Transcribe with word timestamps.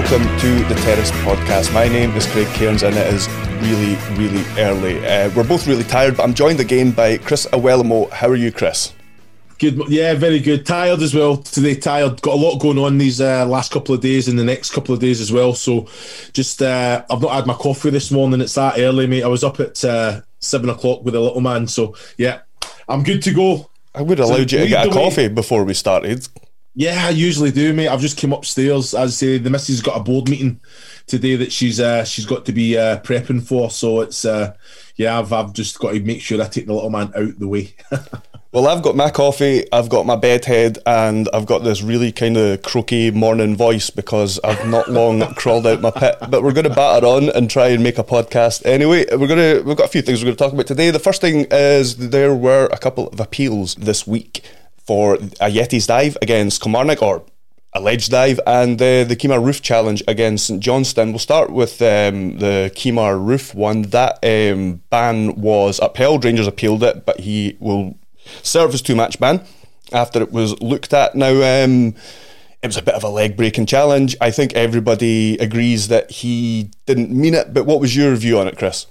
Welcome 0.00 0.38
to 0.38 0.64
the 0.64 0.74
Terrace 0.80 1.10
Podcast. 1.10 1.74
My 1.74 1.86
name 1.86 2.12
is 2.12 2.26
Craig 2.28 2.46
Cairns 2.54 2.82
and 2.82 2.96
it 2.96 3.06
is 3.12 3.28
really, 3.60 3.96
really 4.16 4.42
early. 4.58 5.06
Uh, 5.06 5.28
we're 5.36 5.46
both 5.46 5.66
really 5.66 5.84
tired, 5.84 6.16
but 6.16 6.22
I'm 6.22 6.32
joined 6.32 6.58
again 6.58 6.90
by 6.90 7.18
Chris 7.18 7.46
Iwelumo. 7.52 8.08
How 8.08 8.26
are 8.28 8.34
you, 8.34 8.50
Chris? 8.50 8.94
Good, 9.58 9.78
yeah, 9.90 10.14
very 10.14 10.40
good. 10.40 10.64
Tired 10.64 11.00
as 11.02 11.14
well 11.14 11.36
today. 11.36 11.74
Tired. 11.74 12.22
Got 12.22 12.32
a 12.32 12.40
lot 12.40 12.58
going 12.60 12.78
on 12.78 12.96
these 12.96 13.20
uh, 13.20 13.44
last 13.44 13.72
couple 13.72 13.94
of 13.94 14.00
days 14.00 14.26
and 14.26 14.38
the 14.38 14.42
next 14.44 14.70
couple 14.70 14.94
of 14.94 15.00
days 15.02 15.20
as 15.20 15.30
well. 15.30 15.52
So, 15.52 15.86
just 16.32 16.62
uh, 16.62 17.04
I've 17.10 17.20
not 17.20 17.32
had 17.34 17.46
my 17.46 17.54
coffee 17.54 17.90
this 17.90 18.10
morning. 18.10 18.40
It's 18.40 18.54
that 18.54 18.78
early, 18.78 19.06
mate. 19.06 19.22
I 19.22 19.28
was 19.28 19.44
up 19.44 19.60
at 19.60 19.84
uh, 19.84 20.22
seven 20.38 20.70
o'clock 20.70 21.04
with 21.04 21.14
a 21.14 21.20
little 21.20 21.42
man. 21.42 21.68
So, 21.68 21.94
yeah, 22.16 22.40
I'm 22.88 23.02
good 23.02 23.22
to 23.24 23.34
go. 23.34 23.68
I 23.94 24.00
would 24.00 24.16
have 24.16 24.28
So 24.28 24.34
allowed 24.36 24.50
you 24.50 24.60
to 24.60 24.66
get 24.66 24.86
a 24.86 24.88
the 24.88 24.96
way. 24.96 25.02
coffee 25.04 25.28
before 25.28 25.62
we 25.64 25.74
started. 25.74 26.26
Yeah, 26.74 27.06
I 27.06 27.10
usually 27.10 27.50
do, 27.50 27.72
mate. 27.72 27.88
I've 27.88 28.00
just 28.00 28.16
came 28.16 28.32
upstairs. 28.32 28.94
As 28.94 29.10
I 29.10 29.14
say, 29.14 29.38
the 29.38 29.50
missus 29.50 29.80
got 29.82 29.96
a 29.96 30.02
board 30.02 30.28
meeting 30.28 30.60
today 31.06 31.34
that 31.36 31.52
she's 31.52 31.80
uh, 31.80 32.04
she's 32.04 32.26
got 32.26 32.46
to 32.46 32.52
be 32.52 32.78
uh, 32.78 33.00
prepping 33.00 33.42
for. 33.42 33.70
So 33.70 34.00
it's 34.02 34.24
uh, 34.24 34.54
yeah, 34.96 35.18
I've 35.18 35.32
I've 35.32 35.52
just 35.52 35.78
got 35.78 35.92
to 35.92 36.00
make 36.00 36.20
sure 36.20 36.40
I 36.40 36.46
take 36.46 36.66
the 36.66 36.74
little 36.74 36.90
man 36.90 37.12
out 37.16 37.38
the 37.38 37.48
way. 37.48 37.74
Well, 38.52 38.66
I've 38.66 38.82
got 38.82 38.96
my 38.96 39.10
coffee, 39.10 39.64
I've 39.70 39.88
got 39.88 40.06
my 40.06 40.16
bed 40.16 40.44
head, 40.44 40.78
and 40.84 41.28
I've 41.32 41.46
got 41.46 41.62
this 41.62 41.82
really 41.82 42.10
kind 42.10 42.36
of 42.36 42.62
croaky 42.62 43.12
morning 43.12 43.54
voice 43.54 43.90
because 43.90 44.40
I've 44.42 44.66
not 44.66 44.90
long 44.90 45.20
crawled 45.34 45.68
out 45.68 45.80
my 45.80 45.92
pit. 45.92 46.16
But 46.28 46.42
we're 46.42 46.52
going 46.52 46.68
to 46.68 46.74
batter 46.74 47.06
on 47.06 47.28
and 47.28 47.48
try 47.48 47.68
and 47.68 47.80
make 47.80 47.98
a 47.98 48.02
podcast 48.02 48.66
anyway. 48.66 49.06
We're 49.08 49.28
going 49.28 49.38
to 49.38 49.62
we've 49.62 49.76
got 49.76 49.84
a 49.86 49.92
few 49.92 50.02
things 50.02 50.20
we're 50.20 50.34
going 50.34 50.36
to 50.36 50.44
talk 50.44 50.52
about 50.52 50.66
today. 50.66 50.90
The 50.90 50.98
first 50.98 51.20
thing 51.20 51.46
is 51.52 52.08
there 52.08 52.34
were 52.34 52.68
a 52.72 52.78
couple 52.78 53.06
of 53.06 53.20
appeals 53.20 53.76
this 53.76 54.04
week 54.04 54.42
for 54.90 55.18
Ajeti's 55.18 55.86
dive 55.86 56.18
against 56.20 56.60
Kilmarnock 56.60 57.00
or 57.00 57.24
alleged 57.74 58.10
dive 58.10 58.40
and 58.44 58.74
uh, 58.82 59.04
the 59.04 59.14
Kemar 59.14 59.40
Roofe 59.40 59.62
challenge 59.62 60.02
against 60.08 60.48
St 60.48 60.60
Johnstone. 60.60 61.12
We'll 61.12 61.20
start 61.20 61.50
with 61.50 61.80
um, 61.80 62.38
the 62.38 62.72
Kemar 62.74 63.14
Roofe 63.24 63.54
one. 63.54 63.82
That 63.82 64.18
um, 64.24 64.82
ban 64.90 65.40
was 65.40 65.78
upheld. 65.80 66.24
Rangers 66.24 66.48
appealed 66.48 66.82
it, 66.82 67.06
but 67.06 67.20
he 67.20 67.56
will 67.60 68.00
serve 68.42 68.72
his 68.72 68.82
two 68.82 68.96
match 68.96 69.20
ban 69.20 69.44
after 69.92 70.20
it 70.22 70.32
was 70.32 70.60
looked 70.60 70.92
at. 70.92 71.14
Now, 71.14 71.34
um, 71.64 71.94
it 72.60 72.66
was 72.66 72.76
a 72.76 72.82
bit 72.82 72.96
of 72.96 73.04
a 73.04 73.08
leg 73.08 73.36
breaking 73.36 73.66
challenge. 73.66 74.16
I 74.20 74.32
think 74.32 74.54
everybody 74.54 75.38
agrees 75.38 75.86
that 75.86 76.10
he 76.10 76.72
didn't 76.86 77.12
mean 77.12 77.34
it, 77.34 77.54
but 77.54 77.64
what 77.64 77.78
was 77.78 77.94
your 77.94 78.16
view 78.16 78.40
on 78.40 78.48
it, 78.48 78.58
Chris? 78.58 78.86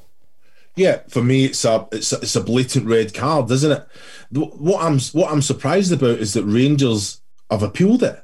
Yeah, 0.79 1.01
for 1.09 1.21
me, 1.21 1.43
it's 1.43 1.65
a 1.65 1.85
it's 1.91 2.13
a, 2.13 2.21
it's 2.21 2.37
a 2.37 2.41
blatant 2.41 2.87
red 2.87 3.13
card, 3.13 3.51
isn't 3.51 3.69
it? 3.69 3.85
What 4.31 4.81
I'm 4.81 4.97
what 5.11 5.29
I'm 5.29 5.41
surprised 5.41 5.91
about 5.91 6.19
is 6.19 6.33
that 6.35 6.45
Rangers 6.45 7.19
have 7.51 7.63
appealed 7.63 8.01
it. 8.01 8.23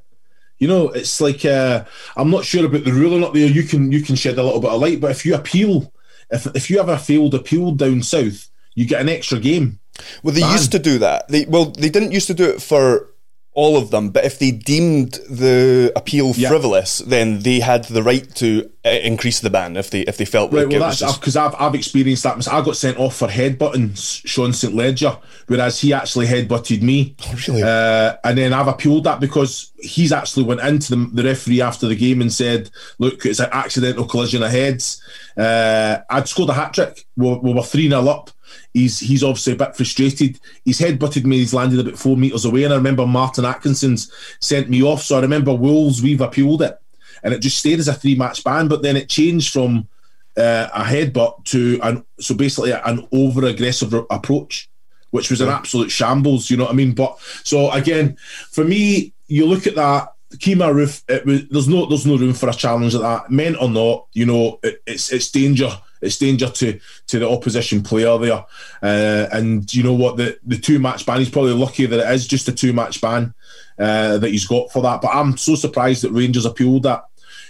You 0.57 0.69
know, 0.69 0.87
it's 0.87 1.19
like 1.19 1.43
uh, 1.43 1.83
I'm 2.15 2.31
not 2.31 2.45
sure 2.45 2.65
about 2.65 2.85
the 2.85 2.93
rule 2.93 3.15
or 3.15 3.19
not. 3.19 3.33
There, 3.33 3.45
you 3.45 3.63
can 3.63 3.91
you 3.91 4.01
can 4.01 4.15
shed 4.15 4.37
a 4.37 4.43
little 4.43 4.61
bit 4.61 4.71
of 4.71 4.79
light, 4.79 5.01
but 5.01 5.11
if 5.11 5.25
you 5.25 5.35
appeal, 5.35 5.91
if 6.29 6.47
if 6.55 6.69
you 6.69 6.77
have 6.77 6.87
a 6.87 6.97
failed 6.97 7.35
appeal 7.35 7.71
down 7.71 8.01
south, 8.01 8.49
you 8.73 8.85
get 8.85 9.01
an 9.01 9.09
extra 9.09 9.37
game. 9.37 9.79
Well, 10.23 10.33
they 10.33 10.39
used 10.39 10.71
to 10.71 10.79
do 10.79 10.97
that. 10.99 11.27
They 11.27 11.43
well, 11.43 11.65
they 11.65 11.89
didn't 11.89 12.13
used 12.13 12.27
to 12.27 12.33
do 12.33 12.45
it 12.45 12.61
for 12.61 13.09
all 13.55 13.77
of 13.77 13.89
them, 13.89 14.09
but 14.09 14.25
if 14.25 14.37
they 14.37 14.51
deemed 14.51 15.13
the 15.29 15.91
appeal 15.95 16.33
Yeah. 16.35 16.49
frivolous, 16.49 16.99
then 16.99 17.39
they 17.39 17.61
had 17.61 17.85
the 17.85 18.03
right 18.03 18.33
to 18.35 18.69
uh, 18.85 18.89
increase 18.89 19.39
the 19.39 19.49
ban 19.49 19.77
if 19.77 19.89
they 19.89 20.01
if 20.01 20.17
they 20.17 20.25
felt 20.25 20.51
Right, 20.51 20.65
like 20.65 20.71
well, 20.71 20.81
that's 20.81 20.99
just, 20.99 21.19
because 21.21 21.35
I've, 21.37 21.55
I've 21.57 21.73
experienced 21.73 22.23
that. 22.23 22.47
I 22.51 22.61
got 22.61 22.75
sent 22.75 22.97
off 22.99 23.15
for 23.15 23.27
headbutting 23.29 23.97
Sean 24.27 24.51
St 24.53 24.75
Ledger, 24.75 25.17
whereas 25.47 25.79
he 25.79 25.93
actually 25.93 26.27
headbutted 26.27 26.81
me. 26.81 27.15
really? 27.47 27.63
Uh, 27.63 28.15
and 28.25 28.37
then 28.37 28.51
I've 28.53 28.67
appealed 28.67 29.05
that 29.05 29.19
because 29.21 29.71
he's 29.79 30.11
actually 30.11 30.43
went 30.43 30.59
into 30.61 30.95
the, 30.95 31.09
the 31.13 31.23
referee 31.23 31.61
after 31.61 31.87
the 31.87 31.95
game 31.95 32.21
and 32.21 32.31
said, 32.31 32.69
"Look, 32.99 33.25
it's 33.25 33.39
an 33.39 33.49
accidental 33.53 34.05
collision 34.05 34.43
of 34.43 34.51
heads." 34.51 35.01
Uh, 35.37 35.99
I'd 36.09 36.27
scored 36.27 36.49
a 36.49 36.53
hat 36.53 36.73
trick. 36.73 37.05
We, 37.15 37.33
we 37.35 37.53
were 37.53 37.63
three 37.63 37.89
0 37.89 38.07
up. 38.07 38.29
He's 38.75 38.99
he's 38.99 39.23
obviously 39.23 39.53
a 39.53 39.55
bit 39.55 39.73
frustrated. 39.73 40.37
He's 40.65 40.81
headbutted 40.81 41.23
me. 41.23 41.37
He's 41.37 41.53
landed 41.53 41.79
about 41.79 41.97
four 41.97 42.17
meters 42.17 42.43
away, 42.43 42.65
and 42.65 42.73
I 42.73 42.75
remember 42.75 43.07
Martin 43.07 43.45
Atkinson's 43.45 44.11
sent 44.41 44.69
me 44.69 44.83
off. 44.83 45.01
So 45.01 45.17
I 45.17 45.21
remember 45.21 45.53
Wolves. 45.53 46.03
We've 46.03 46.19
appealed 46.19 46.61
it, 46.61 46.77
and 47.23 47.33
it 47.33 47.39
just 47.39 47.57
stayed 47.57 47.79
as 47.79 47.87
a 47.87 47.93
three 47.93 48.15
match 48.15 48.43
ban. 48.43 48.67
But 48.67 48.81
then 48.81 48.97
it 48.97 49.07
changed 49.07 49.53
from 49.53 49.87
uh, 50.35 50.67
a 50.73 50.83
headbutt 50.83 51.45
to 51.45 51.79
an 51.83 52.03
so 52.19 52.35
basically 52.35 52.73
an 52.73 53.07
over 53.13 53.45
aggressive 53.45 53.93
approach, 54.09 54.69
which 55.11 55.29
was 55.29 55.39
an 55.39 55.47
absolute 55.47 55.89
shambles. 55.89 56.49
You 56.49 56.57
know 56.57 56.65
what 56.65 56.73
I 56.73 56.75
mean? 56.75 56.93
But 56.93 57.17
so 57.45 57.71
again, 57.71 58.17
for 58.51 58.65
me, 58.65 59.13
you 59.27 59.45
look 59.45 59.67
at 59.67 59.75
that. 59.75 60.11
Kemar 60.33 60.73
Roofe, 60.73 61.01
it 61.07 61.25
was, 61.25 61.47
there's 61.47 61.69
no 61.69 61.85
there's 61.85 62.05
no 62.05 62.17
room 62.17 62.33
for 62.33 62.49
a 62.49 62.53
challenge 62.53 62.93
like 62.93 63.23
that. 63.23 63.31
Meant 63.31 63.55
or 63.61 63.69
not, 63.69 64.07
you 64.11 64.25
know, 64.25 64.59
it, 64.63 64.81
it's 64.85 65.13
it's 65.13 65.31
danger. 65.31 65.69
It's 66.05 66.17
danger 66.17 66.49
to 66.49 66.79
to 67.07 67.19
the 67.19 67.29
opposition 67.29 67.81
player 67.83 68.17
there. 68.17 68.45
Uh, 68.81 69.27
and 69.31 69.73
you 69.73 69.83
know 69.83 69.93
what? 69.93 70.17
The 70.17 70.37
the 70.45 70.57
two 70.57 70.79
match 70.79 71.05
ban. 71.05 71.19
He's 71.19 71.29
probably 71.29 71.53
lucky 71.53 71.85
that 71.85 71.99
it 71.99 72.13
is 72.13 72.27
just 72.27 72.47
a 72.47 72.51
two 72.51 72.73
match 72.73 73.01
ban 73.01 73.33
uh, 73.79 74.17
that 74.17 74.29
he's 74.29 74.47
got 74.47 74.71
for 74.71 74.81
that. 74.83 75.01
But 75.01 75.13
I'm 75.13 75.37
so 75.37 75.55
surprised 75.55 76.03
that 76.03 76.11
Rangers 76.11 76.45
appealed 76.45 76.83
that. 76.83 77.05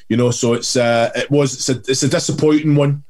You 0.09 0.17
know, 0.17 0.31
so 0.31 0.53
it's 0.53 0.75
uh, 0.75 1.11
it 1.15 1.29
was 1.31 1.53
it's 1.53 1.69
a, 1.69 1.91
it's 1.91 2.03
a 2.03 2.09
disappointing 2.09 2.75
one. 2.75 3.03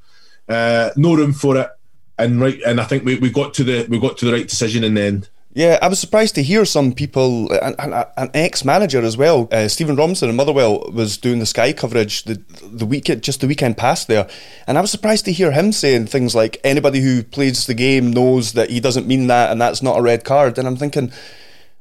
Uh, 0.48 0.92
no 0.96 1.16
room 1.16 1.34
for 1.34 1.58
it, 1.58 1.70
and 2.18 2.40
right, 2.40 2.62
and 2.66 2.80
I 2.80 2.86
think 2.86 3.04
we, 3.04 3.18
we 3.20 3.30
got 3.30 3.54
to 3.56 3.64
the 3.64 3.86
we 3.90 4.00
got 4.00 4.18
to 4.20 4.26
the 4.26 4.34
right 4.34 4.48
decision 4.48 4.84
in 4.84 4.94
the 4.94 5.02
end. 5.02 5.30
Yeah, 5.56 5.80
I 5.82 5.88
was 5.88 6.02
surprised 6.02 6.36
to 6.36 6.44
hear 6.44 6.66
some 6.66 6.92
people, 6.92 7.50
an, 7.54 7.76
an, 7.80 8.04
an 8.18 8.30
ex-manager 8.34 9.02
as 9.02 9.16
well, 9.16 9.48
uh, 9.54 9.70
Stephen 9.70 9.96
Robinson 9.96 10.30
in 10.30 10.36
Motherwell 10.36 10.92
was 10.92 11.16
doing 11.16 11.40
the 11.40 11.46
Sky 11.46 11.72
coverage 11.72 12.24
the 12.24 12.44
the 12.62 12.86
week 12.86 13.06
just 13.22 13.40
the 13.40 13.48
weekend 13.48 13.78
past 13.78 14.10
there, 14.10 14.28
and 14.68 14.78
I 14.78 14.82
was 14.82 14.92
surprised 14.92 15.24
to 15.26 15.32
hear 15.32 15.54
him 15.54 15.72
saying 15.72 16.08
things 16.08 16.36
like 16.36 16.60
anybody 16.66 17.00
who 17.00 17.24
plays 17.24 17.68
the 17.68 17.74
game 17.74 18.12
knows 18.12 18.52
that 18.52 18.70
he 18.70 18.82
doesn't 18.82 19.08
mean 19.08 19.28
that, 19.28 19.50
and 19.50 19.62
that's 19.62 19.82
not 19.82 19.98
a 19.98 20.02
red 20.02 20.26
card. 20.26 20.58
And 20.58 20.68
I'm 20.68 20.76
thinking, 20.76 21.10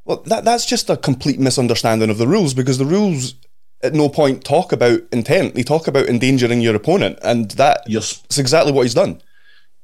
well, 0.04 0.22
that 0.26 0.44
that's 0.44 0.66
just 0.66 0.88
a 0.88 0.96
complete 0.96 1.40
misunderstanding 1.40 2.10
of 2.10 2.18
the 2.18 2.28
rules 2.28 2.54
because 2.54 2.78
the 2.78 2.84
rules 2.84 3.34
at 3.82 3.92
no 3.92 4.08
point 4.08 4.44
talk 4.44 4.70
about 4.70 5.00
intent; 5.10 5.56
they 5.56 5.64
talk 5.64 5.88
about 5.88 6.06
endangering 6.06 6.60
your 6.60 6.76
opponent, 6.76 7.18
and 7.24 7.50
that 7.52 7.82
Yes. 7.88 8.22
exactly 8.38 8.70
what 8.70 8.82
he's 8.82 8.94
done. 8.94 9.20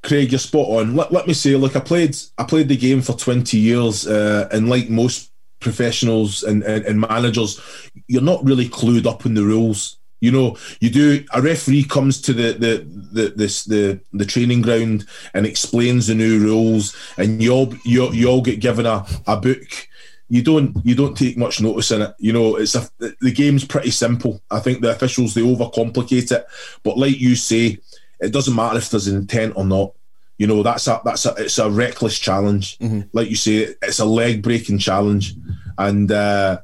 Craig, 0.03 0.33
you're 0.33 0.39
spot 0.39 0.69
on. 0.69 0.97
Let, 0.97 1.13
let 1.13 1.27
me 1.27 1.35
say, 1.35 1.57
look, 1.57 1.77
I 1.77 1.81
played 1.81 2.17
I 2.39 2.45
played 2.45 2.69
the 2.69 2.77
game 2.77 3.03
for 3.03 3.13
20 3.13 3.59
years, 3.59 4.07
uh, 4.07 4.49
and 4.51 4.69
like 4.69 4.89
most 4.89 5.31
professionals 5.61 6.43
and, 6.43 6.63
and, 6.63 6.85
and 6.87 7.01
managers, 7.01 7.61
you're 8.09 8.23
not 8.23 8.45
really 8.45 8.69
clued 8.69 9.07
up 9.07 9.27
in 9.27 9.35
the 9.35 9.45
rules. 9.45 9.99
You 10.21 10.33
know, 10.33 10.59
you 10.81 10.91
do. 10.91 11.25
A 11.33 11.41
referee 11.41 11.85
comes 11.85 12.21
to 12.23 12.35
the 12.35 12.53
the 12.53 12.87
the 13.13 13.33
this 13.35 13.65
the 13.65 14.01
the 14.13 14.27
training 14.27 14.61
ground 14.61 15.07
and 15.33 15.47
explains 15.47 16.09
the 16.09 16.15
new 16.15 16.39
rules, 16.39 16.95
and 17.17 17.43
you 17.43 17.53
all 17.53 17.75
you, 17.87 18.13
you 18.13 18.29
all 18.29 18.43
get 18.43 18.61
given 18.61 18.85
a, 18.85 19.07
a 19.27 19.39
book. 19.39 19.89
You 20.29 20.43
don't 20.43 20.77
you 20.85 20.95
don't 20.95 21.17
take 21.17 21.39
much 21.39 21.63
notice 21.63 21.91
in 21.91 22.03
it. 22.03 22.15
You 22.19 22.35
know, 22.35 22.57
it's 22.57 22.75
a 22.75 22.87
the 22.99 23.33
game's 23.33 23.65
pretty 23.65 23.91
simple. 23.91 24.43
I 24.51 24.61
think 24.61 24.83
the 24.83 24.91
officials 24.91 25.33
they 25.33 25.41
overcomplicate 25.41 26.33
it, 26.33 26.45
but 26.83 26.99
like 26.99 27.19
you 27.19 27.35
say, 27.35 27.79
it 28.21 28.33
doesn't 28.33 28.55
matter 28.55 28.79
if 28.79 28.91
there's 28.91 29.07
an 29.09 29.17
intent 29.17 29.55
or 29.57 29.65
not. 29.65 29.93
You 30.39 30.47
know, 30.47 30.63
that's 30.63 30.87
a 30.87 31.01
that's 31.05 31.27
a 31.27 31.35
it's 31.37 31.59
a 31.59 31.71
reckless 31.71 32.19
challenge. 32.19 32.79
Like 33.13 33.29
you 33.29 33.37
say, 33.37 33.75
it's 33.83 33.99
a 33.99 34.05
leg 34.05 34.43
breaking 34.43 34.79
challenge, 34.79 35.35
and 35.77 36.11
uh, 36.11 36.61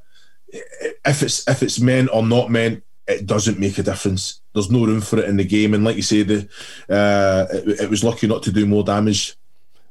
if 0.48 1.22
it's 1.22 1.46
if 1.48 1.62
it's 1.62 1.78
meant 1.80 2.08
or 2.12 2.22
not 2.22 2.50
meant, 2.50 2.82
it 3.06 3.26
doesn't 3.26 3.58
make 3.58 3.76
a 3.78 3.82
difference. 3.82 4.40
There's 4.54 4.70
no 4.70 4.86
room 4.86 5.02
for 5.02 5.18
it 5.18 5.28
in 5.28 5.36
the 5.36 5.44
game, 5.44 5.74
and 5.74 5.84
like 5.84 5.96
you 5.96 6.02
say, 6.02 6.22
the 6.22 6.48
uh, 6.88 7.46
it, 7.52 7.80
it 7.82 7.90
was 7.90 8.02
lucky 8.02 8.26
not 8.26 8.42
to 8.44 8.52
do 8.52 8.64
more 8.66 8.82
damage. 8.82 9.36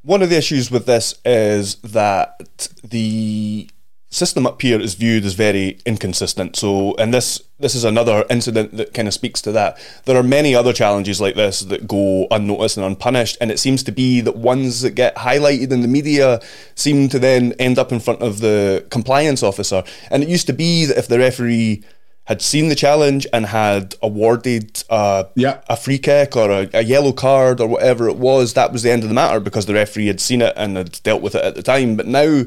One 0.01 0.21
of 0.21 0.29
the 0.29 0.37
issues 0.37 0.69
with 0.69 0.85
this 0.85 1.15
is 1.23 1.75
that 1.75 2.67
the 2.83 3.69
system 4.15 4.47
up 4.47 4.61
here 4.61 4.79
is 4.79 4.93
viewed 4.93 5.25
as 5.25 5.33
very 5.33 5.77
inconsistent. 5.85 6.55
So, 6.55 6.95
and 6.95 7.13
this 7.13 7.41
this 7.59 7.75
is 7.75 7.83
another 7.83 8.25
incident 8.29 8.75
that 8.77 8.93
kind 8.93 9.07
of 9.07 9.13
speaks 9.13 9.41
to 9.41 9.51
that. 9.53 9.77
There 10.05 10.17
are 10.17 10.23
many 10.23 10.55
other 10.55 10.73
challenges 10.73 11.19
like 11.21 11.35
this 11.35 11.61
that 11.61 11.87
go 11.87 12.27
unnoticed 12.31 12.77
and 12.77 12.85
unpunished, 12.85 13.37
and 13.41 13.51
it 13.51 13.59
seems 13.59 13.83
to 13.83 13.91
be 13.91 14.21
that 14.21 14.35
ones 14.37 14.81
that 14.81 14.91
get 14.91 15.15
highlighted 15.15 15.71
in 15.71 15.81
the 15.81 15.87
media 15.87 16.39
seem 16.75 17.09
to 17.09 17.19
then 17.19 17.53
end 17.59 17.77
up 17.77 17.91
in 17.91 17.99
front 17.99 18.21
of 18.21 18.39
the 18.39 18.85
compliance 18.89 19.43
officer. 19.43 19.83
And 20.09 20.23
it 20.23 20.29
used 20.29 20.47
to 20.47 20.53
be 20.53 20.85
that 20.85 20.97
if 20.97 21.07
the 21.07 21.19
referee 21.19 21.83
had 22.25 22.41
seen 22.41 22.69
the 22.69 22.75
challenge 22.75 23.27
and 23.31 23.45
had 23.45 23.95
awarded 24.01 24.83
uh, 24.89 25.25
Yeah. 25.35 25.59
a 25.69 25.77
free 25.77 25.99
kick 25.99 26.35
or 26.35 26.49
a, 26.49 26.69
a 26.73 26.83
yellow 26.83 27.11
card 27.13 27.61
or 27.61 27.67
whatever 27.67 28.09
it 28.09 28.17
was, 28.17 28.53
that 28.53 28.73
was 28.73 28.81
the 28.81 28.91
end 28.91 29.03
of 29.03 29.09
the 29.09 29.15
matter 29.15 29.39
because 29.39 29.67
the 29.67 29.75
referee 29.75 30.07
had 30.07 30.19
seen 30.19 30.41
it 30.41 30.53
and 30.57 30.75
had 30.75 30.99
dealt 31.03 31.21
with 31.21 31.35
it 31.35 31.43
at 31.45 31.53
the 31.55 31.61
time. 31.61 31.95
But 31.95 32.07
now, 32.07 32.45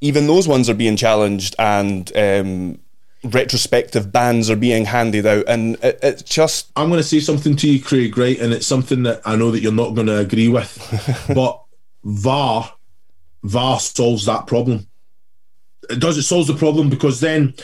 even 0.00 0.26
those 0.26 0.46
ones 0.46 0.68
are 0.68 0.74
being 0.74 0.96
challenged 0.96 1.56
and 1.58 2.14
um, 2.16 2.78
retrospective 3.24 4.12
bans 4.12 4.50
are 4.50 4.56
being 4.56 4.84
handed 4.84 5.26
out, 5.26 5.44
and 5.48 5.76
it, 5.82 5.98
it's 6.02 6.22
just 6.22 6.70
I'm 6.76 6.88
going 6.88 7.00
to 7.00 7.04
say 7.04 7.20
something 7.20 7.56
to 7.56 7.68
you, 7.68 7.82
Craig, 7.82 8.16
right? 8.16 8.38
And 8.38 8.52
it's 8.52 8.66
something 8.66 9.02
that 9.04 9.22
I 9.24 9.36
know 9.36 9.50
that 9.50 9.60
you're 9.60 9.72
not 9.72 9.94
going 9.94 10.06
to 10.06 10.18
agree 10.18 10.48
with, 10.48 11.26
but 11.34 11.62
VAR, 12.04 12.72
VAR 13.42 13.80
solves 13.80 14.26
that 14.26 14.46
problem. 14.46 14.86
It 15.88 16.00
does. 16.00 16.18
It 16.18 16.22
solves 16.22 16.48
the 16.48 16.54
problem 16.54 16.90
because 16.90 17.20
then 17.20 17.54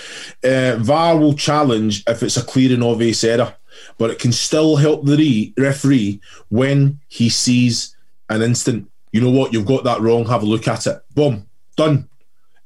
uh, 0.44 0.76
VAR 0.78 1.18
will 1.18 1.34
challenge 1.34 2.04
if 2.06 2.22
it's 2.22 2.36
a 2.36 2.44
clear 2.44 2.72
and 2.72 2.84
obvious 2.84 3.24
error, 3.24 3.54
but 3.98 4.10
it 4.10 4.18
can 4.18 4.32
still 4.32 4.76
help 4.76 5.04
the 5.04 5.16
re- 5.16 5.54
referee 5.58 6.20
when 6.48 7.00
he 7.08 7.28
sees 7.28 7.96
an 8.28 8.42
instant. 8.42 8.88
You 9.10 9.20
know 9.20 9.30
what? 9.30 9.52
You've 9.52 9.66
got 9.66 9.84
that 9.84 10.00
wrong. 10.00 10.26
Have 10.26 10.42
a 10.42 10.46
look 10.46 10.68
at 10.68 10.86
it. 10.86 11.02
Boom, 11.14 11.48
done. 11.76 12.08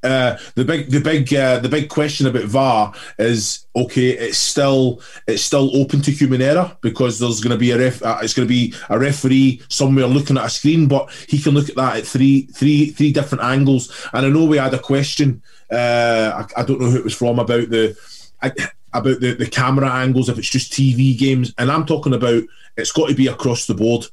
Uh, 0.06 0.38
the 0.54 0.64
big, 0.64 0.90
the 0.90 1.00
big, 1.00 1.34
uh, 1.34 1.58
the 1.58 1.68
big 1.68 1.88
question 1.88 2.28
about 2.28 2.44
VAR 2.44 2.94
is 3.18 3.66
okay. 3.74 4.10
It's 4.10 4.38
still, 4.38 5.00
it's 5.26 5.42
still 5.42 5.76
open 5.76 6.00
to 6.02 6.12
human 6.12 6.40
error 6.40 6.76
because 6.80 7.18
there's 7.18 7.40
going 7.40 7.50
to 7.50 7.58
be 7.58 7.72
a 7.72 7.78
ref. 7.78 8.02
Uh, 8.02 8.18
it's 8.22 8.34
going 8.34 8.46
to 8.46 8.54
be 8.54 8.72
a 8.88 8.98
referee 8.98 9.62
somewhere 9.68 10.06
looking 10.06 10.38
at 10.38 10.44
a 10.44 10.50
screen, 10.50 10.86
but 10.86 11.10
he 11.28 11.38
can 11.40 11.54
look 11.54 11.68
at 11.68 11.76
that 11.76 11.96
at 11.96 12.06
three, 12.06 12.42
three, 12.42 12.90
three 12.90 13.12
different 13.12 13.42
angles. 13.42 14.08
And 14.12 14.24
I 14.24 14.28
know 14.28 14.44
we 14.44 14.58
had 14.58 14.74
a 14.74 14.78
question. 14.78 15.42
Uh, 15.70 16.44
I, 16.56 16.60
I 16.60 16.64
don't 16.64 16.80
know 16.80 16.90
who 16.90 16.98
it 16.98 17.04
was 17.04 17.14
from 17.14 17.40
about 17.40 17.68
the. 17.68 17.96
I, 18.40 18.52
about 18.96 19.20
the, 19.20 19.34
the 19.34 19.48
camera 19.48 19.90
angles 19.90 20.28
if 20.28 20.38
it's 20.38 20.48
just 20.48 20.72
TV 20.72 21.16
games 21.18 21.52
and 21.58 21.70
I'm 21.70 21.86
talking 21.86 22.14
about 22.14 22.42
it's 22.76 22.92
got 22.92 23.08
to 23.08 23.14
be 23.14 23.26
across 23.26 23.66
the 23.66 23.74
board. 23.74 24.04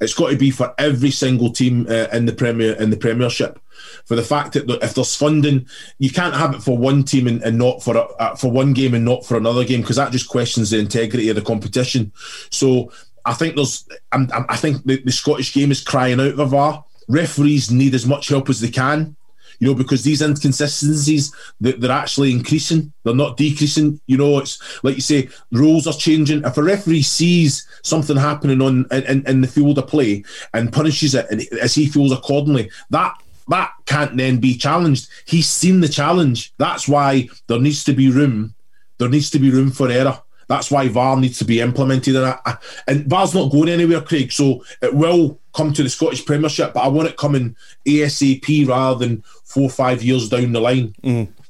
It's 0.00 0.14
got 0.14 0.30
to 0.30 0.36
be 0.36 0.50
for 0.50 0.72
every 0.78 1.10
single 1.10 1.50
team 1.50 1.86
uh, 1.88 2.06
in 2.12 2.26
the 2.26 2.32
premier 2.32 2.74
in 2.74 2.90
the 2.90 2.96
premiership. 2.96 3.58
For 4.04 4.14
the 4.14 4.22
fact 4.22 4.52
that 4.52 4.70
if 4.82 4.94
there's 4.94 5.16
funding 5.16 5.66
you 5.98 6.10
can't 6.10 6.34
have 6.34 6.54
it 6.54 6.62
for 6.62 6.78
one 6.78 7.02
team 7.02 7.26
and, 7.26 7.42
and 7.42 7.58
not 7.58 7.82
for 7.82 7.96
a, 7.96 8.02
uh, 8.02 8.36
for 8.36 8.50
one 8.50 8.72
game 8.72 8.94
and 8.94 9.04
not 9.04 9.26
for 9.26 9.36
another 9.36 9.64
game 9.64 9.80
because 9.80 9.96
that 9.96 10.12
just 10.12 10.28
questions 10.28 10.70
the 10.70 10.78
integrity 10.78 11.28
of 11.28 11.36
the 11.36 11.42
competition. 11.42 12.12
So 12.50 12.92
I 13.24 13.34
think 13.34 13.56
there's 13.56 13.88
I'm, 14.12 14.30
I'm, 14.32 14.46
I 14.48 14.56
think 14.56 14.84
the, 14.84 15.02
the 15.02 15.12
Scottish 15.12 15.52
game 15.52 15.70
is 15.70 15.82
crying 15.82 16.20
out 16.20 16.34
for 16.34 16.46
VAR 16.46 16.84
referees 17.08 17.70
need 17.70 17.94
as 17.94 18.06
much 18.06 18.28
help 18.28 18.48
as 18.48 18.60
they 18.60 18.70
can 18.70 19.16
you 19.58 19.66
know, 19.68 19.74
because 19.74 20.02
these 20.02 20.22
inconsistencies 20.22 21.32
they- 21.60 21.72
they're 21.72 21.90
actually 21.90 22.32
increasing, 22.32 22.92
they're 23.02 23.14
not 23.14 23.36
decreasing. 23.36 24.00
You 24.06 24.16
know, 24.18 24.38
it's 24.38 24.58
like 24.82 24.96
you 24.96 25.00
say, 25.00 25.28
rules 25.52 25.86
are 25.86 25.92
changing. 25.94 26.44
If 26.44 26.56
a 26.56 26.62
referee 26.62 27.02
sees 27.02 27.66
something 27.82 28.16
happening 28.16 28.60
on 28.62 28.86
in, 28.90 29.24
in 29.26 29.40
the 29.40 29.48
field 29.48 29.78
of 29.78 29.86
play 29.88 30.24
and 30.52 30.72
punishes 30.72 31.14
it, 31.14 31.26
and 31.30 31.42
as 31.60 31.74
he 31.74 31.86
feels 31.86 32.12
accordingly, 32.12 32.70
that 32.90 33.14
that 33.48 33.72
can't 33.84 34.16
then 34.16 34.38
be 34.38 34.56
challenged. 34.56 35.08
He's 35.26 35.46
seen 35.46 35.80
the 35.80 35.88
challenge. 35.88 36.54
That's 36.56 36.88
why 36.88 37.28
there 37.46 37.60
needs 37.60 37.84
to 37.84 37.92
be 37.92 38.08
room. 38.10 38.54
There 38.98 39.08
needs 39.10 39.28
to 39.30 39.38
be 39.38 39.50
room 39.50 39.70
for 39.70 39.90
error. 39.90 40.18
That's 40.48 40.70
why 40.70 40.88
VAR 40.88 41.18
needs 41.18 41.38
to 41.38 41.44
be 41.44 41.60
implemented. 41.60 42.16
And, 42.16 42.38
I, 42.46 42.56
and 42.86 43.06
VAR's 43.06 43.34
not 43.34 43.52
going 43.52 43.68
anywhere, 43.68 44.00
Craig. 44.00 44.32
So 44.32 44.64
it 44.80 44.94
will 44.94 45.40
come 45.54 45.72
to 45.72 45.82
the 45.82 45.88
Scottish 45.88 46.24
Premiership, 46.26 46.74
but 46.74 46.80
I 46.80 46.88
want 46.88 47.08
it 47.08 47.16
coming 47.16 47.56
ASAP 47.86 48.68
rather 48.68 48.98
than 48.98 49.22
four 49.44 49.64
or 49.64 49.70
five 49.70 50.02
years 50.02 50.28
down 50.28 50.52
the 50.52 50.60
line. 50.60 50.94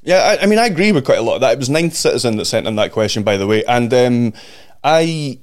Yeah, 0.03 0.19
I, 0.19 0.43
I 0.43 0.45
mean, 0.45 0.59
I 0.59 0.67
agree 0.67 0.91
with 0.91 1.05
quite 1.05 1.17
a 1.17 1.23
lot 1.23 1.35
of 1.35 1.41
that. 1.41 1.53
It 1.53 1.59
was 1.59 1.69
Ninth 1.69 1.95
Citizen 1.95 2.37
that 2.37 2.45
sent 2.45 2.67
in 2.67 2.75
that 2.75 2.91
question, 2.91 3.23
by 3.23 3.37
the 3.37 3.47
way, 3.47 3.63
and 3.65 3.93
um, 3.93 4.33
I. 4.83 5.39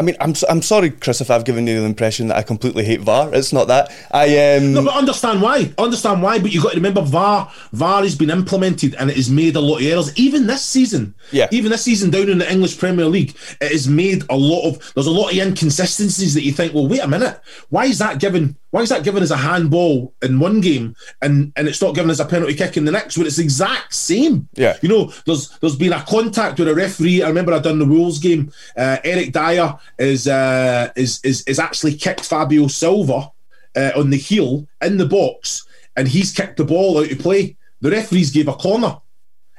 I 0.00 0.02
mean, 0.02 0.16
I'm 0.18 0.32
I'm 0.48 0.62
sorry, 0.62 0.88
Chris, 0.88 1.20
if 1.20 1.30
I've 1.30 1.44
given 1.44 1.66
you 1.66 1.80
the 1.80 1.84
impression 1.84 2.28
that 2.28 2.38
I 2.38 2.42
completely 2.42 2.86
hate 2.86 3.00
VAR. 3.00 3.34
It's 3.34 3.52
not 3.52 3.68
that. 3.68 3.92
I 4.10 4.56
um, 4.56 4.72
No, 4.72 4.82
but 4.82 4.94
understand 4.94 5.42
why. 5.42 5.74
Understand 5.76 6.22
why. 6.22 6.38
But 6.38 6.52
you've 6.52 6.62
got 6.62 6.70
to 6.70 6.76
remember 6.76 7.02
VAR. 7.02 7.52
VAR 7.74 8.02
has 8.02 8.16
been 8.16 8.30
implemented 8.30 8.94
and 8.94 9.10
it 9.10 9.16
has 9.16 9.28
made 9.28 9.56
a 9.56 9.60
lot 9.60 9.80
of 9.80 9.82
errors. 9.82 10.18
Even 10.18 10.46
this 10.46 10.64
season. 10.64 11.14
Yeah. 11.32 11.48
Even 11.50 11.70
this 11.70 11.84
season 11.84 12.08
down 12.08 12.30
in 12.30 12.38
the 12.38 12.50
English 12.50 12.78
Premier 12.78 13.04
League, 13.04 13.36
it 13.60 13.72
has 13.72 13.88
made 13.88 14.22
a 14.30 14.36
lot 14.38 14.70
of. 14.70 14.94
There's 14.94 15.06
a 15.06 15.10
lot 15.10 15.32
of 15.32 15.36
inconsistencies 15.36 16.32
that 16.32 16.44
you 16.44 16.52
think, 16.52 16.72
well, 16.72 16.88
wait 16.88 17.00
a 17.00 17.08
minute, 17.08 17.38
why 17.68 17.84
is 17.84 17.98
that 17.98 18.20
given? 18.20 18.56
Why 18.70 18.82
is 18.82 18.88
that 18.90 19.02
given 19.02 19.22
as 19.22 19.32
a 19.32 19.36
handball 19.36 20.14
in 20.22 20.38
one 20.38 20.60
game 20.60 20.94
and 21.22 21.52
and 21.56 21.66
it's 21.66 21.82
not 21.82 21.94
given 21.94 22.10
as 22.10 22.20
a 22.20 22.24
penalty 22.24 22.54
kick 22.54 22.76
in 22.76 22.84
the 22.84 22.92
next? 22.92 23.16
Where 23.16 23.26
it's 23.26 23.36
the 23.36 23.42
exact 23.42 23.94
same. 23.94 24.48
Yeah. 24.54 24.76
You 24.80 24.88
know, 24.88 25.12
there's 25.26 25.48
there's 25.58 25.76
been 25.76 25.92
a 25.92 26.02
contact 26.02 26.58
with 26.58 26.68
a 26.68 26.74
referee. 26.74 27.22
I 27.22 27.28
remember 27.28 27.52
I 27.52 27.58
done 27.58 27.80
the 27.80 27.84
Wolves 27.84 28.18
game. 28.18 28.52
Uh, 28.76 28.98
Eric 29.02 29.32
Dier 29.32 29.76
is 29.98 30.28
uh, 30.28 30.92
is 30.94 31.20
is 31.24 31.42
is 31.42 31.58
actually 31.58 31.94
kicked 31.94 32.24
Fabio 32.24 32.68
Silva 32.68 33.32
uh, 33.76 33.90
on 33.96 34.10
the 34.10 34.16
heel 34.16 34.68
in 34.80 34.96
the 34.98 35.06
box, 35.06 35.66
and 35.96 36.06
he's 36.06 36.32
kicked 36.32 36.56
the 36.56 36.64
ball 36.64 36.98
out 36.98 37.10
of 37.10 37.18
play. 37.18 37.56
The 37.80 37.90
referees 37.90 38.30
gave 38.30 38.46
a 38.46 38.54
corner, 38.54 38.98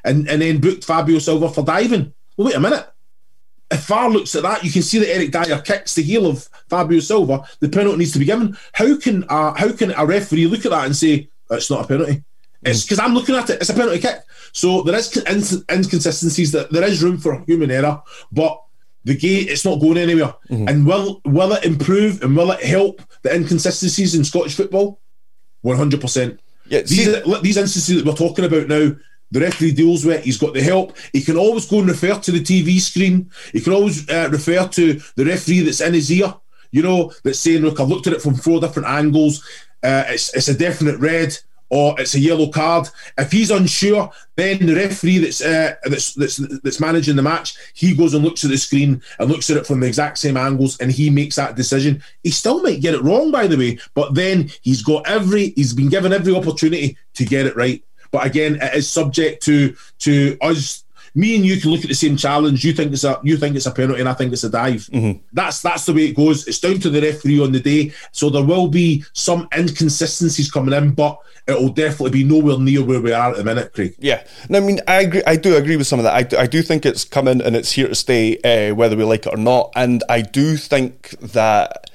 and 0.05 0.29
and 0.29 0.41
then 0.41 0.61
booked 0.61 0.85
Fabio 0.85 1.19
Silva 1.19 1.49
for 1.49 1.65
diving. 1.65 2.13
Well, 2.37 2.47
wait 2.47 2.55
a 2.55 2.59
minute. 2.61 2.87
If 3.71 3.85
VAR 3.87 4.09
looks 4.09 4.35
at 4.35 4.43
that, 4.43 4.63
you 4.63 4.71
can 4.71 4.81
see 4.81 4.99
that 4.99 5.15
Eric 5.15 5.31
Dier 5.31 5.59
kicks 5.61 5.95
the 5.95 6.03
heel 6.03 6.25
of 6.27 6.47
Fabio 6.69 6.99
Silva. 6.99 7.43
The 7.61 7.69
penalty 7.69 7.97
needs 7.99 8.11
to 8.13 8.19
be 8.19 8.25
given. 8.25 8.57
How 8.73 8.97
can 8.97 9.23
uh, 9.29 9.53
how 9.53 9.71
can 9.71 9.91
a 9.95 10.05
referee 10.05 10.47
look 10.47 10.65
at 10.65 10.71
that 10.71 10.85
and 10.85 10.95
say 10.95 11.29
it's 11.49 11.69
not 11.71 11.85
a 11.85 11.87
penalty? 11.87 12.23
It's 12.63 12.83
because 12.83 12.99
I'm 12.99 13.13
looking 13.13 13.35
at 13.35 13.49
it. 13.49 13.61
It's 13.61 13.69
a 13.69 13.73
penalty 13.73 13.99
kick. 13.99 14.19
So 14.51 14.81
there 14.83 14.95
is 14.95 15.63
inconsistencies. 15.71 16.51
That 16.51 16.71
there 16.71 16.83
is 16.83 17.01
room 17.01 17.17
for 17.17 17.43
human 17.47 17.71
error, 17.71 18.01
but 18.31 18.61
the 19.03 19.15
gate 19.15 19.49
it's 19.49 19.65
not 19.65 19.79
going 19.79 19.97
anywhere. 19.97 20.33
And 20.49 20.85
will 20.85 21.21
will 21.25 21.53
it 21.53 21.65
improve 21.65 22.21
and 22.23 22.35
will 22.35 22.51
it 22.51 22.63
help 22.63 23.01
the 23.23 23.33
inconsistencies 23.33 24.15
in 24.15 24.23
Scottish 24.23 24.55
football? 24.55 24.99
One 25.61 25.77
hundred 25.77 26.01
percent. 26.01 26.39
Yeah, 26.67 26.81
These 26.81 27.05
see- 27.05 27.15
are, 27.33 27.41
these 27.41 27.57
instances 27.57 27.95
that 27.97 28.05
we're 28.05 28.15
talking 28.15 28.45
about 28.45 28.67
now. 28.67 28.95
The 29.31 29.39
referee 29.41 29.71
deals 29.71 30.05
with. 30.05 30.19
it. 30.19 30.25
He's 30.25 30.37
got 30.37 30.53
the 30.53 30.61
help. 30.61 30.97
He 31.13 31.21
can 31.21 31.37
always 31.37 31.65
go 31.65 31.79
and 31.79 31.89
refer 31.89 32.19
to 32.19 32.31
the 32.31 32.41
TV 32.41 32.79
screen. 32.79 33.31
He 33.53 33.61
can 33.61 33.73
always 33.73 34.09
uh, 34.09 34.29
refer 34.31 34.67
to 34.67 35.01
the 35.15 35.25
referee 35.25 35.61
that's 35.61 35.81
in 35.81 35.93
his 35.93 36.11
ear. 36.11 36.33
You 36.71 36.83
know, 36.83 37.11
that's 37.23 37.39
saying, 37.39 37.61
"Look, 37.61 37.79
I've 37.79 37.89
looked 37.89 38.07
at 38.07 38.13
it 38.13 38.21
from 38.21 38.35
four 38.35 38.59
different 38.59 38.87
angles." 38.87 39.43
uh, 39.83 40.03
it's 40.09 40.33
it's 40.35 40.47
a 40.47 40.57
definite 40.57 40.99
red 40.99 41.35
or 41.69 41.99
it's 41.99 42.15
a 42.15 42.19
yellow 42.19 42.49
card. 42.49 42.89
If 43.17 43.31
he's 43.31 43.49
unsure, 43.49 44.11
then 44.35 44.65
the 44.65 44.75
referee 44.75 45.19
that's, 45.19 45.41
uh, 45.41 45.75
that's 45.85 46.13
that's 46.15 46.37
that's 46.61 46.81
managing 46.81 47.15
the 47.15 47.21
match, 47.21 47.55
he 47.73 47.95
goes 47.95 48.13
and 48.13 48.23
looks 48.23 48.43
at 48.43 48.49
the 48.49 48.57
screen 48.57 49.01
and 49.19 49.29
looks 49.29 49.49
at 49.49 49.57
it 49.57 49.65
from 49.65 49.79
the 49.79 49.87
exact 49.87 50.17
same 50.17 50.37
angles, 50.37 50.77
and 50.79 50.91
he 50.91 51.09
makes 51.09 51.37
that 51.37 51.55
decision. 51.55 52.03
He 52.23 52.31
still 52.31 52.61
might 52.61 52.81
get 52.81 52.93
it 52.93 53.03
wrong, 53.03 53.31
by 53.31 53.47
the 53.47 53.57
way, 53.57 53.79
but 53.93 54.13
then 54.15 54.51
he's 54.61 54.83
got 54.83 55.07
every 55.07 55.49
he's 55.51 55.73
been 55.73 55.89
given 55.89 56.13
every 56.13 56.35
opportunity 56.35 56.97
to 57.13 57.25
get 57.25 57.45
it 57.45 57.55
right. 57.55 57.83
But 58.11 58.25
again, 58.25 58.55
it 58.61 58.75
is 58.75 58.89
subject 58.89 59.43
to 59.43 59.75
to 59.99 60.37
us 60.41 60.83
me 61.13 61.35
and 61.35 61.45
you 61.45 61.59
can 61.59 61.71
look 61.71 61.81
at 61.81 61.89
the 61.89 61.95
same 61.95 62.15
challenge. 62.15 62.63
You 62.63 62.73
think 62.73 62.93
it's 62.93 63.03
a 63.03 63.19
you 63.23 63.37
think 63.37 63.55
it's 63.55 63.65
a 63.65 63.71
penalty, 63.71 63.99
and 63.99 64.09
I 64.09 64.13
think 64.13 64.31
it's 64.33 64.43
a 64.43 64.49
dive. 64.49 64.87
Mm-hmm. 64.91 65.19
That's 65.33 65.61
that's 65.61 65.85
the 65.85 65.93
way 65.93 66.05
it 66.05 66.15
goes. 66.15 66.47
It's 66.47 66.59
down 66.59 66.79
to 66.79 66.89
the 66.89 67.01
referee 67.01 67.41
on 67.41 67.51
the 67.51 67.59
day. 67.59 67.93
So 68.11 68.29
there 68.29 68.43
will 68.43 68.67
be 68.67 69.03
some 69.13 69.47
inconsistencies 69.55 70.51
coming 70.51 70.73
in, 70.73 70.91
but 70.91 71.19
it 71.47 71.53
will 71.53 71.69
definitely 71.69 72.11
be 72.11 72.23
nowhere 72.23 72.59
near 72.59 72.83
where 72.83 73.01
we 73.01 73.11
are 73.11 73.31
at 73.31 73.37
the 73.37 73.43
minute, 73.43 73.73
Craig. 73.73 73.95
Yeah, 73.99 74.23
no, 74.47 74.59
I 74.59 74.61
mean, 74.61 74.79
I 74.87 75.01
agree. 75.01 75.23
I 75.25 75.35
do 75.35 75.55
agree 75.57 75.75
with 75.75 75.87
some 75.87 75.99
of 75.99 76.03
that. 76.03 76.13
I 76.13 76.23
do, 76.23 76.37
I 76.37 76.47
do 76.47 76.61
think 76.61 76.85
it's 76.85 77.03
coming 77.03 77.41
and 77.41 77.55
it's 77.55 77.71
here 77.71 77.87
to 77.87 77.95
stay, 77.95 78.37
uh, 78.39 78.75
whether 78.75 78.95
we 78.95 79.03
like 79.03 79.25
it 79.25 79.33
or 79.33 79.37
not. 79.37 79.71
And 79.75 80.03
I 80.07 80.21
do 80.21 80.55
think 80.55 81.09
that 81.19 81.90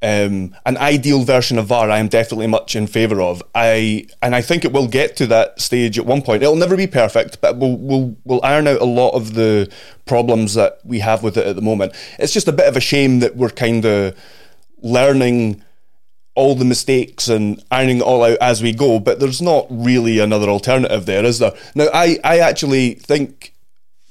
um, 0.00 0.54
an 0.64 0.76
ideal 0.76 1.24
version 1.24 1.58
of 1.58 1.66
VAR, 1.66 1.90
I 1.90 1.98
am 1.98 2.08
definitely 2.08 2.46
much 2.46 2.76
in 2.76 2.86
favour 2.86 3.20
of. 3.20 3.42
I 3.54 4.06
and 4.22 4.34
I 4.34 4.42
think 4.42 4.64
it 4.64 4.72
will 4.72 4.86
get 4.86 5.16
to 5.16 5.26
that 5.26 5.60
stage 5.60 5.98
at 5.98 6.06
one 6.06 6.22
point. 6.22 6.42
It'll 6.42 6.54
never 6.54 6.76
be 6.76 6.86
perfect, 6.86 7.40
but 7.40 7.56
we'll 7.56 7.76
we'll 7.76 8.16
we'll 8.24 8.40
iron 8.44 8.68
out 8.68 8.80
a 8.80 8.84
lot 8.84 9.10
of 9.10 9.34
the 9.34 9.70
problems 10.06 10.54
that 10.54 10.78
we 10.84 11.00
have 11.00 11.24
with 11.24 11.36
it 11.36 11.46
at 11.46 11.56
the 11.56 11.62
moment. 11.62 11.94
It's 12.18 12.32
just 12.32 12.46
a 12.46 12.52
bit 12.52 12.68
of 12.68 12.76
a 12.76 12.80
shame 12.80 13.18
that 13.20 13.36
we're 13.36 13.50
kind 13.50 13.84
of 13.84 14.16
learning 14.82 15.64
all 16.36 16.54
the 16.54 16.64
mistakes 16.64 17.28
and 17.28 17.60
ironing 17.72 17.98
it 17.98 18.04
all 18.04 18.22
out 18.22 18.38
as 18.40 18.62
we 18.62 18.72
go. 18.72 19.00
But 19.00 19.18
there's 19.18 19.42
not 19.42 19.66
really 19.68 20.20
another 20.20 20.48
alternative 20.48 21.06
there, 21.06 21.24
is 21.24 21.40
there? 21.40 21.54
Now, 21.74 21.88
I 21.92 22.18
I 22.22 22.38
actually 22.38 22.94
think 22.94 23.52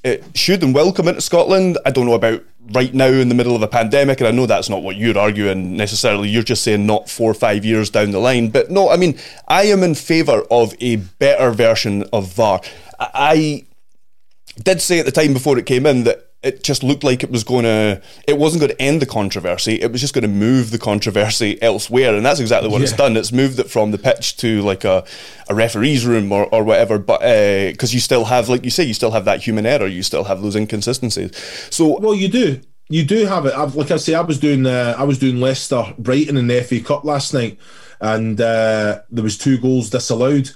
it 0.08 0.24
should 0.36 0.64
and 0.64 0.74
will 0.74 0.94
come 0.94 1.08
into 1.08 1.22
Scotland. 1.22 1.78
I 1.86 1.92
don't 1.92 2.06
know 2.06 2.14
about 2.14 2.44
right 2.74 2.94
now 2.94 3.08
in 3.08 3.30
the 3.30 3.36
middle 3.36 3.56
of 3.56 3.62
a 3.62 3.68
pandemic, 3.68 4.20
and 4.20 4.28
I 4.28 4.32
know 4.32 4.46
that's 4.46 4.70
not 4.70 4.84
what 4.84 4.96
you're 4.96 5.18
arguing 5.18 5.78
necessarily. 5.78 6.30
You're 6.30 6.44
just 6.44 6.64
saying 6.64 6.86
not 6.86 7.10
four 7.10 7.32
or 7.32 7.36
five 7.36 7.66
years 7.66 7.90
down 7.90 8.12
the 8.12 8.20
line. 8.20 8.50
But 8.50 8.70
no, 8.70 8.90
I 8.90 8.98
mean, 8.98 9.18
I 9.48 9.64
am 9.64 9.84
in 9.84 9.96
favour 9.96 10.44
of 10.50 10.74
a 10.80 10.98
better 10.98 11.52
version 11.52 12.04
of 12.12 12.34
VAR. 12.34 12.62
I 13.00 13.66
did 14.64 14.82
say 14.82 15.00
at 15.00 15.06
the 15.06 15.12
time 15.12 15.34
before 15.34 15.58
it 15.58 15.66
came 15.66 15.86
in 15.86 16.04
that 16.06 16.27
it 16.48 16.64
just 16.64 16.84
looked 16.84 17.04
like 17.04 17.24
it 17.24 17.30
was 17.30 17.44
going 17.44 17.64
to 17.64 18.02
it 18.28 18.38
wasn't 18.38 18.62
going 18.62 18.72
to 18.72 18.82
end 18.82 19.02
the 19.02 19.06
controversy 19.06 19.82
it 19.82 19.92
was 19.92 20.02
just 20.02 20.14
going 20.14 20.24
to 20.24 20.28
move 20.28 20.72
the 20.72 20.80
controversy 20.80 21.62
elsewhere 21.62 22.16
and 22.16 22.26
that's 22.26 22.40
exactly 22.40 22.70
what 22.70 22.80
yeah. 22.80 22.86
it's 22.86 22.94
done. 22.94 23.18
It's 23.18 23.32
moved 23.32 23.60
it 23.60 23.70
from 23.70 23.92
the 23.92 23.98
pitch 23.98 24.38
to 24.38 24.62
like 24.62 24.84
a, 24.84 25.06
a 25.50 25.56
referee's 25.56 26.06
room 26.06 26.32
or, 26.32 26.46
or 26.54 26.64
whatever 26.64 26.98
but 26.98 27.20
because 27.20 27.92
uh, 27.92 27.96
you 27.96 28.00
still 28.00 28.26
have 28.26 28.50
like 28.50 28.64
you 28.64 28.72
say 28.72 28.84
you 28.84 28.94
still 28.94 29.12
have 29.12 29.26
that 29.26 29.44
human 29.44 29.66
error 29.66 29.88
you 29.88 30.04
still 30.04 30.24
have 30.24 30.42
those 30.42 30.56
inconsistencies. 30.56 31.36
So 31.70 32.00
well 32.00 32.16
you 32.16 32.30
do. 32.30 32.62
You 32.90 33.04
do 33.04 33.26
have 33.26 33.46
it. 33.46 33.54
I've, 33.54 33.76
like 33.76 33.92
i 33.92 33.98
say 33.98 34.14
i 34.14 34.22
was 34.22 34.40
doing 34.40 34.66
uh, 34.66 34.96
i 34.98 35.04
was 35.04 35.20
doing 35.20 35.42
leicester 35.42 35.84
brighton 35.98 36.38
in 36.38 36.48
the 36.48 36.64
fa 36.64 36.80
cup 36.80 37.04
last 37.04 37.34
night 37.34 37.60
and 38.00 38.40
uh, 38.40 39.00
there 39.10 39.24
was 39.24 39.38
two 39.38 39.58
goals 39.58 39.90
disallowed. 39.90 40.52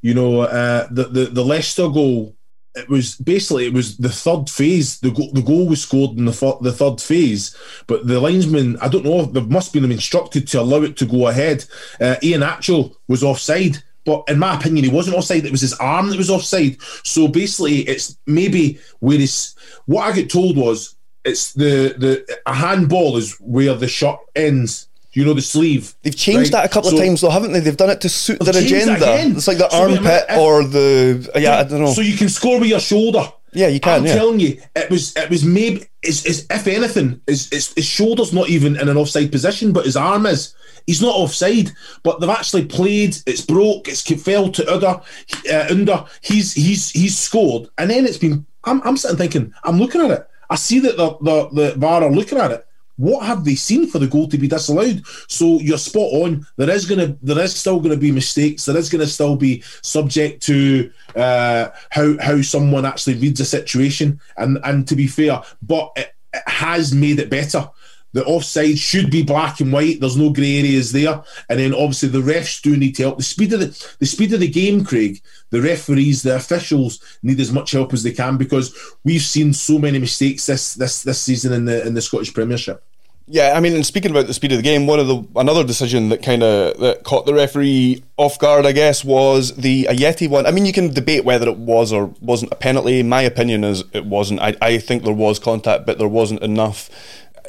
You 0.00 0.14
know 0.14 0.40
uh, 0.40 0.88
the, 0.90 1.04
the 1.04 1.24
the 1.26 1.44
leicester 1.44 1.88
goal 1.88 2.36
it 2.74 2.88
was 2.88 3.16
basically 3.16 3.66
it 3.66 3.72
was 3.72 3.96
the 3.98 4.08
third 4.08 4.48
phase. 4.48 5.00
The 5.00 5.10
goal, 5.10 5.30
the 5.32 5.42
goal 5.42 5.68
was 5.68 5.82
scored 5.82 6.16
in 6.18 6.24
the 6.24 6.58
the 6.60 6.72
third 6.72 7.00
phase, 7.00 7.54
but 7.86 8.06
the 8.06 8.20
linesman 8.20 8.78
I 8.80 8.88
don't 8.88 9.04
know. 9.04 9.26
There 9.26 9.42
must 9.42 9.72
have 9.72 9.82
been 9.82 9.92
instructed 9.92 10.48
to 10.48 10.60
allow 10.60 10.82
it 10.82 10.96
to 10.98 11.06
go 11.06 11.28
ahead. 11.28 11.64
Uh, 12.00 12.16
Iheanacho 12.22 12.94
was 13.08 13.22
offside, 13.22 13.82
but 14.04 14.24
in 14.28 14.38
my 14.38 14.56
opinion, 14.56 14.84
he 14.84 14.90
wasn't 14.90 15.16
offside. 15.16 15.44
It 15.44 15.52
was 15.52 15.60
his 15.60 15.74
arm 15.74 16.08
that 16.10 16.18
was 16.18 16.30
offside. 16.30 16.80
So 17.04 17.28
basically, 17.28 17.80
it's 17.80 18.16
maybe 18.26 18.78
where 19.00 19.18
his 19.18 19.54
what 19.86 20.08
I 20.08 20.12
get 20.12 20.30
told 20.30 20.56
was 20.56 20.96
it's 21.24 21.52
the 21.52 21.94
the 21.98 22.40
a 22.46 22.54
handball 22.54 23.16
is 23.16 23.36
where 23.40 23.74
the 23.74 23.88
shot 23.88 24.20
ends 24.34 24.88
you 25.12 25.24
know 25.24 25.34
the 25.34 25.42
sleeve? 25.42 25.94
They've 26.02 26.16
changed 26.16 26.52
right? 26.52 26.62
that 26.62 26.64
a 26.66 26.68
couple 26.68 26.90
so, 26.90 26.96
of 26.96 27.02
times 27.02 27.20
though, 27.20 27.30
haven't 27.30 27.52
they? 27.52 27.60
They've 27.60 27.76
done 27.76 27.90
it 27.90 28.00
to 28.02 28.08
suit 28.08 28.40
their 28.40 28.56
agenda. 28.56 28.96
It's 29.36 29.46
like 29.46 29.58
the 29.58 29.68
so 29.68 29.82
armpit 29.82 30.24
or 30.38 30.64
the 30.64 31.30
yeah, 31.36 31.58
I 31.58 31.64
don't 31.64 31.80
know. 31.80 31.92
So 31.92 32.00
you 32.00 32.16
can 32.16 32.28
score 32.28 32.58
with 32.58 32.68
your 32.68 32.80
shoulder. 32.80 33.24
Yeah, 33.52 33.68
you 33.68 33.80
can. 33.80 34.00
I'm 34.00 34.06
yeah. 34.06 34.14
telling 34.14 34.40
you, 34.40 34.60
it 34.74 34.90
was 34.90 35.14
it 35.16 35.28
was 35.28 35.44
maybe 35.44 35.84
is 36.02 36.24
is 36.24 36.46
if 36.50 36.66
anything, 36.66 37.20
is 37.26 37.50
his, 37.50 37.72
his 37.74 37.84
shoulder's 37.84 38.32
not 38.32 38.48
even 38.48 38.76
in 38.80 38.88
an 38.88 38.96
offside 38.96 39.30
position, 39.30 39.72
but 39.72 39.84
his 39.84 39.96
arm 39.96 40.26
is. 40.26 40.54
He's 40.86 41.02
not 41.02 41.14
offside, 41.14 41.70
but 42.02 42.18
they've 42.18 42.28
actually 42.28 42.64
played. 42.64 43.16
It's 43.24 43.42
broke. 43.42 43.86
It's 43.86 44.02
fell 44.22 44.50
to 44.50 44.72
under. 44.72 45.00
Uh, 45.48 45.66
under. 45.70 46.04
He's 46.22 46.54
he's 46.54 46.90
he's 46.90 47.16
scored, 47.16 47.68
and 47.78 47.90
then 47.90 48.06
it's 48.06 48.18
been. 48.18 48.46
I'm 48.64 48.82
I'm 48.82 48.96
sitting 48.96 49.18
thinking. 49.18 49.54
I'm 49.62 49.78
looking 49.78 50.00
at 50.00 50.10
it. 50.10 50.26
I 50.50 50.56
see 50.56 50.80
that 50.80 50.96
the 50.96 51.16
the 51.20 51.48
the 51.52 51.74
VAR 51.78 52.02
are 52.02 52.10
looking 52.10 52.38
at 52.38 52.50
it 52.50 52.66
what 52.96 53.24
have 53.26 53.44
they 53.44 53.54
seen 53.54 53.86
for 53.86 53.98
the 53.98 54.06
goal 54.06 54.28
to 54.28 54.38
be 54.38 54.48
disallowed? 54.48 55.02
So 55.28 55.58
you're 55.60 55.78
spot 55.78 56.12
on. 56.12 56.46
There 56.56 56.70
is 56.70 56.86
gonna, 56.86 57.16
there 57.22 57.38
is 57.38 57.54
still 57.54 57.80
to 57.90 57.96
be 57.96 58.12
mistakes. 58.12 58.64
There 58.64 58.76
is 58.76 58.90
to 59.00 59.12
still 59.12 59.36
be 59.36 59.62
subject 59.82 60.42
to 60.44 60.90
uh, 61.16 61.70
how 61.90 62.16
how 62.20 62.42
someone 62.42 62.84
actually 62.84 63.14
reads 63.14 63.40
a 63.40 63.44
situation. 63.44 64.20
And 64.36 64.58
and 64.64 64.86
to 64.88 64.96
be 64.96 65.06
fair, 65.06 65.42
but 65.62 65.92
it, 65.96 66.14
it 66.32 66.42
has 66.46 66.94
made 66.94 67.18
it 67.18 67.30
better. 67.30 67.68
The 68.12 68.24
offside 68.24 68.78
should 68.78 69.10
be 69.10 69.22
black 69.22 69.60
and 69.60 69.72
white. 69.72 70.00
There's 70.00 70.16
no 70.16 70.30
grey 70.30 70.58
areas 70.58 70.92
there. 70.92 71.22
And 71.48 71.58
then 71.58 71.74
obviously 71.74 72.10
the 72.10 72.20
refs 72.20 72.60
do 72.60 72.76
need 72.76 72.96
help. 72.96 73.16
The 73.16 73.22
speed 73.22 73.52
of 73.52 73.60
the 73.60 73.94
the 73.98 74.06
speed 74.06 74.32
of 74.32 74.40
the 74.40 74.48
game, 74.48 74.84
Craig. 74.84 75.20
The 75.50 75.62
referees, 75.62 76.22
the 76.22 76.36
officials 76.36 77.00
need 77.22 77.40
as 77.40 77.52
much 77.52 77.72
help 77.72 77.92
as 77.92 78.02
they 78.02 78.12
can 78.12 78.36
because 78.36 78.74
we've 79.04 79.22
seen 79.22 79.52
so 79.52 79.78
many 79.78 79.98
mistakes 79.98 80.46
this 80.46 80.74
this 80.74 81.02
this 81.02 81.20
season 81.20 81.52
in 81.52 81.64
the 81.64 81.86
in 81.86 81.94
the 81.94 82.02
Scottish 82.02 82.32
Premiership. 82.32 82.82
Yeah, 83.28 83.52
I 83.56 83.60
mean, 83.60 83.74
and 83.74 83.86
speaking 83.86 84.10
about 84.10 84.26
the 84.26 84.34
speed 84.34 84.52
of 84.52 84.58
the 84.58 84.62
game, 84.62 84.86
one 84.86 84.98
of 84.98 85.06
the 85.06 85.24
another 85.36 85.64
decision 85.64 86.08
that 86.08 86.22
kind 86.22 86.42
of 86.42 86.78
that 86.80 87.04
caught 87.04 87.24
the 87.24 87.32
referee 87.32 88.02
off 88.16 88.38
guard, 88.38 88.66
I 88.66 88.72
guess, 88.72 89.04
was 89.04 89.56
the 89.56 89.84
Ajeti 89.88 90.28
one. 90.28 90.44
I 90.44 90.50
mean, 90.50 90.66
you 90.66 90.72
can 90.72 90.92
debate 90.92 91.24
whether 91.24 91.48
it 91.48 91.56
was 91.56 91.92
or 91.92 92.12
wasn't 92.20 92.52
a 92.52 92.56
penalty. 92.56 93.02
My 93.02 93.22
opinion 93.22 93.64
is 93.64 93.84
it 93.92 94.04
wasn't. 94.04 94.40
I, 94.40 94.56
I 94.60 94.78
think 94.78 95.04
there 95.04 95.14
was 95.14 95.38
contact, 95.38 95.86
but 95.86 95.98
there 95.98 96.08
wasn't 96.08 96.42
enough. 96.42 96.90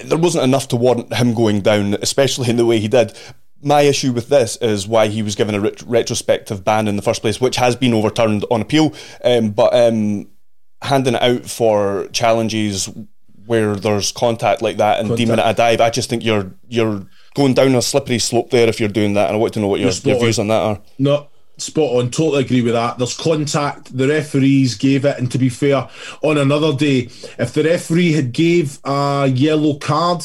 There 0.04 0.18
wasn't 0.18 0.44
enough 0.44 0.68
to 0.70 0.76
warrant 0.76 1.14
him 1.14 1.34
going 1.34 1.62
down, 1.62 1.96
especially 2.02 2.50
in 2.50 2.58
the 2.58 2.66
way 2.66 2.80
he 2.80 2.88
did. 2.88 3.18
My 3.62 3.82
issue 3.82 4.12
with 4.12 4.30
this 4.30 4.58
is 4.58 4.88
why 4.88 5.08
he 5.08 5.22
was 5.22 5.36
given 5.36 5.56
a 5.56 5.60
ret- 5.62 5.82
retrospective 5.84 6.64
ban 6.64 6.88
in 6.88 6.96
the 6.96 7.02
first 7.02 7.22
place, 7.22 7.40
which 7.40 7.56
has 7.58 7.76
been 7.76 7.94
overturned 7.94 8.46
on 8.52 8.62
appeal. 8.62 8.94
Um, 9.24 9.52
but 9.52 9.74
um, 9.74 10.28
handing 10.82 11.16
it 11.16 11.22
out 11.22 11.46
for 11.46 12.08
challenges 12.12 12.90
where 13.46 13.76
there's 13.76 14.12
contact 14.12 14.62
like 14.62 14.78
that 14.78 15.00
and 15.00 15.10
contact. 15.10 15.18
deeming 15.18 15.40
it 15.40 15.46
a 15.46 15.54
dive, 15.54 15.82
I 15.82 15.90
just 15.90 16.10
think 16.10 16.24
you're 16.24 16.52
you're 16.68 17.06
going 17.36 17.54
down 17.54 17.76
a 17.76 17.82
slippery 17.82 18.20
slope 18.20 18.50
there 18.52 18.68
if 18.68 18.80
you're 18.80 18.90
doing 18.90 19.14
that. 19.14 19.28
And 19.28 19.36
I 19.36 19.40
want 19.40 19.54
to 19.54 19.60
know 19.60 19.68
what 19.68 19.80
your, 19.80 19.92
your 19.92 20.20
views 20.20 20.40
on 20.40 20.48
that 20.48 20.62
are. 20.62 20.82
No, 21.00 21.30
spot 21.57 21.98
on. 21.98 22.10
Totally 22.10 22.43
agree 22.43 22.62
with 22.62 22.74
that. 22.74 22.98
There's 22.98 23.17
contact. 23.17 23.95
The 23.95 24.07
referees 24.07 24.75
gave 24.75 25.05
it, 25.05 25.17
and 25.17 25.31
to 25.31 25.38
be 25.38 25.50
fair, 25.50 25.88
on 26.22 26.38
another 26.38 26.74
day, 26.74 27.10
if 27.39 27.53
the 27.53 27.63
referee 27.63 28.13
had 28.13 28.31
gave 28.31 28.79
a 28.83 29.27
yellow 29.33 29.75
card 29.75 30.24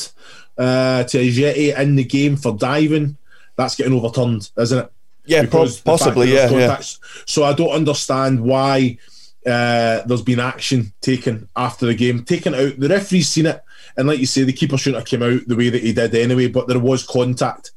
uh, 0.57 1.05
to 1.05 1.19
Ajeti 1.19 1.77
in 1.79 1.97
the 1.97 2.05
game 2.05 2.37
for 2.37 2.57
diving, 2.57 3.17
that's 3.57 3.75
getting 3.75 3.93
overturned, 3.93 4.51
isn't 4.57 4.79
it? 4.79 4.93
Yeah, 5.25 5.43
because 5.43 5.81
possibly. 5.81 6.33
Yeah, 6.33 6.51
yeah. 6.51 6.81
So 7.27 7.45
I 7.45 7.53
don't 7.53 7.71
understand 7.71 8.41
why 8.41 8.99
uh, 9.47 10.03
there's 10.07 10.23
been 10.23 10.41
action 10.41 10.93
taken 11.01 11.49
after 11.55 11.87
the 11.87 11.95
game, 11.95 12.25
taken 12.25 12.55
out. 12.55 12.81
The 12.81 12.89
referee's 12.89 13.29
seen 13.29 13.47
it, 13.47 13.63
and 13.97 14.09
like 14.09 14.21
you 14.21 14.27
say, 14.27 14.45
the 14.45 14.53
keeper 14.55 14.79
shouldn't 14.79 15.03
have 15.03 15.21
come 15.21 15.29
out 15.29 15.47
the 15.47 15.57
way 15.57 15.69
that 15.69 15.83
he 15.83 15.93
did 15.93 16.15
anyway. 16.15 16.49
But 16.49 16.67
there 16.67 16.79
was 16.79 17.07
contact, 17.07 17.73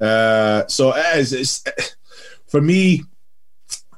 uh, 0.00 0.66
so 0.66 0.94
it 0.96 1.18
is. 1.18 1.32
It's 1.34 1.64
for 2.54 2.60
me. 2.60 3.02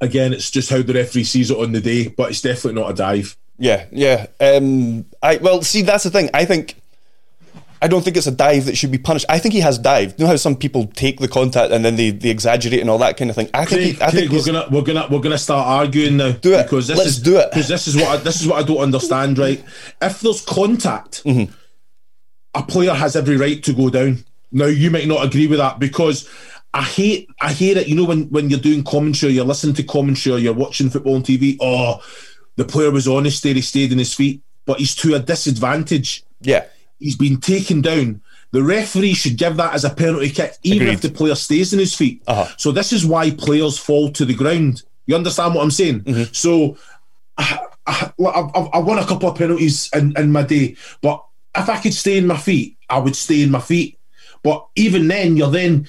Again, 0.00 0.32
it's 0.32 0.50
just 0.50 0.70
how 0.70 0.80
the 0.80 0.94
referee 0.94 1.24
sees 1.24 1.50
it 1.50 1.58
on 1.58 1.72
the 1.72 1.80
day, 1.80 2.08
but 2.08 2.30
it's 2.30 2.40
definitely 2.40 2.80
not 2.80 2.90
a 2.90 2.94
dive. 2.94 3.36
Yeah, 3.58 3.84
yeah. 3.92 4.26
Um, 4.40 5.04
I 5.22 5.36
well, 5.36 5.60
see, 5.60 5.82
that's 5.82 6.04
the 6.04 6.10
thing. 6.10 6.30
I 6.32 6.46
think 6.46 6.74
I 7.82 7.86
don't 7.86 8.02
think 8.02 8.16
it's 8.16 8.26
a 8.26 8.32
dive 8.32 8.64
that 8.64 8.78
should 8.78 8.90
be 8.90 8.98
punished. 8.98 9.26
I 9.28 9.38
think 9.38 9.52
he 9.52 9.60
has 9.60 9.78
dived. 9.78 10.18
You 10.18 10.24
know 10.24 10.30
how 10.30 10.36
some 10.36 10.56
people 10.56 10.86
take 10.86 11.20
the 11.20 11.28
contact 11.28 11.70
and 11.70 11.84
then 11.84 11.96
they, 11.96 12.10
they 12.10 12.30
exaggerate 12.30 12.80
and 12.80 12.88
all 12.88 12.96
that 12.98 13.18
kind 13.18 13.28
of 13.28 13.36
thing. 13.36 13.50
I 13.52 13.66
think. 13.66 13.80
Craig, 13.82 13.96
he, 13.96 14.02
I 14.02 14.10
think 14.10 14.32
we're 14.32 14.44
gonna 14.44 14.68
we're 14.70 14.82
gonna 14.82 15.06
we're 15.10 15.20
gonna 15.20 15.36
start 15.36 15.66
arguing 15.66 16.16
now. 16.16 16.32
Do 16.32 16.54
it 16.54 16.62
because 16.62 16.86
this 16.88 16.96
Let's 16.96 17.10
is 17.10 17.22
do 17.22 17.36
it 17.36 17.50
because 17.50 17.68
this 17.68 17.86
is 17.86 17.96
what 17.96 18.08
I, 18.08 18.16
this 18.16 18.40
is 18.40 18.48
what 18.48 18.62
I 18.62 18.66
don't 18.66 18.78
understand. 18.78 19.36
Right? 19.36 19.62
If 20.00 20.20
there's 20.20 20.42
contact, 20.42 21.24
mm-hmm. 21.24 21.52
a 22.54 22.62
player 22.62 22.94
has 22.94 23.16
every 23.16 23.36
right 23.36 23.62
to 23.64 23.74
go 23.74 23.90
down. 23.90 24.24
Now 24.50 24.66
you 24.66 24.90
might 24.90 25.08
not 25.08 25.26
agree 25.26 25.46
with 25.46 25.58
that 25.58 25.78
because. 25.78 26.26
I 26.76 26.82
hate 26.82 27.30
I 27.40 27.52
hate 27.52 27.78
it. 27.78 27.88
You 27.88 27.94
know 27.94 28.04
when, 28.04 28.24
when 28.28 28.50
you're 28.50 28.60
doing 28.60 28.84
commentary, 28.84 29.32
you're 29.32 29.46
listening 29.46 29.74
to 29.76 29.82
commentary, 29.82 30.36
or 30.36 30.38
you're 30.38 30.52
watching 30.52 30.90
football 30.90 31.14
on 31.14 31.22
TV. 31.22 31.56
Oh, 31.58 32.02
the 32.56 32.66
player 32.66 32.90
was 32.90 33.08
honest 33.08 33.42
there, 33.42 33.54
he 33.54 33.62
stayed 33.62 33.92
in 33.92 33.98
his 33.98 34.12
feet, 34.12 34.42
but 34.66 34.78
he's 34.78 34.94
to 34.96 35.14
a 35.14 35.18
disadvantage. 35.18 36.22
Yeah 36.42 36.66
He's 36.98 37.16
been 37.16 37.40
taken 37.40 37.80
down. 37.82 38.20
the 38.52 38.62
referee 38.62 39.14
should 39.14 39.36
give 39.36 39.56
that 39.56 39.74
as 39.74 39.84
a 39.84 39.90
penalty 39.90 40.30
kick, 40.30 40.54
even 40.62 40.88
Agreed. 40.88 40.94
if 40.94 41.00
the 41.02 41.10
player 41.10 41.34
stays 41.34 41.72
in 41.72 41.78
his 41.78 41.94
feet. 41.94 42.22
Uh-huh. 42.26 42.46
So 42.56 42.72
this 42.72 42.92
is 42.92 43.04
why 43.04 43.30
players 43.30 43.78
fall 43.78 44.10
to 44.12 44.24
the 44.24 44.34
ground. 44.34 44.82
You 45.06 45.14
understand 45.16 45.54
what 45.54 45.62
I'm 45.62 45.70
saying? 45.70 46.00
Mm-hmm. 46.02 46.32
So 46.32 46.76
I, 47.36 47.58
I, 47.86 48.12
I've, 48.18 48.68
I've 48.72 48.84
won 48.84 48.98
a 48.98 49.06
couple 49.06 49.28
of 49.28 49.36
penalties 49.36 49.90
in, 49.94 50.14
in 50.16 50.32
my 50.32 50.42
day, 50.42 50.76
but 51.02 51.22
if 51.54 51.68
I 51.68 51.80
could 51.80 51.94
stay 51.94 52.16
in 52.18 52.26
my 52.26 52.36
feet, 52.36 52.76
I 52.88 52.98
would 52.98 53.16
stay 53.16 53.42
in 53.42 53.50
my 53.50 53.60
feet. 53.60 53.98
But 54.42 54.66
even 54.76 55.08
then, 55.08 55.36
you're 55.36 55.50
then 55.50 55.88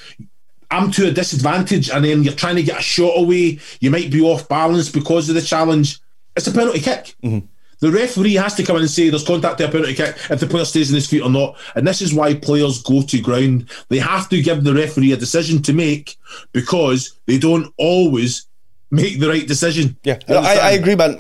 I'm 0.70 0.92
to 0.92 1.08
a 1.08 1.12
disadvantage, 1.12 1.90
and 1.90 2.04
then 2.04 2.24
you're 2.24 2.34
trying 2.34 2.58
to 2.58 2.64
get 2.64 2.80
a 2.80 2.84
shot 2.84 3.14
away. 3.16 3.60
You 3.80 3.90
might 3.90 4.12
be 4.12 4.22
off 4.22 4.50
balance 4.50 4.90
because 4.90 5.30
of 5.30 5.36
the 5.36 5.42
challenge. 5.42 6.00
It's 6.36 6.48
a 6.48 6.52
penalty 6.52 6.80
kick. 6.80 7.16
Mm-hmm. 7.24 7.46
The 7.80 7.92
referee 7.92 8.34
has 8.34 8.56
to 8.56 8.64
come 8.64 8.78
in 8.78 8.82
and 8.82 8.92
say 8.92 9.10
there's 9.10 9.26
contact 9.26 9.60
to 9.60 9.68
a 9.68 9.72
penalty 9.72 9.94
kick 9.94 10.16
if 10.30 10.40
the 10.40 10.48
player 10.48 10.66
stays 10.66 10.90
in 10.90 10.96
his 10.96 11.08
feet 11.08 11.22
or 11.22 11.30
not. 11.30 11.58
And 11.76 11.88
this 11.88 12.02
is 12.02 12.14
why 12.14 12.34
players 12.34 12.82
go 12.82 13.04
to 13.04 13.22
ground. 13.22 13.70
They 13.90 14.00
have 14.00 14.30
to 14.30 14.42
give 14.42 14.64
the 14.64 14.74
referee 14.74 15.12
a 15.12 15.18
decision 15.18 15.62
to 15.64 15.74
make 15.74 16.18
because 16.54 17.20
they 17.28 17.38
don't 17.38 17.72
always 17.78 18.48
make 18.90 19.20
the 19.20 19.30
right 19.30 19.48
decision. 19.48 19.98
Yeah, 20.04 20.18
I, 20.28 20.58
I 20.58 20.72
agree, 20.72 20.96
man. 20.96 21.18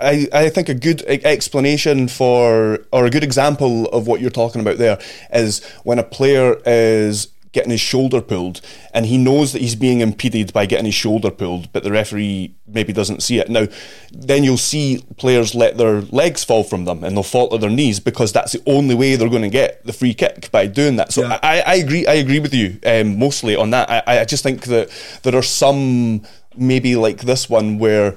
I, 0.00 0.28
I 0.32 0.48
think 0.48 0.68
a 0.68 0.74
good 0.74 1.02
explanation 1.02 2.06
for, 2.08 2.86
or 2.92 3.06
a 3.06 3.10
good 3.10 3.24
example 3.24 3.86
of 3.86 4.06
what 4.06 4.20
you're 4.20 4.30
talking 4.30 4.60
about 4.60 4.78
there 4.78 4.98
is 5.32 5.64
when 5.82 5.98
a 5.98 6.04
player 6.04 6.60
is 6.66 7.28
getting 7.56 7.70
his 7.70 7.80
shoulder 7.80 8.20
pulled 8.20 8.60
and 8.92 9.06
he 9.06 9.16
knows 9.16 9.54
that 9.54 9.62
he's 9.62 9.74
being 9.74 10.00
impeded 10.00 10.52
by 10.52 10.66
getting 10.66 10.84
his 10.84 10.94
shoulder 10.94 11.30
pulled, 11.30 11.72
but 11.72 11.82
the 11.82 11.90
referee 11.90 12.54
maybe 12.66 12.92
doesn't 12.92 13.22
see 13.22 13.38
it. 13.38 13.48
Now, 13.48 13.66
then 14.12 14.44
you'll 14.44 14.58
see 14.58 15.02
players 15.16 15.54
let 15.54 15.78
their 15.78 16.02
legs 16.02 16.44
fall 16.44 16.64
from 16.64 16.84
them 16.84 17.02
and 17.02 17.16
they'll 17.16 17.22
fall 17.22 17.48
to 17.48 17.56
their 17.56 17.70
knees 17.70 17.98
because 17.98 18.30
that's 18.30 18.52
the 18.52 18.62
only 18.66 18.94
way 18.94 19.16
they're 19.16 19.30
going 19.30 19.40
to 19.40 19.48
get 19.48 19.82
the 19.86 19.94
free 19.94 20.12
kick 20.12 20.50
by 20.52 20.66
doing 20.66 20.96
that. 20.96 21.12
So 21.12 21.22
Yeah. 21.22 21.40
I, 21.42 21.62
I 21.62 21.74
agree. 21.76 22.06
I 22.06 22.14
agree 22.14 22.40
with 22.40 22.52
you 22.52 22.78
um, 22.84 23.18
mostly 23.18 23.56
on 23.56 23.70
that. 23.70 23.88
I, 23.88 24.20
I 24.20 24.24
just 24.26 24.42
think 24.42 24.64
that 24.64 24.90
there 25.22 25.34
are 25.34 25.42
some 25.42 26.26
maybe 26.58 26.94
like 26.94 27.22
this 27.22 27.48
one 27.48 27.78
where 27.78 28.16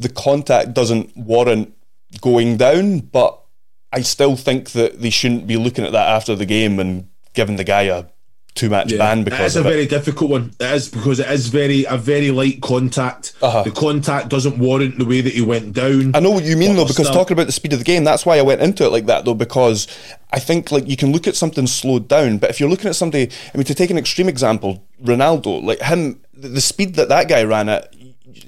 the 0.00 0.08
contact 0.08 0.74
doesn't 0.74 1.16
warrant 1.16 1.72
going 2.20 2.56
down, 2.56 2.98
but 2.98 3.40
I 3.92 4.00
still 4.00 4.34
think 4.34 4.72
that 4.72 5.00
they 5.00 5.10
shouldn't 5.10 5.46
be 5.46 5.56
looking 5.56 5.84
at 5.84 5.92
that 5.92 6.08
after 6.08 6.34
the 6.34 6.46
game 6.46 6.80
and 6.80 7.08
giving 7.34 7.54
the 7.54 7.64
guy 7.64 7.82
a 7.82 8.06
two 8.54 8.70
match 8.70 8.96
ban 8.96 9.24
because 9.24 9.56
is 9.56 9.56
a 9.56 9.60
it. 9.60 9.70
very 9.70 9.86
difficult 9.86 10.30
one. 10.30 10.52
It 10.60 10.72
is 10.72 10.88
because 10.88 11.18
it 11.18 11.28
is 11.30 11.48
very 11.48 11.84
a 11.84 11.96
very 11.96 12.30
light 12.30 12.60
contact. 12.60 13.34
Uh-huh. 13.42 13.62
The 13.64 13.70
contact 13.72 14.28
doesn't 14.28 14.58
warrant 14.58 14.98
the 14.98 15.04
way 15.04 15.20
that 15.20 15.32
he 15.32 15.42
went 15.42 15.72
down. 15.72 16.14
I 16.14 16.20
know 16.20 16.30
what 16.30 16.44
you 16.44 16.56
mean 16.56 16.76
though, 16.76 16.84
because 16.84 17.06
still- 17.06 17.14
talking 17.14 17.34
about 17.34 17.46
the 17.46 17.52
speed 17.52 17.72
of 17.72 17.80
the 17.80 17.84
game, 17.84 18.04
that's 18.04 18.24
why 18.24 18.38
I 18.38 18.42
went 18.42 18.60
into 18.60 18.84
it 18.84 18.90
like 18.90 19.06
that 19.06 19.24
though, 19.24 19.34
because 19.34 19.88
I 20.32 20.38
think 20.38 20.70
like 20.70 20.88
you 20.88 20.96
can 20.96 21.12
look 21.12 21.26
at 21.26 21.36
something 21.36 21.66
slowed 21.66 22.08
down, 22.08 22.38
but 22.38 22.50
if 22.50 22.60
you're 22.60 22.68
looking 22.70 22.88
at 22.88 22.96
somebody, 22.96 23.30
I 23.52 23.56
mean, 23.58 23.64
to 23.64 23.74
take 23.74 23.90
an 23.90 23.98
extreme 23.98 24.28
example, 24.28 24.84
Ronaldo, 25.02 25.62
like 25.62 25.80
him, 25.82 26.20
the 26.32 26.48
the 26.48 26.60
speed 26.60 26.94
that 26.94 27.08
that 27.08 27.28
guy 27.28 27.42
ran 27.44 27.68
at, 27.68 27.92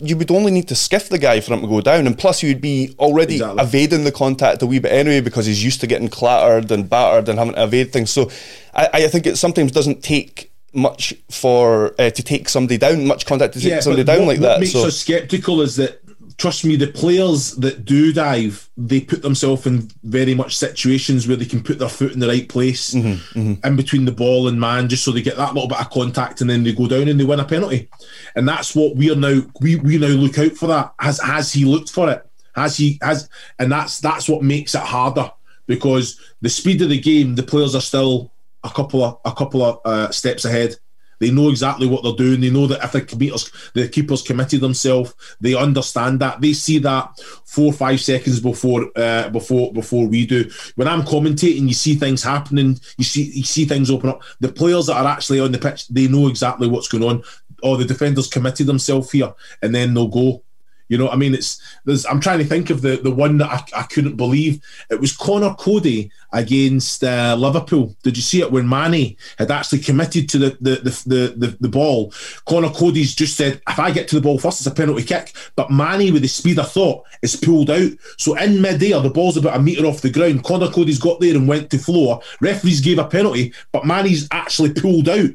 you 0.01 0.17
would 0.17 0.31
only 0.31 0.51
need 0.53 0.69
to 0.69 0.75
skiff 0.75 1.09
the 1.09 1.19
guy 1.19 1.41
for 1.41 1.55
him 1.55 1.61
to 1.61 1.67
go 1.67 1.81
down, 1.81 2.07
and 2.07 2.19
plus 2.19 2.43
you 2.43 2.51
would 2.51 2.61
be 2.61 2.95
already 2.99 3.35
Exactly. 3.37 3.63
evading 3.63 4.05
the 4.05 4.13
contact 4.13 4.63
a 4.63 4.67
wee 4.67 4.79
bit 4.79 4.93
anyway 4.93 5.21
because 5.21 5.47
he's 5.47 5.63
used 5.65 5.81
to 5.81 5.87
getting 5.87 6.09
clattered 6.09 6.71
and 6.71 6.89
battered 6.89 7.29
and 7.29 7.39
having 7.39 7.55
to 7.55 7.63
evade 7.63 7.93
things. 7.93 8.11
So 8.11 8.31
I, 8.75 8.89
I 8.93 9.09
think 9.09 9.27
it 9.27 9.37
sometimes 9.37 9.73
doesn't 9.73 10.03
take 10.03 10.51
much 10.73 11.15
for 11.31 11.95
uh, 11.99 12.11
to 12.11 12.23
take 12.23 12.49
somebody 12.49 12.77
down, 12.79 13.07
much 13.07 13.25
contact 13.27 13.55
to 13.55 13.61
take 13.61 13.83
somebody 13.83 14.05
down 14.05 14.21
what, 14.21 14.27
like 14.29 14.41
what 14.41 14.47
that. 14.49 14.61
makes 14.61 14.73
So 14.73 14.87
us 14.87 14.99
skeptical 14.99 15.63
is 15.63 15.77
that 15.77 16.03
trust 16.39 16.65
me, 16.65 16.77
the 16.77 16.87
players 16.89 17.53
that 17.57 17.85
do 17.85 18.13
dive, 18.13 18.69
they 18.77 19.01
put 19.01 19.23
themselves 19.23 19.67
in 19.67 19.89
very 20.03 20.35
much 20.35 20.57
situations 20.57 21.27
where 21.27 21.37
they 21.37 21.45
can 21.47 21.63
put 21.63 21.79
their 21.79 21.89
foot 21.89 22.13
in 22.13 22.21
the 22.21 22.29
right 22.29 22.49
place 22.49 22.93
Mm-hmm, 22.95 23.67
in 23.67 23.77
between 23.77 24.05
the 24.05 24.13
ball 24.13 24.49
and 24.49 24.61
man, 24.61 24.89
just 24.89 25.05
so 25.05 25.13
they 25.13 25.23
get 25.23 25.37
that 25.37 25.55
little 25.55 25.69
bit 25.69 25.81
of 25.81 25.91
contact 25.91 26.41
and 26.41 26.51
then 26.51 26.63
they 26.63 26.73
go 26.73 26.87
down 26.87 27.09
and 27.09 27.19
they 27.19 27.25
win 27.25 27.41
a 27.41 27.45
penalty. 27.45 27.89
And 28.35 28.49
that's 28.49 28.75
what 28.75 28.97
we 28.97 29.11
are 29.11 29.17
now 29.17 29.41
we, 29.61 29.77
we 29.77 29.99
now 29.99 30.09
look 30.09 30.39
out 30.39 30.53
for 30.53 30.67
that. 30.67 30.93
Has 31.01 31.21
has 31.21 31.53
he 31.53 31.65
looked 31.65 31.91
for 31.91 32.11
it? 32.11 32.25
Has 32.55 32.77
he 32.77 32.99
has 33.03 33.29
and 33.59 33.71
that's 33.73 34.01
that's 34.01 34.29
what 34.29 34.43
makes 34.43 34.75
it 34.75 34.83
harder 34.83 35.31
because 35.67 36.21
the 36.43 36.49
speed 36.49 36.81
of 36.83 36.91
the 36.91 37.01
game, 37.01 37.35
the 37.35 37.43
players 37.43 37.75
are 37.75 37.81
still 37.81 38.33
a 38.65 38.71
couple 38.71 39.03
of 39.03 39.19
a 39.25 39.33
couple 39.33 39.63
of 39.65 39.81
uh, 39.85 40.11
steps 40.11 40.45
ahead. 40.45 40.77
They 41.19 41.31
know 41.31 41.49
exactly 41.51 41.87
what 41.87 42.03
they're 42.03 42.13
doing. 42.13 42.41
They 42.41 42.51
know 42.51 42.67
that 42.67 42.85
if 42.85 42.93
the 42.93 43.03
keepers, 43.03 43.51
the 43.75 43.89
keepers 43.89 44.23
committed 44.23 44.61
themselves, 44.61 45.15
they 45.41 45.55
understand 45.55 46.21
that. 46.21 46.41
They 46.41 46.53
see 46.53 46.79
that 46.79 47.19
four 47.45 47.67
or 47.67 47.73
five 47.73 48.01
seconds 48.01 48.41
before 48.41 48.91
uh, 48.97 49.31
before 49.31 49.73
before 49.73 50.07
we 50.07 50.27
do. 50.27 50.51
When 50.75 50.89
I'm 50.89 51.03
commentating, 51.03 51.69
you 51.69 51.75
see 51.75 51.95
things 51.95 52.23
happening. 52.23 52.79
You 52.99 53.05
see 53.05 53.25
you 53.25 53.45
see 53.45 53.65
things 53.65 53.91
open 53.91 54.11
up. 54.11 54.23
The 54.41 54.53
players 54.53 54.87
that 54.87 54.97
are 54.97 55.07
actually 55.07 55.41
on 55.41 55.53
the 55.53 55.59
pitch, 55.59 55.89
they 55.89 56.09
know 56.09 56.29
exactly 56.29 56.69
what's 56.69 56.89
going 56.89 57.05
on. 57.05 57.23
Or 57.63 57.79
the 57.79 57.87
defenders 57.87 58.29
committed 58.29 58.67
themselves 58.67 59.11
here, 59.11 59.33
and 59.63 59.75
then 59.75 59.95
they'll 59.95 60.09
go. 60.09 60.43
You 60.89 60.99
know, 60.99 61.09
I 61.09 61.17
mean, 61.17 61.35
it's 61.35 61.61
there's. 61.85 62.07
I'm 62.07 62.21
trying 62.21 62.39
to 62.39 62.45
think 62.45 62.71
of 62.71 62.83
the 62.83 62.97
the 62.97 63.11
one 63.11 63.39
that 63.39 63.51
I, 63.51 63.81
I 63.81 63.83
couldn't 63.85 64.17
believe. 64.17 64.61
It 64.91 65.01
was 65.01 65.17
Conor 65.17 65.55
Coady 65.55 66.11
against 66.33 67.03
uh, 67.03 67.35
Liverpool. 67.39 67.97
Did 68.03 68.17
you 68.17 68.23
see 68.23 68.41
it 68.41 68.53
when 68.53 68.69
Manny 68.69 69.17
had 69.39 69.51
actually 69.51 69.81
committed 69.81 70.29
to 70.31 70.39
the 70.39 70.57
the, 70.61 70.77
the 70.77 71.03
the 71.07 71.35
the 71.37 71.57
the 71.61 71.69
ball? 71.69 72.13
Conor 72.47 72.71
Coady's 72.71 73.15
just 73.15 73.37
said, 73.37 73.61
"If 73.69 73.79
I 73.79 73.91
get 73.91 74.07
to 74.09 74.15
the 74.15 74.21
ball 74.21 74.39
first, 74.39 74.61
it's 74.61 74.67
a 74.67 74.71
penalty 74.71 75.03
kick." 75.03 75.33
But 75.57 75.71
Manny, 75.71 76.11
with 76.13 76.23
the 76.23 76.29
speed 76.29 76.59
of 76.59 76.71
thought, 76.71 77.05
is 77.23 77.37
pulled 77.37 77.71
out. 77.71 77.91
So 78.19 78.37
in 78.37 78.63
mid-air, 78.63 79.01
the 79.01 79.11
ball's 79.11 79.37
about 79.37 79.57
a 79.57 79.63
metre 79.63 79.87
off 79.87 80.03
the 80.03 80.11
ground. 80.11 80.45
Conor 80.45 80.71
Coady's 80.71 80.99
got 81.01 81.21
there 81.21 81.35
and 81.35 81.49
went 81.49 81.71
to 81.71 81.79
floor. 81.79 82.21
Referees 82.41 82.81
gave 82.81 82.99
a 82.99 83.05
penalty, 83.05 83.53
but 83.73 83.87
Manny's 83.87 84.29
actually 84.31 84.73
pulled 84.73 85.09
out 85.09 85.31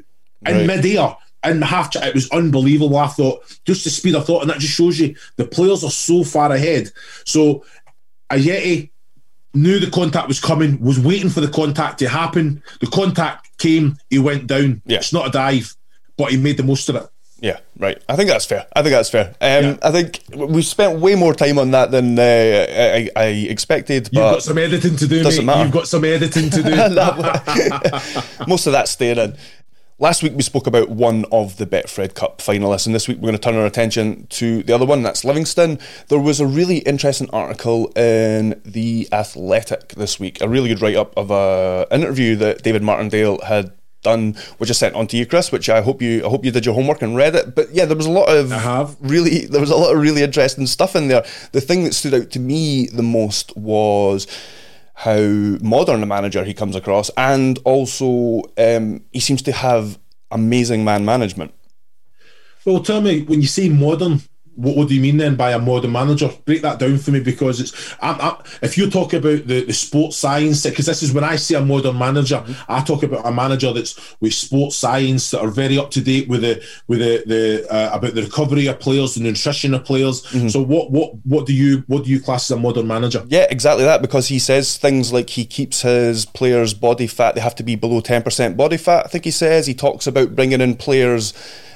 in 0.48 0.56
Right. 0.58 0.66
mid-air 0.66 1.16
in 1.44 1.60
the 1.60 1.66
half 1.66 1.96
it 1.96 2.14
was 2.14 2.30
unbelievable 2.32 2.98
I 2.98 3.08
thought 3.08 3.44
just 3.66 3.84
the 3.84 3.90
speed 3.90 4.16
of 4.16 4.26
thought 4.26 4.42
and 4.42 4.50
that 4.52 4.60
just 4.60 4.74
shows 4.74 5.00
you 5.00 5.16
the 5.38 5.46
players 5.46 5.84
are 5.84 5.90
so 5.92 6.24
far 6.24 6.52
ahead 6.52 6.92
so 7.26 7.66
Ajeti 8.32 8.90
knew 9.54 9.80
the 9.80 9.90
contact 9.92 10.28
was 10.28 10.40
coming 10.40 10.80
was 10.82 11.00
waiting 11.00 11.30
for 11.30 11.42
the 11.42 11.48
contact 11.50 12.00
to 12.00 12.08
happen 12.08 12.62
the 12.80 12.88
contact 12.88 13.50
came 13.58 13.98
he 14.10 14.20
went 14.20 14.48
down 14.48 14.82
Yeah. 14.86 14.98
it's 14.98 15.12
not 15.14 15.28
a 15.28 15.32
dive 15.32 15.76
but 16.18 16.32
he 16.32 16.38
made 16.38 16.58
the 16.58 16.64
most 16.64 16.88
of 16.90 16.96
it 16.96 17.06
Yeah, 17.42 17.58
right. 17.80 17.98
I 18.08 18.16
think 18.16 18.30
that's 18.30 18.46
fair. 18.46 18.68
I 18.76 18.84
think 18.84 18.92
that's 18.94 19.10
fair. 19.10 19.30
Um, 19.42 19.64
Yeah. 19.66 19.78
I 19.82 19.92
think 19.92 20.20
we 20.36 20.62
spent 20.62 21.00
way 21.00 21.16
more 21.16 21.34
time 21.34 21.58
on 21.58 21.72
that 21.72 21.90
than 21.90 22.20
uh, 22.20 22.22
I, 22.22 23.10
I 23.16 23.26
expected. 23.50 24.10
you've 24.12 24.22
got 24.22 24.44
some 24.44 24.60
editing 24.60 24.96
to 24.98 25.08
do 25.08 25.24
doesn't 25.24 25.44
mate. 25.44 25.54
matter. 25.54 25.64
you've 25.64 25.74
got 25.74 25.88
some 25.88 26.06
editing 26.06 26.52
to 26.52 26.62
do 26.62 26.70
most 28.48 28.68
of 28.68 28.74
that's 28.74 28.92
staying 28.92 29.18
in. 29.18 29.36
Last 30.02 30.24
week 30.24 30.34
we 30.36 30.42
spoke 30.42 30.66
about 30.66 30.90
one 30.90 31.26
of 31.32 31.58
the 31.58 31.68
Betfred 31.68 32.16
Cup 32.16 32.40
finalists, 32.40 32.88
and 32.88 32.96
this 32.96 33.08
week 33.08 33.18
we're 33.18 33.28
going 33.28 33.36
to 33.36 33.40
turn 33.40 33.54
our 33.54 33.68
attention 33.68 34.26
to 34.32 34.64
the 34.64 34.74
other 34.74 34.84
one. 34.84 35.04
That's 35.04 35.24
Livingston. 35.24 35.78
There 36.08 36.20
was 36.20 36.40
a 36.40 36.48
really 36.48 36.80
interesting 36.80 37.30
article 37.32 37.92
in 37.96 38.60
the 38.66 39.08
Athletic 39.12 39.90
this 39.90 40.20
week, 40.20 40.42
a 40.42 40.50
really 40.50 40.70
good 40.70 40.82
write 40.82 40.96
up 40.96 41.16
of 41.16 41.30
an 41.30 42.02
interview 42.02 42.36
that 42.38 42.64
David 42.64 42.82
Martindale 42.82 43.42
had 43.42 43.74
done, 44.02 44.34
which 44.58 44.72
I 44.72 44.74
sent 44.74 44.96
on 44.96 45.06
to 45.06 45.18
you, 45.18 45.28
Chris. 45.28 45.52
Which 45.52 45.70
I 45.70 45.82
hope 45.82 46.02
you, 46.02 46.26
I 46.26 46.30
hope 46.30 46.46
you 46.46 46.50
did 46.50 46.66
your 46.66 46.74
homework 46.74 47.04
and 47.04 47.16
read 47.16 47.36
it. 47.36 47.54
But 47.54 47.70
yeah, 47.70 47.86
there 47.86 47.96
was 47.96 48.08
a 48.08 48.12
lot 48.12 48.28
of 48.28 48.52
I 48.52 48.58
have. 48.58 48.98
really, 49.02 49.46
there 49.46 49.62
was 49.62 49.70
a 49.70 49.76
lot 49.76 49.94
of 49.96 50.02
really 50.02 50.24
interesting 50.24 50.66
stuff 50.66 50.96
in 50.96 51.10
there. 51.10 51.24
The 51.52 51.62
thing 51.62 51.84
that 51.84 51.94
stood 51.94 52.16
out 52.16 52.32
to 52.32 52.40
me 52.40 52.88
the 52.88 53.04
most 53.04 53.56
was 53.56 54.26
how 54.94 55.20
modern 55.62 56.04
a 56.04 56.06
manager 56.06 56.44
he 56.44 56.54
comes 56.54 56.76
across, 56.76 57.10
and 57.18 57.60
also 57.66 58.44
um, 58.58 59.04
he 59.12 59.20
seems 59.20 59.42
to 59.44 59.52
have 59.52 59.98
amazing 60.32 60.84
man 60.84 61.06
management. 61.06 61.54
Well, 62.66 62.84
tell 62.84 63.02
me 63.02 63.24
when 63.24 63.42
you 63.42 63.48
say 63.48 63.70
modern, 63.70 64.22
what, 64.56 64.76
what 64.76 64.88
do 64.88 64.96
you 64.96 65.02
mean 65.02 65.18
then 65.18 65.36
by 65.36 65.52
a 65.52 65.60
modern 65.60 65.92
manager? 65.92 66.30
Break 66.46 66.62
that 66.62 66.80
down 66.80 66.98
for 66.98 67.12
me 67.12 67.20
because 67.20 67.60
it's. 67.60 67.96
I'm, 68.02 68.20
I'm, 68.20 68.36
if 68.62 68.78
you 68.78 68.90
talk 68.90 69.14
about 69.14 69.48
the, 69.48 69.64
the 69.66 69.74
sports 69.74 70.18
science, 70.18 70.64
because 70.64 70.86
this 70.86 71.04
is 71.04 71.14
when 71.14 71.24
I 71.24 71.36
say 71.36 71.56
a 71.56 71.62
modern 71.62 71.98
manager, 71.98 72.44
I 72.68 72.82
talk 72.82 73.04
about 73.04 73.26
a 73.26 73.32
manager 73.32 73.74
that's 73.74 74.16
with 74.20 74.34
sports 74.34 74.76
science 74.76 75.32
that 75.32 75.42
are 75.42 75.50
very 75.50 75.78
up 75.78 75.92
to 75.92 76.02
date 76.02 76.28
with 76.28 76.42
the 76.42 76.64
with 76.88 77.00
the, 77.00 77.24
the 77.26 77.74
uh, 77.74 77.96
about 77.96 78.14
the 78.14 78.24
recovery 78.24 78.68
of 78.68 78.80
players, 78.80 79.16
the 79.16 79.22
nutrition 79.22 79.74
of 79.74 79.86
players. 79.86 80.28
So 80.52 80.62
what 80.62 80.92
what 80.92 81.14
what 81.26 81.46
do 81.46 81.54
you 81.54 81.84
what 81.88 82.04
do 82.04 82.10
you 82.10 82.20
class 82.20 82.52
as 82.52 82.58
a 82.58 82.60
modern 82.60 82.88
manager? 82.88 83.24
Yeah, 83.28 83.48
exactly 83.50 83.86
that. 83.86 84.02
Because 84.02 84.28
he 84.28 84.40
says 84.40 84.78
things 84.78 85.14
like 85.14 85.30
he 85.30 85.46
keeps 85.46 85.82
his 85.82 86.26
players' 86.26 86.74
body 86.74 87.08
fat; 87.08 87.36
they 87.36 87.42
have 87.42 87.56
to 87.56 87.64
be 87.64 87.76
below 87.76 88.02
ten 88.02 88.22
percent 88.22 88.58
body 88.58 88.78
fat. 88.78 89.06
I 89.06 89.10
think 89.10 89.26
he 89.26 89.32
says 89.32 89.68
he 89.68 89.74
talks 89.74 90.08
about 90.08 90.36
bringing 90.36 90.62
in 90.62 90.76
players, 90.76 91.34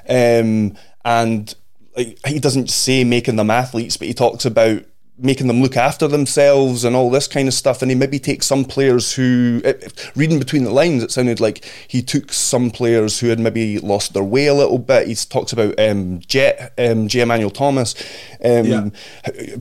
um, 0.10 0.76
and 1.04 1.56
like, 1.98 2.20
he 2.26 2.40
doesn't 2.40 2.70
say 2.70 3.04
making 3.04 3.36
them 3.36 3.50
athletes, 3.52 3.98
but 3.98 4.08
he 4.08 4.14
talks 4.14 4.46
about 4.46 4.84
making 5.18 5.48
them 5.48 5.62
look 5.62 5.78
after 5.78 6.10
themselves 6.10 6.84
and 6.84 6.94
all 6.94 7.10
this 7.10 7.26
kind 7.28 7.48
of 7.48 7.54
stuff. 7.54 7.82
And 7.82 7.90
he 7.90 7.96
maybe 7.96 8.20
takes 8.20 8.46
some 8.46 8.66
players 8.66 9.14
who, 9.14 9.62
eh, 9.64 9.74
reading 10.14 10.40
between 10.40 10.66
the 10.66 10.72
lines, 10.72 11.04
it 11.04 11.12
sounded 11.12 11.40
like 11.40 11.64
he 11.88 12.02
took 12.02 12.34
some 12.34 12.70
players 12.70 13.22
who 13.22 13.28
had 13.28 13.40
maybe 13.40 13.80
lost 13.80 14.14
their 14.14 14.24
way 14.24 14.48
a 14.48 14.54
little 14.54 14.78
bit. 14.78 15.08
He 15.08 15.16
talks 15.16 15.54
about 15.54 15.80
um, 15.80 16.20
Jet, 16.20 16.74
um, 16.78 17.08
Jay 17.08 17.22
Emmanuel-Thomas, 17.22 17.96
um, 18.44 18.66
Yeah. 18.66 18.90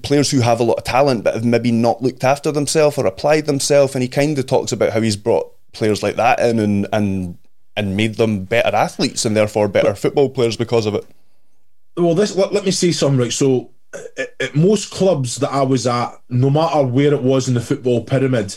players 0.03 0.33
who 0.33 0.41
have 0.41 0.59
a 0.59 0.65
lot 0.65 0.79
of 0.79 0.85
talent 0.85 1.23
but 1.23 1.35
have 1.35 1.45
maybe 1.45 1.71
not 1.71 2.03
looked 2.03 2.25
after 2.25 2.51
themselves 2.51 2.99
or 2.99 3.07
applied 3.07 3.47
themselves. 3.47 3.95
And 3.95 4.03
he 4.03 4.09
kind 4.09 4.37
of 4.37 4.47
talks 4.47 4.73
about 4.73 4.93
how 4.93 5.01
he's 5.03 5.17
brought 5.17 5.53
players 5.73 6.03
like 6.03 6.17
that 6.17 6.41
in 6.41 6.59
and 6.59 6.87
and 6.93 7.39
and 7.77 7.97
made 7.97 8.15
them 8.15 8.45
better 8.45 8.75
athletes 8.75 9.25
and 9.25 9.37
therefore 9.37 9.67
better 9.69 9.95
football 9.95 10.31
players 10.31 10.57
because 10.57 10.87
of 10.87 10.95
it. 10.95 11.05
Well, 11.97 12.15
this 12.15 12.35
let, 12.37 12.53
let 12.53 12.65
me 12.65 12.71
say 12.71 12.93
something. 12.93 13.21
Right, 13.21 13.33
so 13.33 13.71
at, 14.19 14.35
at 14.41 14.55
most 14.57 14.91
clubs 14.91 15.37
that 15.37 15.53
I 15.53 15.63
was 15.63 15.87
at, 15.87 16.21
no 16.29 16.51
matter 16.51 16.85
where 16.85 17.15
it 17.15 17.23
was 17.23 17.49
in 17.49 17.55
the 17.55 17.61
football 17.61 18.05
pyramid, 18.05 18.57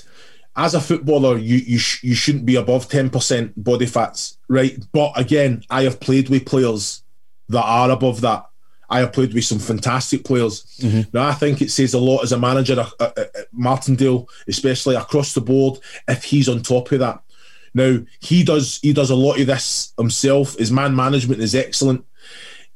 as 0.56 0.73
a 0.73 0.82
footballer, 0.82 1.38
you 1.38 1.58
you 1.58 1.78
sh- 1.78 2.04
you 2.04 2.15
shouldn't 2.15 2.45
be 2.45 2.56
above 2.56 2.89
ten 2.89 3.10
percent 3.10 3.63
body 3.63 3.86
fats, 3.86 4.38
right? 4.47 4.78
But 4.91 5.12
again, 5.15 5.63
I 5.69 5.84
have 5.84 6.00
played 6.00 6.30
with 6.30 6.45
players 6.45 7.04
that 7.50 7.63
are 7.63 7.91
above 7.91 8.21
that. 8.21 8.45
I 8.89 9.00
have 9.00 9.13
played 9.13 9.34
with 9.34 9.43
some 9.43 9.60
fantastic 9.60 10.23
players. 10.23 10.63
Mm-hmm. 10.80 11.10
Now, 11.12 11.28
I 11.28 11.34
think 11.34 11.62
it 11.62 11.71
says 11.71 11.93
a 11.93 12.00
lot 12.00 12.23
as 12.23 12.32
a 12.32 12.39
manager 12.39 12.80
at, 12.80 12.93
at, 13.02 13.17
at 13.17 13.47
Martindale, 13.52 14.30
especially 14.47 14.95
across 14.95 15.34
the 15.34 15.41
board, 15.41 15.80
if 16.08 16.23
he's 16.23 16.47
on 16.47 16.62
top 16.62 16.91
of 16.91 17.00
that. 17.00 17.21
Now 17.73 18.00
he 18.19 18.43
does 18.43 18.80
he 18.82 18.93
does 18.93 19.12
a 19.12 19.15
lot 19.15 19.39
of 19.39 19.47
this 19.47 19.93
himself. 19.97 20.58
His 20.58 20.71
man 20.71 20.95
management 20.95 21.41
is 21.41 21.54
excellent. 21.54 22.06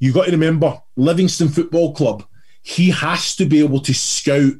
You 0.01 0.11
got 0.11 0.25
to 0.25 0.31
remember 0.31 0.81
Livingston 0.95 1.47
Football 1.47 1.93
Club. 1.93 2.25
He 2.63 2.89
has 2.89 3.35
to 3.35 3.45
be 3.45 3.63
able 3.63 3.81
to 3.81 3.93
scout 3.93 4.53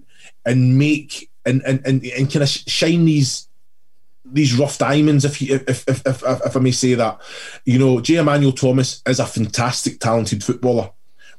and 0.46 0.78
make 0.78 1.32
and 1.48 1.64
and 1.64 1.82
and, 1.84 2.06
and 2.06 2.32
kind 2.32 2.44
of 2.44 2.50
shine 2.50 3.06
these 3.06 3.48
these 4.24 4.58
rough 4.58 4.78
diamonds, 4.78 5.26
if, 5.26 5.42
you, 5.42 5.56
if, 5.56 5.84
if, 5.90 6.06
if, 6.06 6.24
if 6.24 6.56
I 6.56 6.60
may 6.60 6.72
say 6.72 6.94
that. 6.94 7.20
You 7.66 7.80
know, 7.80 8.00
Jay 8.00 8.16
Emmanuel-Thomas 8.16 9.02
is 9.06 9.20
a 9.20 9.26
fantastic, 9.26 10.00
talented 10.00 10.42
footballer, 10.42 10.92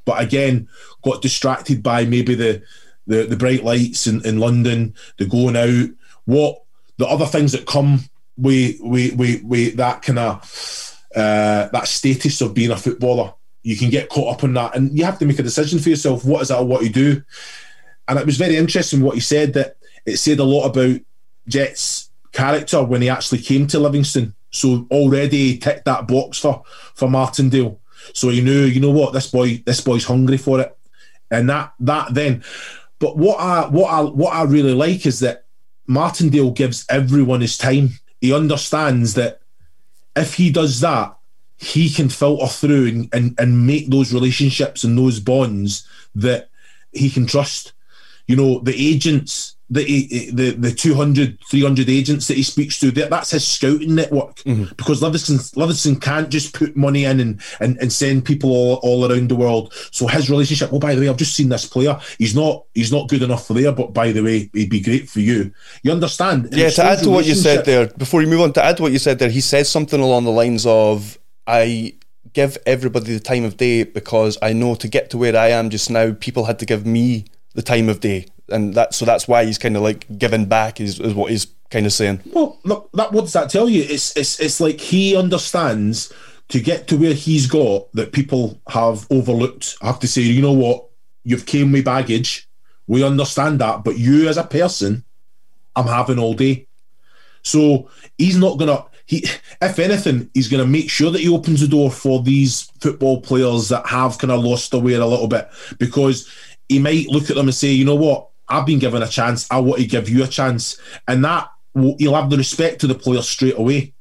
but 0.05 0.21
again, 0.21 0.67
got 1.01 1.21
distracted 1.21 1.81
by 1.81 2.05
maybe 2.05 2.35
the 2.35 2.61
the, 3.07 3.23
the 3.23 3.37
bright 3.37 3.63
lights 3.63 4.05
in, 4.05 4.25
in 4.25 4.37
London, 4.37 4.95
the 5.17 5.25
going 5.25 5.55
out, 5.55 5.89
what 6.25 6.61
the 6.97 7.07
other 7.07 7.25
things 7.25 7.53
that 7.53 7.65
come 7.65 8.01
with 8.35 8.75
with 8.81 9.15
with, 9.15 9.43
with 9.43 9.77
that 9.77 10.01
kind 10.01 10.19
of 10.19 10.97
uh, 11.15 11.69
that 11.69 11.87
status 11.87 12.41
of 12.41 12.53
being 12.53 12.71
a 12.71 12.77
footballer. 12.77 13.33
You 13.63 13.77
can 13.77 13.89
get 13.89 14.09
caught 14.09 14.35
up 14.35 14.43
in 14.43 14.53
that, 14.53 14.75
and 14.75 14.95
you 14.97 15.05
have 15.05 15.19
to 15.19 15.25
make 15.25 15.39
a 15.39 15.43
decision 15.43 15.79
for 15.79 15.89
yourself. 15.89 16.25
What 16.25 16.41
is 16.41 16.49
that? 16.49 16.63
What 16.63 16.83
you 16.83 16.89
do? 16.89 17.23
And 18.07 18.19
it 18.19 18.25
was 18.25 18.37
very 18.37 18.57
interesting 18.57 19.01
what 19.01 19.15
he 19.15 19.21
said 19.21 19.53
that 19.53 19.77
it 20.05 20.17
said 20.17 20.39
a 20.39 20.43
lot 20.43 20.65
about 20.65 20.99
Jet's 21.47 22.09
character 22.33 22.83
when 22.83 23.01
he 23.01 23.09
actually 23.09 23.39
came 23.39 23.67
to 23.67 23.79
Livingston. 23.79 24.33
So 24.51 24.87
already 24.91 25.57
ticked 25.57 25.85
that 25.85 26.07
box 26.07 26.39
for 26.39 26.63
for 26.93 27.09
Martindale. 27.09 27.79
So 28.13 28.29
he 28.29 28.41
knew, 28.41 28.65
you 28.65 28.81
know 28.81 28.91
what, 28.91 29.13
this 29.13 29.31
boy, 29.31 29.63
this 29.65 29.81
boy's 29.81 30.05
hungry 30.05 30.37
for 30.37 30.59
it, 30.59 30.77
and 31.31 31.49
that 31.49 31.73
that 31.79 32.13
then. 32.13 32.43
But 32.99 33.17
what 33.17 33.39
I 33.39 33.67
what 33.67 33.91
I 33.91 34.01
what 34.01 34.33
I 34.33 34.43
really 34.43 34.73
like 34.73 35.05
is 35.05 35.21
that 35.21 35.45
Martindale 35.87 36.51
gives 36.51 36.85
everyone 36.89 37.41
his 37.41 37.57
time. 37.57 37.91
He 38.19 38.33
understands 38.33 39.15
that 39.15 39.41
if 40.15 40.35
he 40.35 40.51
does 40.51 40.79
that, 40.81 41.17
he 41.63 41.89
can 41.89 42.09
filter 42.09 42.47
through 42.47 42.87
and, 42.87 43.13
and, 43.13 43.35
and 43.39 43.65
make 43.65 43.89
those 43.89 44.13
relationships 44.13 44.83
and 44.83 44.97
those 44.97 45.19
bonds 45.19 45.87
that 46.15 46.49
he 46.91 47.09
can 47.09 47.25
trust. 47.25 47.73
You 48.27 48.35
know, 48.35 48.59
the 48.59 48.75
agents 48.75 49.55
the 49.73 50.29
the 50.31 50.51
the 50.51 50.71
200 50.71 51.39
300 51.49 51.89
agents 51.89 52.27
that 52.27 52.37
he 52.37 52.43
speaks 52.43 52.79
to 52.79 52.91
that's 52.91 53.31
his 53.31 53.47
scouting 53.47 53.95
network. 53.95 54.35
Mm-hmm. 54.43 54.75
because 54.75 55.01
Livingston 55.01 55.39
Livingston 55.55 55.99
can't 55.99 56.29
just 56.29 56.53
put 56.53 56.75
money 56.75 57.05
in 57.05 57.19
and, 57.19 57.41
and, 57.59 57.77
and 57.79 57.91
send 57.91 58.25
people 58.25 58.51
all, 58.51 58.75
all 58.83 59.11
around 59.11 59.29
the 59.29 59.35
world. 59.35 59.73
So 59.91 60.05
his 60.07 60.29
relationship 60.29 60.71
oh 60.71 60.79
by 60.79 60.93
the 60.95 61.01
way 61.01 61.09
I've 61.09 61.17
just 61.17 61.35
seen 61.35 61.49
this 61.49 61.65
player. 61.65 61.99
He's 62.17 62.35
not 62.35 62.65
he's 62.73 62.91
not 62.91 63.09
good 63.09 63.23
enough 63.23 63.47
for 63.47 63.53
there 63.53 63.71
but 63.71 63.93
by 63.93 64.11
the 64.11 64.21
way 64.21 64.49
he'd 64.53 64.69
be 64.69 64.81
great 64.81 65.09
for 65.09 65.21
you. 65.21 65.51
You 65.81 65.91
understand? 65.91 66.49
Yeah 66.51 66.69
to 66.69 66.83
add 66.83 66.99
to 67.03 67.09
what 67.09 67.25
you 67.25 67.35
said 67.35 67.65
there 67.65 67.87
before 67.87 68.21
you 68.21 68.27
move 68.27 68.41
on 68.41 68.53
to 68.53 68.63
add 68.63 68.77
to 68.77 68.83
what 68.83 68.91
you 68.91 68.99
said 68.99 69.17
there 69.19 69.29
he 69.29 69.41
says 69.41 69.69
something 69.69 69.99
along 69.99 70.25
the 70.25 70.31
lines 70.31 70.65
of 70.65 71.17
I 71.47 71.95
give 72.33 72.57
everybody 72.65 73.13
the 73.13 73.19
time 73.19 73.43
of 73.43 73.57
day 73.57 73.83
because 73.83 74.37
I 74.41 74.53
know 74.53 74.75
to 74.75 74.87
get 74.87 75.09
to 75.11 75.17
where 75.17 75.35
I 75.35 75.49
am 75.49 75.69
just 75.69 75.89
now 75.89 76.13
people 76.13 76.45
had 76.45 76.59
to 76.59 76.65
give 76.65 76.85
me 76.85 77.25
the 77.53 77.61
time 77.61 77.89
of 77.89 77.99
day 77.99 78.25
and 78.49 78.73
that 78.73 78.93
so 78.93 79.05
that's 79.05 79.27
why 79.27 79.45
he's 79.45 79.57
kind 79.57 79.75
of 79.75 79.83
like 79.83 80.05
giving 80.17 80.45
back 80.45 80.79
is, 80.79 80.99
is 80.99 81.13
what 81.13 81.31
he's 81.31 81.47
kind 81.69 81.85
of 81.85 81.93
saying. 81.93 82.21
Well, 82.27 82.59
look, 82.63 82.89
that 82.93 83.11
what 83.11 83.21
does 83.21 83.33
that 83.33 83.49
tell 83.49 83.69
you? 83.69 83.83
It's 83.83 84.15
it's 84.15 84.39
it's 84.39 84.59
like 84.59 84.79
he 84.79 85.15
understands 85.15 86.13
to 86.49 86.59
get 86.59 86.87
to 86.87 86.97
where 86.97 87.13
he's 87.13 87.47
got 87.47 87.91
that 87.93 88.11
people 88.11 88.61
have 88.69 89.07
overlooked. 89.09 89.77
I 89.81 89.87
have 89.87 89.99
to 90.01 90.07
say, 90.07 90.21
you 90.21 90.41
know 90.41 90.53
what? 90.53 90.87
You've 91.23 91.45
came 91.45 91.71
with 91.71 91.85
baggage. 91.85 92.47
We 92.85 93.03
understand 93.03 93.59
that, 93.59 93.83
but 93.83 93.97
you 93.97 94.27
as 94.27 94.37
a 94.37 94.43
person, 94.43 95.05
I'm 95.75 95.87
having 95.87 96.19
all 96.19 96.33
day. 96.33 96.67
So 97.41 97.89
he's 98.17 98.37
not 98.37 98.59
gonna. 98.59 98.85
He, 99.05 99.25
if 99.61 99.79
anything, 99.79 100.29
he's 100.33 100.47
going 100.47 100.63
to 100.63 100.69
make 100.69 100.89
sure 100.89 101.11
that 101.11 101.21
he 101.21 101.29
opens 101.29 101.61
the 101.61 101.67
door 101.67 101.91
for 101.91 102.21
these 102.21 102.71
football 102.79 103.21
players 103.21 103.69
that 103.69 103.85
have 103.85 104.17
kind 104.17 104.31
of 104.31 104.43
lost 104.43 104.71
their 104.71 104.79
way 104.79 104.93
a 104.93 105.05
little 105.05 105.27
bit 105.27 105.49
because 105.77 106.29
he 106.69 106.79
might 106.79 107.09
look 107.09 107.29
at 107.29 107.35
them 107.35 107.47
and 107.47 107.55
say, 107.55 107.67
you 107.67 107.85
know 107.85 107.95
what, 107.95 108.29
I've 108.47 108.65
been 108.65 108.79
given 108.79 109.03
a 109.03 109.07
chance. 109.07 109.49
I 109.51 109.59
want 109.59 109.81
to 109.81 109.87
give 109.87 110.09
you 110.09 110.23
a 110.23 110.27
chance, 110.27 110.77
and 111.07 111.23
that 111.25 111.49
will, 111.73 111.95
he'll 111.97 112.15
have 112.15 112.29
the 112.29 112.37
respect 112.37 112.81
to 112.81 112.87
the 112.87 112.95
player 112.95 113.21
straight 113.21 113.57
away. 113.57 113.93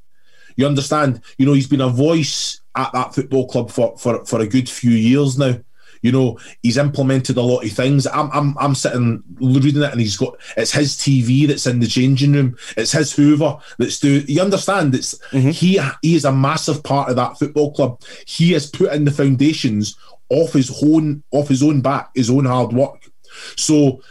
You 0.57 0.67
understand? 0.67 1.23
You 1.39 1.47
know, 1.47 1.53
he's 1.53 1.67
been 1.67 1.81
a 1.81 1.89
voice 1.89 2.61
at 2.77 2.93
that 2.93 3.15
football 3.15 3.49
club 3.49 3.71
for 3.71 3.97
for, 3.99 4.25
for 4.25 4.41
a 4.41 4.47
good 4.47 4.69
few 4.69 4.91
years 4.91 5.39
now. 5.39 5.59
You 6.03 6.13
know, 6.13 6.39
he's 6.63 6.77
implemented 6.77 7.37
a 7.37 7.43
lot 7.43 7.65
of 7.65 7.73
things. 7.73 8.07
I'm, 8.07 8.31
I'm, 8.33 8.57
I'm 8.59 8.75
sitting 8.75 9.23
reading 9.35 9.83
it, 9.83 9.93
and 9.93 10.01
he's 10.01 10.17
got 10.17 10.37
it's 10.57 10.73
his 10.73 10.97
TV 10.97 11.47
that's 11.47 11.67
in 11.67 11.81
the 11.81 11.87
changing 11.87 12.33
room. 12.33 12.57
It's 12.77 12.93
his 12.93 13.13
Hoover 13.13 13.59
that's 13.79 13.99
doing. 13.99 14.25
You 14.29 14.43
understand? 14.43 14.95
It's 14.95 15.19
mm-hmm. 15.31 15.51
he. 15.51 15.81
He 16.03 16.17
is 16.17 16.25
a 16.25 16.33
massive 16.33 16.83
part 16.83 17.09
of 17.09 17.17
that 17.17 17.39
football 17.39 17.73
club. 17.73 18.03
He 18.27 18.53
has 18.53 18.69
put 18.69 18.93
in 18.93 19.05
the 19.05 19.11
foundations 19.11 19.97
off 20.29 20.53
his 20.53 20.83
own, 20.83 21.23
off 21.31 21.49
his 21.49 21.63
own 21.63 21.81
back, 21.81 22.11
his 22.15 22.31
own 22.31 22.45
hard 22.45 22.73
work. 22.73 23.11
So 23.57 24.03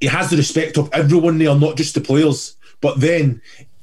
he 0.00 0.06
has 0.06 0.30
the 0.30 0.36
respect 0.36 0.78
of 0.78 0.90
everyone 0.92 1.38
there, 1.38 1.54
not 1.54 1.76
just 1.76 1.94
the 1.94 2.00
players. 2.00 2.56
But 2.80 2.98
then 3.00 3.42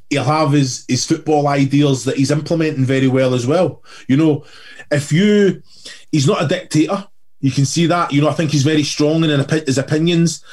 he'll 0.10 0.24
have 0.24 0.52
his 0.52 0.86
his 0.88 1.06
football 1.06 1.48
ideals 1.48 2.06
that 2.06 2.18
he's 2.18 2.32
implementing 2.32 2.86
very 2.86 3.08
well 3.08 3.34
as 3.34 3.46
well. 3.46 3.84
You 4.08 4.18
know, 4.18 4.46
if 4.92 5.12
you, 5.12 5.62
he's 6.12 6.28
not 6.28 6.44
a 6.44 6.48
dictator. 6.48 7.08
You 7.40 7.52
can 7.52 7.66
see 7.66 7.86
that. 7.86 8.12
You 8.12 8.22
know, 8.22 8.30
I 8.30 8.34
think 8.34 8.52
he's 8.52 8.64
very 8.64 8.84
strong 8.84 9.24
in 9.24 9.30
his 9.50 9.78
opinions. 9.78 10.44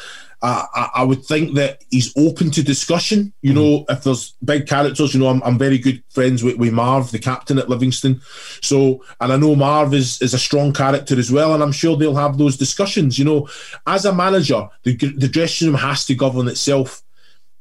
I, 0.45 0.90
I, 0.97 1.05
would 1.05 1.25
think 1.25 1.55
that 1.55 1.83
he's 1.90 2.12
open 2.19 2.51
to 2.51 2.62
discussion. 2.62 3.33
You 3.40 3.55
know, 3.55 3.79
mm. 3.81 3.85
if 3.88 4.05
there's 4.05 4.35
big 4.45 4.67
characters, 4.67 5.14
you 5.14 5.21
know, 5.21 5.29
I'm, 5.29 5.43
I'm 5.43 5.57
very 5.57 5.79
good 5.79 6.03
friends 6.11 6.45
with, 6.45 6.59
with 6.59 6.73
Marv, 6.73 7.11
the 7.11 7.19
captain 7.19 7.59
at 7.59 7.71
Livingston. 7.71 8.21
So, 8.61 9.03
and 9.23 9.33
I 9.33 9.37
know 9.38 9.57
Marv 9.57 9.95
is, 9.95 10.21
is 10.21 10.35
a 10.35 10.38
strong 10.38 10.75
character 10.75 11.19
as 11.19 11.33
well, 11.33 11.55
and 11.55 11.62
I'm 11.62 11.73
sure 11.73 11.97
they'll 11.97 12.14
have 12.17 12.37
those 12.37 12.59
discussions. 12.59 13.19
You 13.19 13.25
know, 13.25 13.49
as 13.87 14.05
a 14.05 14.14
manager, 14.14 14.69
the, 14.83 14.95
the 14.97 15.29
dressing 15.29 15.69
room 15.69 15.79
has 15.79 16.05
to 16.07 16.14
govern 16.14 16.49
itself, 16.49 17.03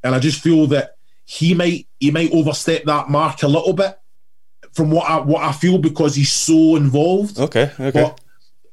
and 0.03 0.13
I 0.13 0.19
just 0.19 0.41
feel 0.41 0.67
that 0.67 0.97
he 1.33 1.55
might 1.55 1.87
he 1.99 2.11
might 2.11 2.31
overstep 2.31 2.83
that 2.83 3.09
mark 3.09 3.41
a 3.41 3.47
little 3.47 3.73
bit 3.73 3.97
from 4.73 4.91
what 4.91 5.09
I 5.09 5.19
what 5.19 5.43
I 5.43 5.51
feel 5.51 5.79
because 5.79 6.13
he's 6.15 6.31
so 6.31 6.75
involved. 6.75 7.39
Okay, 7.39 7.71
okay. 7.79 8.01
But, 8.03 8.21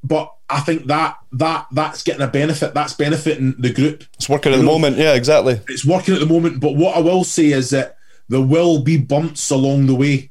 but 0.04 0.34
I 0.50 0.60
think 0.60 0.84
that 0.86 1.16
that 1.32 1.68
that's 1.72 2.02
getting 2.02 2.20
a 2.20 2.26
benefit. 2.28 2.74
That's 2.74 2.92
benefiting 2.92 3.54
the 3.58 3.72
group. 3.72 4.04
It's 4.14 4.28
working 4.28 4.52
at 4.52 4.58
the 4.58 4.62
moment. 4.62 4.98
Yeah, 4.98 5.14
exactly. 5.14 5.60
It's 5.68 5.86
working 5.86 6.12
at 6.12 6.20
the 6.20 6.26
moment. 6.26 6.60
But 6.60 6.76
what 6.76 6.96
I 6.96 7.00
will 7.00 7.24
say 7.24 7.46
is 7.46 7.70
that 7.70 7.96
there 8.28 8.42
will 8.42 8.82
be 8.82 8.98
bumps 8.98 9.50
along 9.50 9.86
the 9.86 9.94
way, 9.94 10.30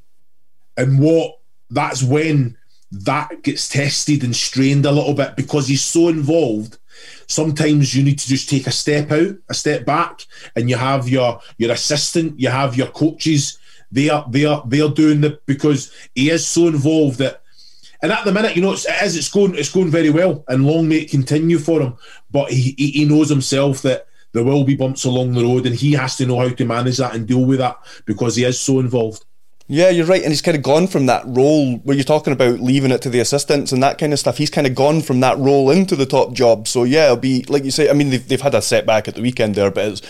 and 0.78 1.00
what 1.00 1.40
that's 1.72 2.04
when 2.04 2.58
that 2.92 3.42
gets 3.42 3.68
tested 3.70 4.24
and 4.24 4.36
strained 4.36 4.86
a 4.86 4.92
little 4.92 5.16
bit 5.16 5.36
because 5.36 5.68
he's 5.68 5.84
so 5.84 6.10
involved. 6.10 6.78
Sometimes 7.28 7.96
you 7.96 8.04
need 8.04 8.20
to 8.20 8.28
just 8.28 8.50
take 8.50 8.68
a 8.68 8.72
step 8.72 9.12
out, 9.12 9.36
a 9.50 9.54
step 9.54 9.86
back, 9.86 10.26
and 10.56 10.70
you 10.70 10.76
have 10.76 11.08
your 11.08 11.42
your 11.58 11.72
assistant, 11.72 12.40
you 12.40 12.50
have 12.50 12.76
your 12.76 12.88
coaches. 12.88 13.58
They 13.92 14.10
are 14.10 14.26
they 14.30 14.46
are 14.46 14.64
they 14.68 14.82
are 14.82 14.90
doing 14.90 15.22
the 15.22 15.40
because 15.46 15.92
he 16.16 16.30
is 16.30 16.48
so 16.48 16.68
involved 16.68 17.20
that 17.20 17.42
and 18.02 18.12
at 18.12 18.24
the 18.24 18.32
minute, 18.32 18.56
you 18.56 18.62
know, 18.62 18.72
it's, 18.72 18.86
it 18.86 19.02
is, 19.04 19.18
it's 19.18 19.30
going, 19.30 19.56
it's 19.56 19.74
going 19.74 19.90
very 19.90 20.10
well, 20.10 20.46
and 20.48 20.66
long 20.66 20.88
may 20.88 21.00
it 21.00 21.12
continue 21.12 21.60
for 21.60 21.82
him. 21.82 21.96
But 22.32 22.50
he, 22.50 22.72
he 22.78 23.04
knows 23.06 23.30
himself 23.30 23.82
that 23.82 24.08
there 24.32 24.44
will 24.44 24.64
be 24.64 24.76
bumps 24.76 25.04
along 25.04 25.34
the 25.34 25.44
road, 25.44 25.66
and 25.66 25.76
he 25.76 25.94
has 25.94 26.16
to 26.18 26.26
know 26.26 26.40
how 26.40 26.50
to 26.50 26.66
manage 26.66 26.98
that 26.98 27.16
and 27.16 27.28
deal 27.28 27.44
with 27.44 27.60
that 27.60 27.78
because 28.06 28.36
he 28.36 28.46
is 28.46 28.60
so 28.60 28.80
involved. 28.80 29.26
Yeah, 29.72 29.90
you're 29.90 30.08
right, 30.08 30.24
and 30.24 30.32
he's 30.32 30.42
kind 30.42 30.58
of 30.58 30.64
gone 30.64 30.88
from 30.88 31.06
that 31.06 31.22
role 31.28 31.78
where 31.84 31.96
you're 31.96 32.04
talking 32.04 32.34
about 32.34 32.60
leaving 32.60 32.90
it 32.90 33.04
to 33.04 33.10
the 33.10 33.20
assistants 33.20 33.72
and 33.72 33.84
that 33.84 34.00
kind 34.00 34.12
of 34.12 34.18
stuff. 34.18 34.40
He's 34.40 34.50
kind 34.50 34.66
of 34.66 34.74
gone 34.74 35.04
from 35.04 35.20
that 35.20 35.38
role 35.38 35.70
into 35.70 35.96
the 35.96 36.08
top 36.08 36.34
job. 36.34 36.68
So 36.68 36.86
yeah, 36.86 37.06
it'll 37.06 37.18
be 37.18 37.44
like 37.44 37.64
you 37.64 37.70
say. 37.70 37.88
I 37.88 37.94
mean, 37.94 38.10
they've, 38.10 38.28
they've 38.28 38.42
had 38.42 38.56
a 38.56 38.64
setback 38.64 39.08
at 39.08 39.14
the 39.14 39.22
weekend 39.22 39.54
there, 39.54 39.70
but 39.70 39.86
it's 39.86 40.02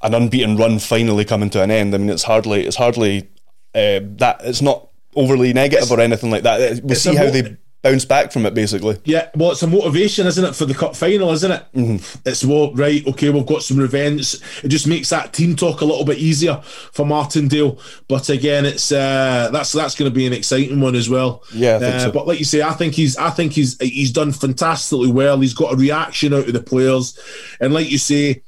an 0.00 0.14
unbeaten 0.14 0.56
run 0.56 0.78
finally 0.78 1.24
coming 1.24 1.50
to 1.50 1.60
an 1.60 1.72
end. 1.72 1.92
I 1.92 1.98
mean, 1.98 2.08
it's 2.08 2.22
hardly 2.22 2.64
it's 2.64 2.76
hardly 2.76 3.28
uh, 3.74 3.98
that 4.18 4.42
it's 4.44 4.62
not 4.62 4.88
overly 5.16 5.52
negative 5.52 5.82
it's, 5.82 5.90
or 5.90 5.98
anything 5.98 6.30
like 6.30 6.44
that. 6.44 6.80
We'll 6.84 6.94
see 6.94 7.16
how 7.16 7.30
they 7.30 7.56
bounce 7.82 8.04
back 8.04 8.32
from 8.32 8.46
it, 8.46 8.54
basically. 8.54 8.98
Yeah, 9.04 9.30
well, 9.34 9.52
it's 9.52 9.62
a 9.62 9.66
motivation, 9.66 10.26
isn't 10.26 10.44
it, 10.44 10.54
for 10.54 10.66
the 10.66 10.74
cup 10.74 10.94
final, 10.94 11.30
isn't 11.32 11.50
it? 11.50 11.64
Mm-hmm. 11.74 12.28
It's 12.28 12.44
well, 12.44 12.74
right, 12.74 13.06
okay, 13.08 13.30
we've 13.30 13.46
got 13.46 13.62
some 13.62 13.78
revenge. 13.78 14.34
It 14.62 14.68
just 14.68 14.86
makes 14.86 15.10
that 15.10 15.32
team 15.32 15.56
talk 15.56 15.80
a 15.80 15.84
little 15.84 16.04
bit 16.04 16.18
easier 16.18 16.60
for 16.62 17.06
Martindale. 17.06 17.78
But 18.08 18.28
again, 18.28 18.66
it's 18.66 18.92
uh, 18.92 19.50
that's 19.52 19.72
that's 19.72 19.94
going 19.94 20.10
to 20.10 20.14
be 20.14 20.26
an 20.26 20.32
exciting 20.32 20.80
one 20.80 20.94
as 20.94 21.08
well. 21.08 21.42
Yeah, 21.54 21.76
uh, 21.76 21.98
so. 22.00 22.12
but 22.12 22.26
like 22.26 22.38
you 22.38 22.44
say, 22.44 22.62
I 22.62 22.72
think 22.72 22.94
he's 22.94 23.16
I 23.16 23.30
think 23.30 23.52
he's 23.52 23.80
he's 23.80 24.12
done 24.12 24.32
fantastically 24.32 25.10
well. 25.10 25.40
He's 25.40 25.54
got 25.54 25.72
a 25.72 25.76
reaction 25.76 26.34
out 26.34 26.46
of 26.46 26.52
the 26.52 26.62
players, 26.62 27.18
and 27.60 27.72
like 27.72 27.90
you 27.90 27.98
say, 27.98 28.42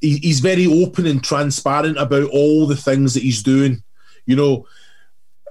he, 0.00 0.16
he's 0.18 0.40
very 0.40 0.66
open 0.66 1.06
and 1.06 1.22
transparent 1.22 1.98
about 1.98 2.30
all 2.30 2.66
the 2.66 2.76
things 2.76 3.14
that 3.14 3.22
he's 3.22 3.42
doing. 3.42 3.82
You 4.26 4.36
know 4.36 4.66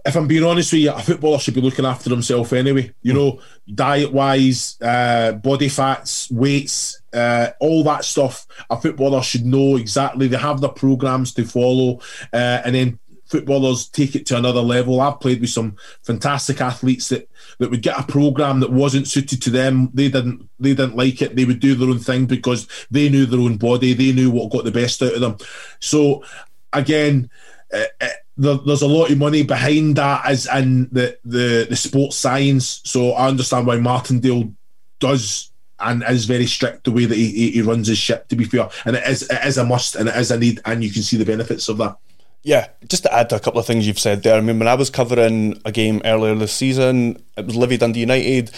if 0.06 0.16
I'm 0.16 0.28
being 0.28 0.44
honest 0.44 0.74
with 0.74 0.82
you, 0.82 0.92
a 0.92 1.00
footballer 1.00 1.39
should 1.39 1.54
be 1.54 1.62
looking 1.62 1.86
after 1.86 2.10
himself 2.10 2.52
anyway. 2.52 2.94
You 3.02 3.13
know, 3.13 3.39
diet 3.74 4.12
wise, 4.12 4.78
uh, 4.82 5.34
body 5.34 5.70
fats, 5.70 6.30
weights, 6.30 7.02
uh, 7.13 7.52
all 7.62 7.84
that 7.86 8.04
stuff. 8.04 8.46
A 8.70 8.80
footballer 8.80 9.22
should 9.22 9.46
know 9.46 9.78
exactly. 9.78 10.28
They 10.28 10.38
have 10.38 10.60
the 10.60 10.70
programs 10.70 11.34
to 11.36 11.46
follow, 11.46 12.02
uh, 12.34 12.62
and 12.66 12.76
then 12.76 13.00
footballers 13.28 13.88
take 13.88 14.16
it 14.16 14.26
to 14.26 14.38
another 14.38 14.60
level. 14.60 15.00
I've 15.00 15.22
played 15.22 15.39
with 15.39 15.50
some 15.50 15.78
fantastic 16.04 16.60
athletes 16.60 17.08
that, 17.10 17.30
that 17.60 17.72
would 17.72 17.82
get 17.82 17.98
a 17.98 18.04
program 18.04 18.60
that 18.60 18.72
wasn't 18.72 19.08
suited 19.08 19.42
to 19.44 19.50
them. 19.50 19.89
They 19.94 20.10
didn't 20.10 20.50
they 20.60 20.74
didn't 20.74 20.98
like 20.98 21.22
it. 21.22 21.38
They 21.38 21.46
would 21.46 21.62
do 21.62 21.76
their 21.76 21.89
own 21.89 22.00
thing 22.00 22.26
because 22.26 22.68
they 22.92 23.08
knew 23.08 23.26
their 23.26 23.39
own 23.39 23.56
body. 23.56 23.94
They 23.94 24.12
knew 24.12 24.32
what 24.32 24.52
got 24.52 24.66
the 24.66 24.72
best 24.72 25.02
out 25.02 25.13
of 25.13 25.22
them. 25.22 25.38
So 25.80 26.26
again. 26.74 27.30
Uh, 27.74 27.86
uh 28.02 28.08
there, 28.38 28.56
there's 28.56 28.82
a 28.82 28.88
lot 28.88 29.12
of 29.12 29.17
money 29.17 29.43
behind 29.43 29.96
that 29.98 30.26
as 30.26 30.48
in 30.48 30.89
the, 30.91 31.17
the, 31.24 31.67
the 31.69 31.76
sports 31.76 32.17
science. 32.17 32.82
So 32.86 33.12
I 33.12 33.28
understand 33.28 33.67
why 33.67 33.78
Martindale 33.78 34.54
does 35.00 35.52
and 35.80 36.04
is 36.08 36.26
very 36.26 36.46
strict 36.46 36.86
the 36.86 36.91
way 36.91 37.06
that 37.06 37.17
he, 37.17 37.52
he 37.52 37.62
runs 37.62 37.88
his 37.88 37.98
ship, 37.98 38.28
to 38.30 38.36
be 38.36 38.46
fair. 38.46 38.69
And 38.86 38.96
it 38.96 39.06
is, 39.06 39.24
it 39.24 39.46
is 39.46 39.58
a 39.58 39.65
must 39.65 39.96
and 39.96 40.08
it 40.08 40.15
is 40.15 40.32
a 40.32 40.38
need, 40.38 40.62
and 40.65 40.84
you 40.84 40.91
can 40.91 41.04
see 41.04 41.17
the 41.17 41.26
benefits 41.26 41.67
of 41.67 41.78
that. 41.78 41.98
Yeah, 42.43 42.67
just 42.89 43.04
to 43.04 43.13
add 43.13 43.30
to 43.30 43.38
a 43.38 43.39
couple 43.39 43.60
of 43.60 43.65
things 43.65 43.88
you've 43.88 44.00
said 44.00 44.24
there. 44.24 44.38
I 44.38 44.41
mean, 44.41 44.60
when 44.60 44.67
I 44.67 44.76
was 44.76 44.89
covering 44.89 45.62
a 45.63 45.72
game 45.72 46.02
earlier 46.04 46.36
this 46.36 46.54
season, 46.54 47.24
it 47.38 47.46
was 47.46 47.56
Livy 47.56 47.78
Dundee 47.78 48.02
United 48.02 48.52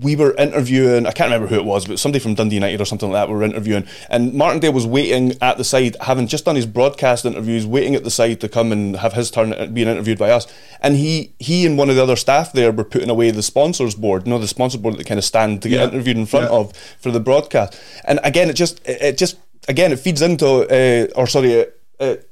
we 0.00 0.16
were 0.16 0.34
interviewing, 0.34 1.06
I 1.06 1.10
can't 1.10 1.30
remember 1.30 1.48
who 1.48 1.56
it 1.56 1.66
was, 1.66 1.86
but 1.86 1.98
somebody 1.98 2.18
from 2.22 2.34
Dundee 2.34 2.54
United 2.54 2.80
or 2.80 2.86
something 2.86 3.10
like 3.10 3.20
that 3.20 3.28
we 3.28 3.34
were 3.34 3.42
interviewing. 3.42 3.86
And 4.08 4.32
Martindale 4.32 4.72
was 4.72 4.86
waiting 4.86 5.36
at 5.42 5.58
the 5.58 5.64
side, 5.64 5.96
having 6.00 6.26
just 6.26 6.46
done 6.46 6.56
his 6.56 6.64
broadcast 6.64 7.26
interviews, 7.26 7.66
waiting 7.66 7.94
at 7.94 8.02
the 8.02 8.10
side 8.10 8.40
to 8.40 8.48
come 8.48 8.72
and 8.72 8.96
have 8.96 9.12
his 9.12 9.30
turn 9.30 9.50
being 9.74 9.88
interviewed 9.88 10.18
by 10.18 10.30
us. 10.30 10.46
And 10.80 10.96
he 10.96 11.34
he 11.38 11.66
and 11.66 11.76
one 11.76 11.90
of 11.90 11.96
the 11.96 12.02
other 12.02 12.16
staff 12.16 12.52
there 12.54 12.72
were 12.72 12.84
putting 12.84 13.10
away 13.10 13.30
the 13.30 13.42
sponsors 13.42 13.94
board, 13.94 14.26
you 14.26 14.30
know, 14.30 14.38
the 14.38 14.48
sponsor 14.48 14.78
board 14.78 14.94
that 14.94 14.98
they 14.98 15.04
kind 15.04 15.18
of 15.18 15.24
stand 15.24 15.60
to 15.62 15.68
get 15.68 15.80
yeah. 15.80 15.88
interviewed 15.88 16.16
in 16.16 16.24
front 16.24 16.50
yeah. 16.50 16.56
of 16.56 16.76
for 16.98 17.10
the 17.10 17.20
broadcast. 17.20 17.78
And 18.04 18.18
again, 18.24 18.48
it 18.48 18.54
just, 18.54 18.80
it, 18.88 19.02
it 19.02 19.18
just, 19.18 19.36
again, 19.68 19.92
it 19.92 19.98
feeds 19.98 20.22
into, 20.22 20.46
uh, 20.46 21.12
or 21.14 21.26
sorry, 21.26 21.52
it, 21.52 21.80
it, 22.00 22.30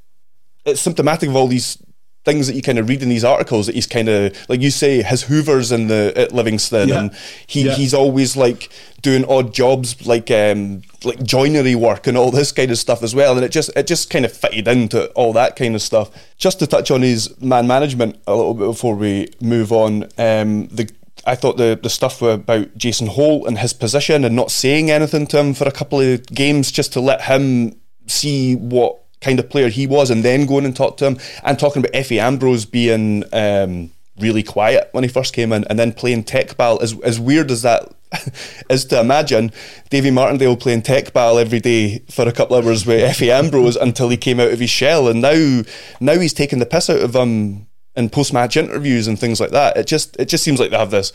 it's 0.64 0.80
symptomatic 0.80 1.28
of 1.28 1.36
all 1.36 1.46
these 1.46 1.76
things 2.24 2.46
that 2.46 2.54
you 2.54 2.62
kind 2.62 2.78
of 2.78 2.88
read 2.88 3.02
in 3.02 3.08
these 3.08 3.24
articles 3.24 3.66
that 3.66 3.74
he's 3.74 3.86
kind 3.86 4.08
of 4.08 4.36
like 4.48 4.60
you 4.60 4.70
say 4.70 5.02
his 5.02 5.22
Hoover's 5.22 5.72
in 5.72 5.88
the 5.88 6.12
at 6.16 6.32
Livingston 6.32 6.88
yeah. 6.88 6.98
and 6.98 7.16
he 7.46 7.64
yeah. 7.64 7.74
he's 7.74 7.94
always 7.94 8.36
like 8.36 8.68
doing 9.00 9.24
odd 9.24 9.54
jobs 9.54 10.06
like 10.06 10.30
um 10.30 10.82
like 11.02 11.22
joinery 11.22 11.74
work 11.74 12.06
and 12.06 12.18
all 12.18 12.30
this 12.30 12.52
kind 12.52 12.70
of 12.70 12.76
stuff 12.76 13.02
as 13.02 13.14
well 13.14 13.34
and 13.36 13.44
it 13.44 13.50
just 13.50 13.70
it 13.74 13.86
just 13.86 14.10
kind 14.10 14.24
of 14.24 14.32
fitted 14.32 14.68
into 14.68 15.08
all 15.12 15.32
that 15.32 15.56
kind 15.56 15.74
of 15.74 15.80
stuff 15.80 16.10
just 16.36 16.58
to 16.58 16.66
touch 16.66 16.90
on 16.90 17.00
his 17.00 17.40
man 17.40 17.66
management 17.66 18.20
a 18.26 18.34
little 18.34 18.54
bit 18.54 18.66
before 18.66 18.94
we 18.94 19.28
move 19.40 19.72
on 19.72 20.04
um 20.18 20.66
the 20.68 20.90
I 21.26 21.34
thought 21.34 21.58
the, 21.58 21.78
the 21.80 21.90
stuff 21.90 22.22
about 22.22 22.76
Jason 22.78 23.08
Holt 23.08 23.46
and 23.46 23.58
his 23.58 23.74
position 23.74 24.24
and 24.24 24.34
not 24.34 24.50
saying 24.50 24.90
anything 24.90 25.26
to 25.28 25.38
him 25.38 25.52
for 25.52 25.68
a 25.68 25.72
couple 25.72 26.00
of 26.00 26.24
games 26.26 26.72
just 26.72 26.94
to 26.94 27.00
let 27.00 27.22
him 27.22 27.78
see 28.06 28.56
what 28.56 29.00
kind 29.20 29.38
of 29.38 29.50
player 29.50 29.68
he 29.68 29.86
was, 29.86 30.10
and 30.10 30.24
then 30.24 30.46
going 30.46 30.64
and 30.64 30.76
talk 30.76 30.96
to 30.98 31.06
him 31.06 31.18
and 31.44 31.58
talking 31.58 31.80
about 31.80 31.92
Efe 31.92 32.18
Ambrose 32.18 32.64
being 32.64 33.24
um, 33.32 33.90
really 34.18 34.42
quiet 34.42 34.88
when 34.92 35.04
he 35.04 35.08
first 35.08 35.34
came 35.34 35.52
in, 35.52 35.64
and 35.64 35.78
then 35.78 35.92
playing 35.92 36.24
Teqball. 36.24 36.82
As 36.82 36.98
as 37.00 37.20
weird 37.20 37.50
as 37.50 37.62
that 37.62 37.92
is 38.70 38.84
to 38.86 39.00
imagine, 39.00 39.52
Davy 39.90 40.10
Martindale 40.10 40.56
playing 40.56 40.82
Teqball 40.82 41.40
every 41.40 41.60
day 41.60 42.00
for 42.10 42.28
a 42.28 42.32
couple 42.32 42.56
of 42.56 42.66
hours 42.66 42.86
with 42.86 43.00
Efe 43.00 43.28
Ambrose 43.28 43.76
until 43.76 44.08
he 44.08 44.16
came 44.16 44.40
out 44.40 44.52
of 44.52 44.60
his 44.60 44.70
shell, 44.70 45.08
and 45.08 45.20
now 45.20 45.62
now 46.00 46.18
he's 46.18 46.34
taking 46.34 46.58
the 46.58 46.66
piss 46.66 46.90
out 46.90 47.00
of 47.00 47.14
him 47.14 47.66
in 47.96 48.08
post 48.08 48.32
match 48.32 48.56
interviews 48.56 49.08
and 49.08 49.18
things 49.18 49.40
like 49.40 49.50
that. 49.50 49.76
It 49.76 49.86
just 49.86 50.16
it 50.18 50.26
just 50.26 50.44
seems 50.44 50.60
like 50.60 50.70
they 50.70 50.78
have 50.78 50.90
this 50.90 51.12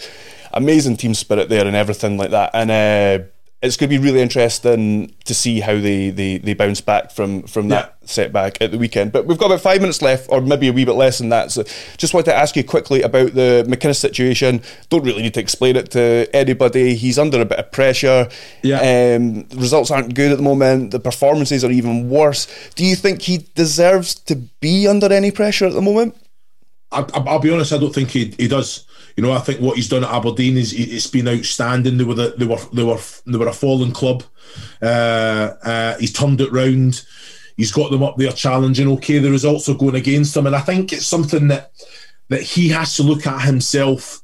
amazing 0.53 0.97
team 0.97 1.13
spirit 1.13 1.49
there 1.49 1.65
and 1.65 1.75
everything 1.75 2.17
like 2.17 2.31
that, 2.31 2.51
and. 2.53 2.71
Uh, 2.71 3.25
it's 3.61 3.77
going 3.77 3.89
to 3.89 3.97
be 3.97 4.03
really 4.03 4.21
interesting 4.21 5.15
to 5.23 5.33
see 5.33 5.59
how 5.59 5.73
they, 5.73 6.09
they, 6.09 6.37
they 6.37 6.53
bounce 6.53 6.81
back 6.81 7.11
from 7.11 7.43
from 7.43 7.69
that 7.69 7.97
yeah. 8.01 8.07
setback 8.07 8.61
at 8.61 8.71
the 8.71 8.77
weekend. 8.77 9.11
But 9.11 9.25
we've 9.25 9.37
got 9.37 9.47
about 9.47 9.61
five 9.61 9.81
minutes 9.81 10.01
left, 10.01 10.27
or 10.29 10.41
maybe 10.41 10.67
a 10.67 10.73
wee 10.73 10.85
bit 10.85 10.95
less 10.95 11.17
than 11.17 11.29
that. 11.29 11.51
So 11.51 11.63
just 11.97 12.13
wanted 12.13 12.25
to 12.25 12.35
ask 12.35 12.55
you 12.55 12.63
quickly 12.63 13.01
about 13.01 13.33
the 13.33 13.65
McInnes 13.67 13.95
situation. 13.95 14.61
Don't 14.89 15.03
really 15.03 15.23
need 15.23 15.33
to 15.35 15.39
explain 15.39 15.75
it 15.77 15.91
to 15.91 16.29
anybody. 16.33 16.95
He's 16.95 17.17
under 17.17 17.41
a 17.41 17.45
bit 17.45 17.59
of 17.59 17.71
pressure. 17.71 18.29
Yeah. 18.61 19.15
Um, 19.15 19.47
results 19.55 19.89
aren't 19.89 20.13
good 20.13 20.31
at 20.31 20.37
the 20.37 20.43
moment. 20.43 20.91
The 20.91 20.99
performances 20.99 21.63
are 21.63 21.71
even 21.71 22.09
worse. 22.09 22.47
Do 22.75 22.85
you 22.85 22.95
think 22.95 23.23
he 23.23 23.47
deserves 23.55 24.15
to 24.15 24.35
be 24.35 24.87
under 24.87 25.11
any 25.11 25.31
pressure 25.31 25.65
at 25.65 25.73
the 25.73 25.81
moment? 25.81 26.15
I, 26.95 27.33
will 27.33 27.39
be 27.39 27.51
honest. 27.51 27.73
I 27.73 27.77
don't 27.77 27.93
think 27.93 28.09
he, 28.09 28.33
he 28.37 28.47
does. 28.47 28.85
You 29.15 29.23
know, 29.23 29.31
I 29.31 29.39
think 29.39 29.61
what 29.61 29.77
he's 29.77 29.89
done 29.89 30.03
at 30.03 30.13
Aberdeen 30.13 30.57
is 30.57 30.73
it's 30.73 31.07
been 31.07 31.27
outstanding. 31.27 31.97
They 31.97 32.03
were 32.03 32.15
the, 32.15 32.35
they 32.37 32.45
were 32.45 32.59
they 32.73 32.83
were 32.83 32.99
they 33.25 33.37
were 33.37 33.47
a 33.47 33.53
fallen 33.53 33.91
club. 33.91 34.23
Uh, 34.81 35.51
uh, 35.63 35.97
he's 35.97 36.13
turned 36.13 36.41
it 36.41 36.51
round. 36.51 37.05
He's 37.55 37.71
got 37.71 37.91
them 37.91 38.03
up 38.03 38.17
there 38.17 38.31
challenging. 38.31 38.89
Okay, 38.89 39.19
the 39.19 39.31
results 39.31 39.69
are 39.69 39.75
going 39.75 39.95
against 39.95 40.35
him, 40.35 40.47
and 40.47 40.55
I 40.55 40.59
think 40.59 40.91
it's 40.91 41.07
something 41.07 41.47
that 41.47 41.71
that 42.29 42.41
he 42.41 42.69
has 42.69 42.95
to 42.97 43.03
look 43.03 43.25
at 43.25 43.41
himself. 43.41 44.21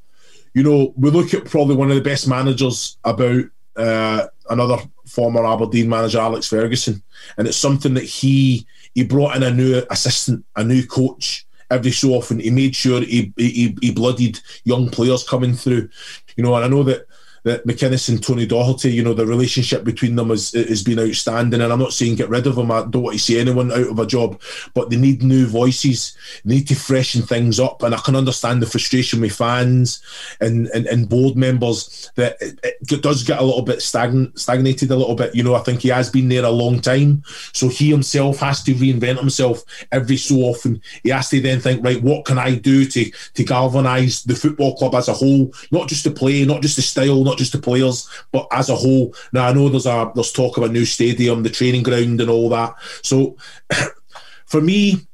You 0.53 0.63
know, 0.63 0.93
we 0.97 1.09
look 1.09 1.33
at 1.33 1.45
probably 1.45 1.75
one 1.75 1.89
of 1.89 1.95
the 1.95 2.01
best 2.01 2.27
managers 2.27 2.97
about 3.05 3.45
uh, 3.77 4.27
another 4.49 4.77
former 5.05 5.45
Aberdeen 5.45 5.87
manager, 5.87 6.19
Alex 6.19 6.47
Ferguson, 6.47 7.01
and 7.37 7.47
it's 7.47 7.57
something 7.57 7.93
that 7.93 8.03
he 8.03 8.65
he 8.93 9.05
brought 9.05 9.37
in 9.37 9.43
a 9.43 9.51
new 9.51 9.81
assistant, 9.89 10.43
a 10.57 10.63
new 10.63 10.85
coach 10.85 11.45
every 11.71 11.91
so 11.91 12.09
often. 12.09 12.39
He 12.39 12.51
made 12.51 12.75
sure 12.75 13.01
he, 13.01 13.33
he, 13.37 13.75
he 13.81 13.91
bloodied 13.91 14.39
young 14.63 14.89
players 14.89 15.27
coming 15.27 15.53
through. 15.53 15.89
You 16.35 16.43
know, 16.43 16.55
and 16.55 16.65
I 16.65 16.67
know 16.67 16.83
that 16.83 17.07
that 17.43 17.65
McInnes 17.65 18.09
and 18.09 18.23
Tony 18.23 18.45
Docherty, 18.45 18.93
you 18.93 19.03
know, 19.03 19.13
the 19.13 19.25
relationship 19.25 19.83
between 19.83 20.15
them 20.15 20.29
has, 20.29 20.51
has 20.51 20.83
been 20.83 20.99
outstanding. 20.99 21.61
And 21.61 21.73
I'm 21.73 21.79
not 21.79 21.93
saying 21.93 22.15
get 22.15 22.29
rid 22.29 22.45
of 22.45 22.55
them. 22.55 22.71
I 22.71 22.85
don't 22.85 23.01
want 23.03 23.15
to 23.15 23.23
see 23.23 23.39
anyone 23.39 23.71
out 23.71 23.87
of 23.87 23.99
a 23.99 24.05
job, 24.05 24.39
but 24.73 24.89
they 24.89 24.97
need 24.97 25.23
new 25.23 25.47
voices. 25.47 26.15
They 26.45 26.55
need 26.55 26.67
to 26.67 26.75
freshen 26.75 27.23
things 27.23 27.59
up. 27.59 27.81
And 27.83 27.95
I 27.95 27.97
can 27.99 28.15
understand 28.15 28.61
the 28.61 28.67
frustration 28.67 29.21
with 29.21 29.35
fans 29.35 30.03
and, 30.39 30.67
and, 30.67 30.85
and 30.85 31.09
board 31.09 31.35
members 31.35 32.11
that 32.15 32.37
it, 32.41 32.59
it 32.63 33.01
does 33.01 33.23
get 33.23 33.39
a 33.39 33.43
little 33.43 33.63
bit 33.63 33.81
stagn- 33.81 34.37
stagnated 34.37 34.91
a 34.91 34.95
little 34.95 35.15
bit. 35.15 35.33
You 35.33 35.43
know, 35.43 35.55
I 35.55 35.61
think 35.61 35.81
he 35.81 35.89
has 35.89 36.09
been 36.09 36.29
there 36.29 36.45
a 36.45 36.49
long 36.49 36.79
time. 36.79 37.23
So 37.53 37.69
he 37.69 37.89
himself 37.89 38.39
has 38.39 38.61
to 38.63 38.75
reinvent 38.75 39.19
himself 39.19 39.63
every 39.91 40.17
so 40.17 40.35
often. 40.37 40.81
He 41.03 41.09
has 41.09 41.29
to 41.29 41.41
then 41.41 41.59
think, 41.59 41.83
right, 41.83 42.01
what 42.01 42.25
can 42.25 42.37
I 42.37 42.55
do 42.55 42.85
to, 42.85 43.11
to 43.11 43.43
galvanise 43.43 44.23
the 44.23 44.35
football 44.35 44.75
club 44.77 44.93
as 44.95 45.07
a 45.07 45.13
whole? 45.13 45.51
Not 45.71 45.87
just 45.87 46.03
the 46.03 46.11
play, 46.11 46.45
not 46.45 46.61
just 46.61 46.75
the 46.75 46.81
style, 46.81 47.23
not 47.31 47.37
just 47.37 47.53
the 47.53 47.59
players, 47.59 48.09
but 48.31 48.47
as 48.51 48.69
a 48.69 48.75
whole. 48.75 49.15
Now 49.31 49.47
I 49.47 49.53
know 49.53 49.69
there's 49.69 49.85
a 49.85 50.11
there's 50.13 50.33
talk 50.33 50.57
of 50.57 50.63
a 50.63 50.69
new 50.69 50.85
stadium, 50.85 51.43
the 51.43 51.49
training 51.49 51.83
ground, 51.83 52.19
and 52.19 52.29
all 52.29 52.49
that. 52.49 52.75
So 53.01 53.37
for 54.45 54.61
me, 54.61 55.07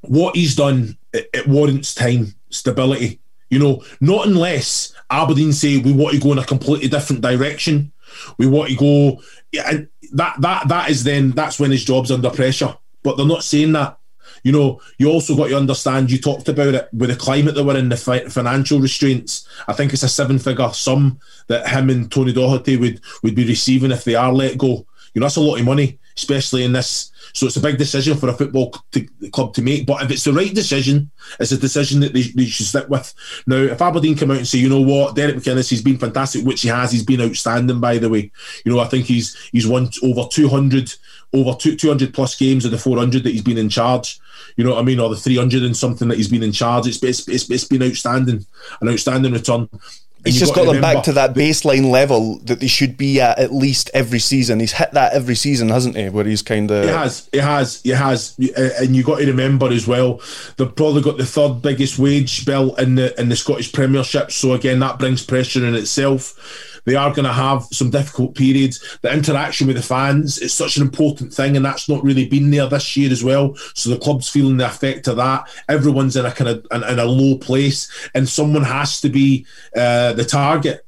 what 0.00 0.34
he's 0.34 0.56
done 0.56 0.96
it, 1.12 1.28
it 1.32 1.46
warrants 1.46 1.94
time, 1.94 2.34
stability. 2.50 3.20
You 3.50 3.58
know, 3.58 3.84
not 4.00 4.26
unless 4.26 4.94
Aberdeen 5.10 5.52
say 5.52 5.76
we 5.76 5.92
want 5.92 6.14
to 6.14 6.20
go 6.20 6.32
in 6.32 6.38
a 6.38 6.44
completely 6.44 6.88
different 6.88 7.20
direction. 7.20 7.92
We 8.38 8.46
want 8.46 8.70
to 8.70 8.76
go, 8.76 9.22
and 9.66 9.88
that 10.12 10.40
that 10.40 10.68
that 10.68 10.90
is 10.90 11.04
then 11.04 11.32
that's 11.32 11.60
when 11.60 11.70
his 11.70 11.84
job's 11.84 12.10
under 12.10 12.30
pressure. 12.30 12.74
But 13.02 13.16
they're 13.16 13.26
not 13.26 13.44
saying 13.44 13.72
that. 13.72 13.98
You 14.42 14.52
know, 14.52 14.80
you 14.98 15.08
also 15.08 15.36
got 15.36 15.48
to 15.48 15.56
understand. 15.56 16.10
You 16.10 16.18
talked 16.18 16.48
about 16.48 16.74
it 16.74 16.88
with 16.92 17.10
the 17.10 17.16
climate 17.16 17.54
that 17.54 17.64
we're 17.64 17.76
in, 17.76 17.88
the 17.88 17.96
fi- 17.96 18.28
financial 18.28 18.80
restraints. 18.80 19.46
I 19.68 19.72
think 19.72 19.92
it's 19.92 20.02
a 20.02 20.08
seven-figure 20.08 20.72
sum 20.72 21.20
that 21.46 21.68
him 21.68 21.90
and 21.90 22.10
Tony 22.10 22.32
Docherty 22.32 22.78
would 22.78 23.00
would 23.22 23.34
be 23.34 23.46
receiving 23.46 23.92
if 23.92 24.04
they 24.04 24.14
are 24.14 24.32
let 24.32 24.58
go. 24.58 24.86
You 25.14 25.20
know, 25.20 25.26
that's 25.26 25.36
a 25.36 25.40
lot 25.40 25.58
of 25.58 25.64
money, 25.64 25.98
especially 26.16 26.64
in 26.64 26.72
this. 26.72 27.10
So 27.34 27.46
it's 27.46 27.56
a 27.56 27.60
big 27.60 27.78
decision 27.78 28.16
for 28.16 28.28
a 28.28 28.32
football 28.32 28.74
to, 28.92 29.06
club 29.30 29.54
to 29.54 29.62
make. 29.62 29.86
But 29.86 30.02
if 30.02 30.10
it's 30.10 30.24
the 30.24 30.32
right 30.32 30.54
decision, 30.54 31.10
it's 31.38 31.52
a 31.52 31.58
decision 31.58 32.00
that 32.00 32.12
they, 32.12 32.22
they, 32.22 32.44
should 32.44 32.66
stick 32.66 32.88
with. 32.88 33.14
Now, 33.46 33.56
if 33.56 33.80
Aberdeen 33.80 34.16
come 34.16 34.30
out 34.30 34.38
and 34.38 34.48
say, 34.48 34.58
you 34.58 34.68
know 34.68 34.80
what, 34.80 35.14
Derek 35.14 35.36
McInnes, 35.36 35.70
he's 35.70 35.82
been 35.82 35.98
fantastic, 35.98 36.44
which 36.44 36.62
he 36.62 36.68
has. 36.68 36.92
He's 36.92 37.04
been 37.04 37.22
outstanding, 37.22 37.80
by 37.80 37.98
the 37.98 38.10
way. 38.10 38.30
You 38.64 38.72
know, 38.72 38.80
I 38.80 38.86
think 38.86 39.06
he's 39.06 39.36
he's 39.52 39.66
won 39.66 39.90
over 40.02 40.28
200 40.28 40.94
over 41.34 41.54
200 41.54 42.12
plus 42.12 42.34
games 42.36 42.64
of 42.64 42.70
the 42.70 42.78
400 42.78 43.24
that 43.24 43.30
he's 43.30 43.42
been 43.42 43.56
in 43.56 43.70
charge 43.70 44.20
you 44.56 44.64
know 44.64 44.70
what 44.70 44.80
I 44.80 44.82
mean, 44.82 45.00
or 45.00 45.08
the 45.08 45.16
300 45.16 45.62
and 45.62 45.76
something 45.76 46.08
that 46.08 46.18
he's 46.18 46.28
been 46.28 46.42
in 46.42 46.52
charge. 46.52 46.86
It's, 46.86 47.02
it's, 47.02 47.28
it's, 47.28 47.50
it's 47.50 47.64
been 47.64 47.82
outstanding, 47.82 48.44
an 48.80 48.88
outstanding 48.88 49.32
return. 49.32 49.68
He's 50.24 50.38
just 50.38 50.54
got, 50.54 50.66
got 50.66 50.72
them 50.72 50.80
back 50.80 51.02
to 51.04 51.12
that 51.14 51.34
baseline 51.34 51.90
level 51.90 52.38
that 52.44 52.60
they 52.60 52.68
should 52.68 52.96
be 52.96 53.20
at 53.20 53.40
at 53.40 53.52
least 53.52 53.90
every 53.92 54.20
season. 54.20 54.60
He's 54.60 54.72
hit 54.72 54.92
that 54.92 55.14
every 55.14 55.34
season, 55.34 55.68
hasn't 55.68 55.96
he? 55.96 56.10
Where 56.10 56.24
he's 56.24 56.42
kind 56.42 56.70
of. 56.70 56.84
He 56.84 56.90
has, 56.90 57.28
he 57.32 57.38
has, 57.38 57.82
he 57.82 57.90
has. 57.90 58.38
And 58.78 58.94
you 58.94 59.02
got 59.02 59.18
to 59.18 59.26
remember 59.26 59.72
as 59.72 59.88
well, 59.88 60.20
they've 60.56 60.74
probably 60.76 61.02
got 61.02 61.18
the 61.18 61.26
third 61.26 61.60
biggest 61.60 61.98
wage 61.98 62.46
bill 62.46 62.76
in 62.76 62.94
the, 62.94 63.18
in 63.20 63.30
the 63.30 63.36
Scottish 63.36 63.72
Premiership. 63.72 64.30
So 64.30 64.52
again, 64.52 64.78
that 64.78 65.00
brings 65.00 65.24
pressure 65.26 65.66
in 65.66 65.74
itself 65.74 66.71
they 66.84 66.94
are 66.94 67.10
going 67.10 67.26
to 67.26 67.32
have 67.32 67.64
some 67.64 67.90
difficult 67.90 68.34
periods. 68.34 68.98
The 69.02 69.12
interaction 69.12 69.66
with 69.66 69.76
the 69.76 69.82
fans 69.82 70.38
is 70.38 70.52
such 70.52 70.76
an 70.76 70.82
important 70.82 71.32
thing, 71.32 71.56
and 71.56 71.64
that's 71.64 71.88
not 71.88 72.02
really 72.02 72.26
been 72.26 72.50
there 72.50 72.68
this 72.68 72.96
year 72.96 73.10
as 73.12 73.22
well. 73.22 73.54
So 73.74 73.90
the 73.90 73.98
club's 73.98 74.28
feeling 74.28 74.56
the 74.56 74.66
effect 74.66 75.08
of 75.08 75.16
that. 75.16 75.48
Everyone's 75.68 76.16
in 76.16 76.26
a 76.26 76.32
kind 76.32 76.50
of 76.50 76.66
in, 76.70 76.82
in 76.84 76.98
a 76.98 77.04
low 77.04 77.36
place, 77.38 77.90
and 78.14 78.28
someone 78.28 78.64
has 78.64 79.00
to 79.02 79.08
be 79.08 79.46
uh, 79.76 80.12
the 80.14 80.24
target. 80.24 80.84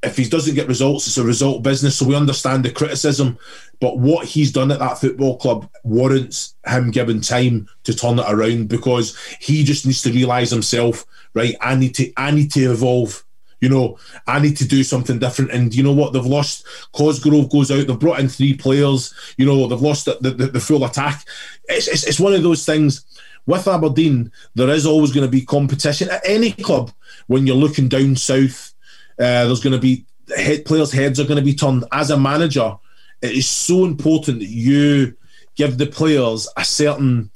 If 0.00 0.16
he 0.16 0.28
doesn't 0.28 0.54
get 0.54 0.68
results, 0.68 1.08
it's 1.08 1.18
a 1.18 1.24
result 1.24 1.64
business. 1.64 1.96
So 1.96 2.06
we 2.06 2.14
understand 2.14 2.64
the 2.64 2.70
criticism, 2.70 3.36
but 3.80 3.98
what 3.98 4.26
he's 4.26 4.52
done 4.52 4.70
at 4.70 4.78
that 4.78 4.98
football 4.98 5.38
club 5.38 5.68
warrants 5.82 6.54
him 6.64 6.92
given 6.92 7.20
time 7.20 7.68
to 7.82 7.94
turn 7.94 8.20
it 8.20 8.26
around 8.28 8.68
because 8.68 9.18
he 9.40 9.64
just 9.64 9.86
needs 9.86 10.02
to 10.02 10.12
realise 10.12 10.50
himself. 10.50 11.04
Right, 11.34 11.56
I 11.60 11.74
need 11.74 11.94
to, 11.96 12.12
I 12.16 12.30
need 12.30 12.52
to 12.52 12.72
evolve 12.72 13.24
you 13.60 13.68
know, 13.68 13.98
I 14.26 14.40
need 14.40 14.56
to 14.58 14.68
do 14.68 14.82
something 14.84 15.18
different. 15.18 15.50
And 15.50 15.74
you 15.74 15.82
know 15.82 15.92
what? 15.92 16.12
They've 16.12 16.24
lost. 16.24 16.66
Cosgrove 16.92 17.50
goes 17.50 17.70
out. 17.70 17.86
They've 17.86 17.98
brought 17.98 18.20
in 18.20 18.28
three 18.28 18.54
players. 18.54 19.12
You 19.36 19.46
know, 19.46 19.66
they've 19.66 19.80
lost 19.80 20.04
the, 20.04 20.18
the, 20.20 20.46
the 20.46 20.60
full 20.60 20.84
attack. 20.84 21.24
It's, 21.68 21.88
it's, 21.88 22.06
it's 22.06 22.20
one 22.20 22.34
of 22.34 22.42
those 22.42 22.64
things. 22.64 23.04
With 23.46 23.66
Aberdeen, 23.66 24.30
there 24.54 24.68
is 24.68 24.86
always 24.86 25.10
going 25.10 25.26
to 25.26 25.30
be 25.30 25.40
competition 25.40 26.10
at 26.10 26.20
any 26.24 26.52
club. 26.52 26.92
When 27.28 27.46
you're 27.46 27.56
looking 27.56 27.88
down 27.88 28.14
south, 28.16 28.74
uh, 29.18 29.46
there's 29.46 29.62
going 29.62 29.72
to 29.72 29.80
be 29.80 30.04
head 30.36 30.64
players' 30.64 30.92
heads 30.92 31.18
are 31.18 31.24
going 31.24 31.38
to 31.38 31.44
be 31.44 31.54
turned. 31.54 31.84
As 31.90 32.10
a 32.10 32.18
manager, 32.18 32.76
it 33.22 33.32
is 33.32 33.48
so 33.48 33.84
important 33.84 34.40
that 34.40 34.48
you 34.48 35.16
give 35.56 35.78
the 35.78 35.86
players 35.86 36.46
a 36.56 36.64
certain 36.64 37.30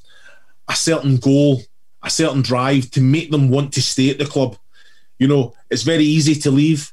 a 0.69 0.75
certain 0.75 1.17
goal, 1.17 1.63
a 2.03 2.11
certain 2.11 2.43
drive 2.43 2.91
to 2.93 3.01
make 3.01 3.31
them 3.31 3.49
want 3.49 3.73
to 3.73 3.83
stay 3.83 4.11
at 4.11 4.19
the 4.19 4.27
club 4.27 4.57
you 5.23 5.29
know, 5.29 5.55
it's 5.71 5.85
very 5.85 6.03
easy 6.03 6.35
to 6.35 6.51
leave. 6.51 6.93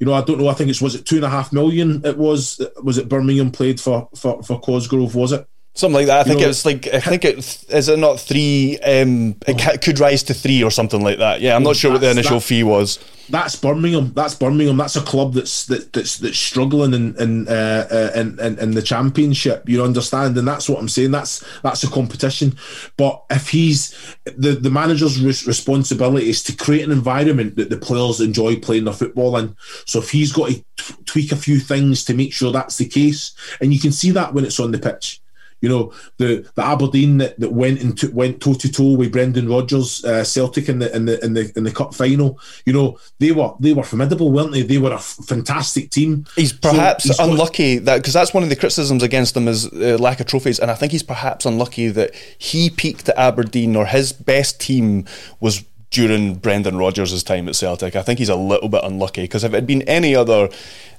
You 0.00 0.06
know, 0.06 0.14
I 0.14 0.22
don't 0.22 0.38
know. 0.38 0.48
I 0.48 0.54
think 0.54 0.68
it's 0.68 0.82
was 0.82 0.96
it 0.96 1.06
two 1.06 1.14
and 1.16 1.24
a 1.24 1.28
half 1.28 1.52
million. 1.52 2.04
It 2.04 2.18
was 2.18 2.60
was 2.82 2.98
it 2.98 3.08
Birmingham 3.08 3.52
played 3.52 3.80
for 3.80 4.08
for 4.16 4.42
for 4.42 4.60
Cosgrove? 4.60 5.14
Was 5.14 5.30
it? 5.30 5.46
Something 5.78 5.94
like 5.94 6.06
that. 6.08 6.18
I 6.18 6.24
think 6.24 6.40
know, 6.40 6.46
it 6.46 6.48
was 6.48 6.66
like 6.66 6.88
I 6.88 6.98
think 6.98 7.24
it 7.24 7.38
is 7.68 7.88
it 7.88 8.00
not 8.00 8.18
three. 8.18 8.80
Um, 8.80 9.36
it 9.46 9.80
could 9.80 10.00
rise 10.00 10.24
to 10.24 10.34
three 10.34 10.64
or 10.64 10.72
something 10.72 11.00
like 11.00 11.18
that. 11.18 11.40
Yeah, 11.40 11.54
I'm 11.54 11.62
not 11.62 11.76
sure 11.76 11.92
what 11.92 12.00
the 12.00 12.10
initial 12.10 12.40
that, 12.40 12.46
fee 12.46 12.64
was. 12.64 12.98
That's 13.28 13.54
Birmingham. 13.54 14.12
That's 14.12 14.34
Birmingham. 14.34 14.76
That's 14.76 14.96
a 14.96 15.02
club 15.02 15.34
that's 15.34 15.66
that, 15.66 15.92
that's 15.92 16.18
that's 16.18 16.36
struggling 16.36 16.94
in 16.94 17.14
in, 17.20 17.46
uh, 17.46 17.86
uh, 17.92 18.18
in 18.18 18.40
in 18.40 18.58
in 18.58 18.70
the 18.72 18.82
championship. 18.82 19.68
You 19.68 19.84
understand, 19.84 20.36
and 20.36 20.48
that's 20.48 20.68
what 20.68 20.80
I'm 20.80 20.88
saying. 20.88 21.12
That's 21.12 21.44
that's 21.62 21.84
a 21.84 21.90
competition. 21.90 22.56
But 22.96 23.22
if 23.30 23.50
he's 23.50 24.16
the 24.24 24.54
the 24.54 24.70
manager's 24.70 25.22
responsibility 25.22 26.28
is 26.28 26.42
to 26.42 26.56
create 26.56 26.86
an 26.86 26.90
environment 26.90 27.54
that 27.54 27.70
the 27.70 27.76
players 27.76 28.20
enjoy 28.20 28.56
playing 28.56 28.86
their 28.86 28.94
football 28.94 29.36
in. 29.36 29.54
So 29.86 30.00
if 30.00 30.10
he's 30.10 30.32
got 30.32 30.50
to 30.50 30.64
tweak 31.04 31.30
a 31.30 31.36
few 31.36 31.60
things 31.60 32.04
to 32.06 32.14
make 32.14 32.32
sure 32.32 32.50
that's 32.50 32.78
the 32.78 32.88
case, 32.88 33.30
and 33.60 33.72
you 33.72 33.78
can 33.78 33.92
see 33.92 34.10
that 34.10 34.34
when 34.34 34.44
it's 34.44 34.58
on 34.58 34.72
the 34.72 34.78
pitch 34.78 35.20
you 35.60 35.68
know, 35.68 35.92
the 36.18 36.48
the 36.54 36.64
Aberdeen 36.64 37.18
that, 37.18 37.38
that 37.40 37.52
went 37.52 37.80
into 37.80 38.10
went 38.12 38.40
toe 38.40 38.54
to 38.54 38.70
toe 38.70 38.96
with 38.96 39.12
Brendan 39.12 39.48
Rodgers, 39.48 40.04
uh, 40.04 40.24
Celtic 40.24 40.68
in 40.68 40.78
the 40.78 40.94
in 40.94 41.06
the 41.06 41.24
in 41.24 41.34
the 41.34 41.52
in 41.56 41.64
the 41.64 41.72
cup 41.72 41.94
final. 41.94 42.38
You 42.64 42.72
know, 42.72 42.98
they 43.18 43.32
were 43.32 43.52
they 43.58 43.72
were 43.72 43.82
formidable, 43.82 44.30
weren't 44.30 44.52
they? 44.52 44.62
They 44.62 44.78
were 44.78 44.92
a 44.92 44.96
f- 44.96 45.18
fantastic 45.26 45.90
team. 45.90 46.26
He's 46.36 46.52
perhaps 46.52 47.04
so 47.04 47.08
he's 47.08 47.18
unlucky 47.18 47.76
got, 47.76 47.84
that 47.86 47.96
because 47.98 48.14
that's 48.14 48.32
one 48.32 48.42
of 48.42 48.48
the 48.48 48.56
criticisms 48.56 49.02
against 49.02 49.34
them 49.34 49.48
is 49.48 49.66
uh, 49.66 49.96
lack 49.98 50.20
of 50.20 50.26
trophies, 50.26 50.58
and 50.58 50.70
I 50.70 50.74
think 50.74 50.92
he's 50.92 51.02
perhaps 51.02 51.44
unlucky 51.44 51.88
that 51.88 52.14
he 52.14 52.70
peaked 52.70 53.08
at 53.08 53.18
Aberdeen 53.18 53.74
or 53.76 53.86
his 53.86 54.12
best 54.12 54.60
team 54.60 55.06
was 55.40 55.64
during 55.90 56.34
Brendan 56.34 56.76
Rodgers' 56.76 57.22
time 57.22 57.48
at 57.48 57.56
Celtic. 57.56 57.96
I 57.96 58.02
think 58.02 58.18
he's 58.18 58.28
a 58.28 58.36
little 58.36 58.68
bit 58.68 58.84
unlucky 58.84 59.22
because 59.22 59.44
if 59.44 59.52
it 59.52 59.56
had 59.56 59.66
been 59.66 59.82
any 59.82 60.14
other, 60.14 60.50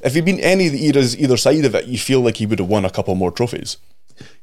if 0.01 0.15
he'd 0.15 0.25
been 0.25 0.39
any 0.39 0.85
eras 0.87 1.17
either 1.17 1.37
side 1.37 1.65
of 1.65 1.75
it, 1.75 1.85
you 1.85 1.97
feel 1.97 2.21
like 2.21 2.37
he 2.37 2.45
would 2.45 2.59
have 2.59 2.67
won 2.67 2.85
a 2.85 2.89
couple 2.89 3.15
more 3.15 3.31
trophies. 3.31 3.77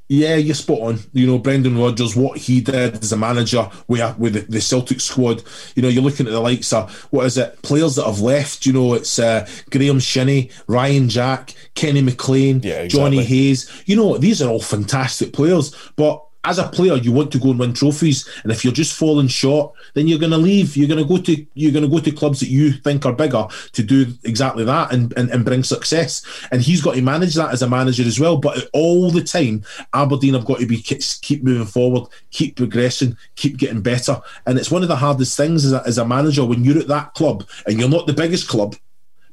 Yeah, 0.09 0.37
you're 0.37 0.55
spot 0.55 0.81
on. 0.81 0.99
You 1.13 1.27
know, 1.27 1.39
Brendan 1.39 1.79
Rodgers, 1.79 2.15
what 2.15 2.39
he 2.39 2.61
did 2.61 3.03
as 3.03 3.13
a 3.13 3.17
manager 3.17 3.69
with, 3.89 4.19
with 4.19 4.51
the, 4.51 4.61
Celtic 4.61 5.01
squad. 5.01 5.43
You 5.75 5.83
know, 5.83 5.89
you're 5.89 6.03
looking 6.03 6.27
at 6.27 6.33
the 6.33 6.41
likes 6.41 6.73
of, 6.73 6.93
what 7.11 7.27
is 7.27 7.37
it, 7.37 7.61
players 7.63 7.97
that 7.97 8.07
have 8.07 8.21
left. 8.21 8.67
You 8.67 8.73
know, 8.73 8.95
it's 8.95 9.19
uh, 9.19 9.49
Graeme 9.71 9.99
Shinnie, 9.99 10.51
Ryan 10.69 11.09
Jack, 11.09 11.55
Kenny 11.75 12.03
McLean, 12.03 12.61
yeah, 12.63 12.83
exactly. 12.83 12.89
Jonny 12.89 13.25
Hayes. 13.25 13.83
You 13.87 13.97
know, 13.97 14.17
these 14.19 14.41
are 14.41 14.49
all 14.49 14.61
fantastic 14.61 15.33
players. 15.33 15.75
But 15.97 16.26
as 16.47 16.59
a 16.59 16.69
player, 16.69 16.97
you 16.97 17.13
want 17.13 17.33
to 17.33 17.39
go 17.39 17.51
and 17.51 17.59
win 17.59 17.73
trophies, 17.73 18.29
and 18.43 18.53
if 18.53 18.65
you're 18.65 18.73
just 18.73 18.97
falling 18.97 19.29
short, 19.29 19.75
then 19.95 20.07
you're 20.07 20.19
going 20.19 20.33
to 20.33 20.39
leave. 20.39 20.77
You're 20.77 20.89
going 20.89 21.03
to 21.03 21.09
go 21.09 21.21
to 21.21 21.47
you're 21.55 21.73
going 21.73 21.85
to 21.85 21.91
go 21.91 21.99
to 21.99 22.11
clubs 22.13 22.41
that 22.41 22.49
you 22.49 22.73
think 22.73 23.05
are 23.05 23.13
bigger 23.13 23.47
to 23.73 23.83
do 23.83 24.07
exactly 24.25 24.65
that 24.65 24.93
and, 24.93 25.13
and, 25.19 25.31
and 25.31 25.45
bring 25.45 25.65
success. 25.65 26.25
And 26.53 26.63
he's 26.63 26.81
got 26.81 26.95
to 26.95 27.03
manage 27.03 27.35
that 27.35 27.53
as 27.53 27.63
a 27.63 27.69
manager 27.69 28.05
as 28.05 28.21
well. 28.21 28.37
But 28.37 28.69
all 28.73 29.11
the 29.11 29.25
time, 29.25 29.65
Aberdeen 29.93 30.35
have 30.35 30.45
got 30.45 30.61
to 30.61 30.67
be 30.67 30.79
keep 30.79 31.43
moving 31.43 31.67
forward, 31.67 32.09
keep 32.31 32.57
progressing, 32.57 33.17
keep 33.35 33.57
getting 33.57 33.83
better. 33.83 34.21
And 34.47 34.59
it's 34.59 34.71
one 34.71 34.83
of 34.83 34.89
the 34.89 34.97
hardest 34.97 35.37
things 35.37 35.65
as 35.65 35.73
a, 35.73 35.83
as 35.87 35.99
a 35.99 36.07
manager 36.07 36.45
when 36.45 36.65
you're 36.65 36.79
at 36.79 36.89
that 36.89 37.15
club 37.15 37.47
and 37.67 37.79
you're 37.79 37.89
not 37.89 38.07
the 38.07 38.13
biggest 38.13 38.49
club 38.49 38.77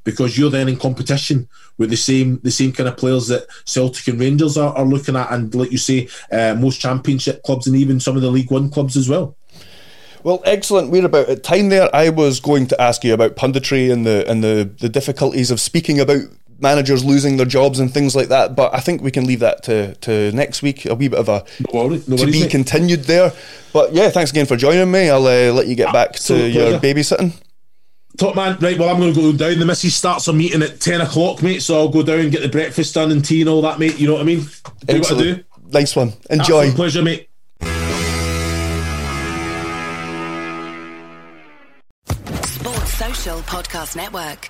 because 0.04 0.38
you're 0.38 0.50
then 0.50 0.70
in 0.70 0.78
competition 0.78 1.48
with 1.78 1.90
the 1.90 1.98
same 1.98 2.40
the 2.44 2.52
same 2.52 2.72
kind 2.72 2.90
of 2.90 2.98
players 2.98 3.28
that 3.28 3.48
Celtic 3.66 4.08
and 4.08 4.20
Rangers 4.20 4.58
are, 4.58 4.76
are 4.76 4.86
looking 4.86 5.16
at, 5.16 5.32
and 5.32 5.54
like 5.56 5.72
you 5.72 5.78
say, 5.78 6.08
uh, 6.32 6.56
most 6.56 6.80
Championship 6.80 7.44
clubs 7.44 7.68
and 7.68 7.76
even 7.76 8.00
some 8.00 8.16
of 8.16 8.22
the 8.22 8.32
League 8.32 8.52
One 8.52 8.70
clubs 8.70 8.98
as 8.98 9.10
well. 9.10 9.36
Well, 10.24 10.42
excellent. 10.46 10.90
We're 10.90 11.06
about 11.06 11.28
at 11.30 11.44
time 11.44 11.70
there. 11.70 11.94
I 11.94 12.10
was 12.10 12.40
going 12.40 12.68
to 12.68 12.82
ask 12.82 13.04
you 13.04 13.14
about 13.14 13.36
punditry 13.36 13.92
and 13.92 14.06
the 14.06 14.30
and 14.30 14.44
the, 14.44 14.70
the 14.80 14.90
difficulties 14.90 15.52
of 15.52 15.60
speaking 15.60 16.00
about 16.00 16.22
managers 16.60 17.04
losing 17.04 17.36
their 17.38 17.46
jobs 17.46 17.80
and 17.80 17.94
things 17.94 18.16
like 18.16 18.30
that. 18.30 18.56
But 18.56 18.74
I 18.74 18.80
think 18.80 19.02
we 19.02 19.12
can 19.12 19.26
leave 19.26 19.42
that 19.42 19.64
to, 19.64 19.96
to 19.96 20.32
next 20.32 20.62
week. 20.62 20.86
A 20.86 20.96
wee 20.96 21.10
bit 21.10 21.20
of 21.20 21.28
a 21.28 21.44
no 21.74 21.88
no 21.90 22.18
to 22.18 22.26
be 22.26 22.42
mate. 22.44 22.52
continued 22.52 23.04
there. 23.04 23.34
But 23.74 23.94
yeah, 23.94 24.10
thanks 24.10 24.32
again 24.32 24.46
for 24.46 24.56
joining 24.56 24.90
me. 24.90 25.10
I'll 25.10 25.28
uh, 25.28 25.52
let 25.52 25.68
you 25.68 25.76
get 25.76 25.92
back 25.92 26.14
to 26.14 26.50
your 26.50 26.80
babysitting. 26.80 27.34
Top 28.18 28.36
man, 28.36 28.58
right? 28.60 28.78
Well, 28.78 28.90
I'm 28.90 29.00
going 29.00 29.14
to 29.14 29.20
go 29.20 29.32
down. 29.36 29.58
The 29.60 29.66
missus 29.66 29.96
starts 29.96 30.28
a 30.28 30.34
meeting 30.34 30.62
at 30.62 30.80
ten 30.80 31.02
o'clock, 31.02 31.42
mate. 31.42 31.64
So 31.64 31.78
I'll 31.80 31.90
go 31.90 32.04
down 32.04 32.20
and 32.20 32.32
get 32.32 32.42
the 32.44 32.50
breakfast 32.50 32.94
done 32.94 33.12
and 33.12 33.26
tea 33.26 33.42
and 33.42 33.50
all 33.50 33.62
that, 33.64 33.80
mate. 33.80 33.98
You 34.00 34.06
know 34.08 34.14
what 34.14 34.22
I 34.22 34.26
mean? 34.26 34.42
Do 34.86 34.98
Excellent. 34.98 35.02
what 35.02 35.20
I 35.20 35.34
do. 35.38 35.44
Nice 35.72 35.96
one. 35.96 36.14
Enjoy. 36.30 36.68
Absolute 36.68 36.76
pleasure, 36.76 37.02
mate. 37.02 37.30
Sports 42.46 42.94
Social 42.94 43.40
Podcast 43.40 43.96
Network. 43.96 44.50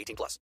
18 0.01 0.15
plus. 0.15 0.39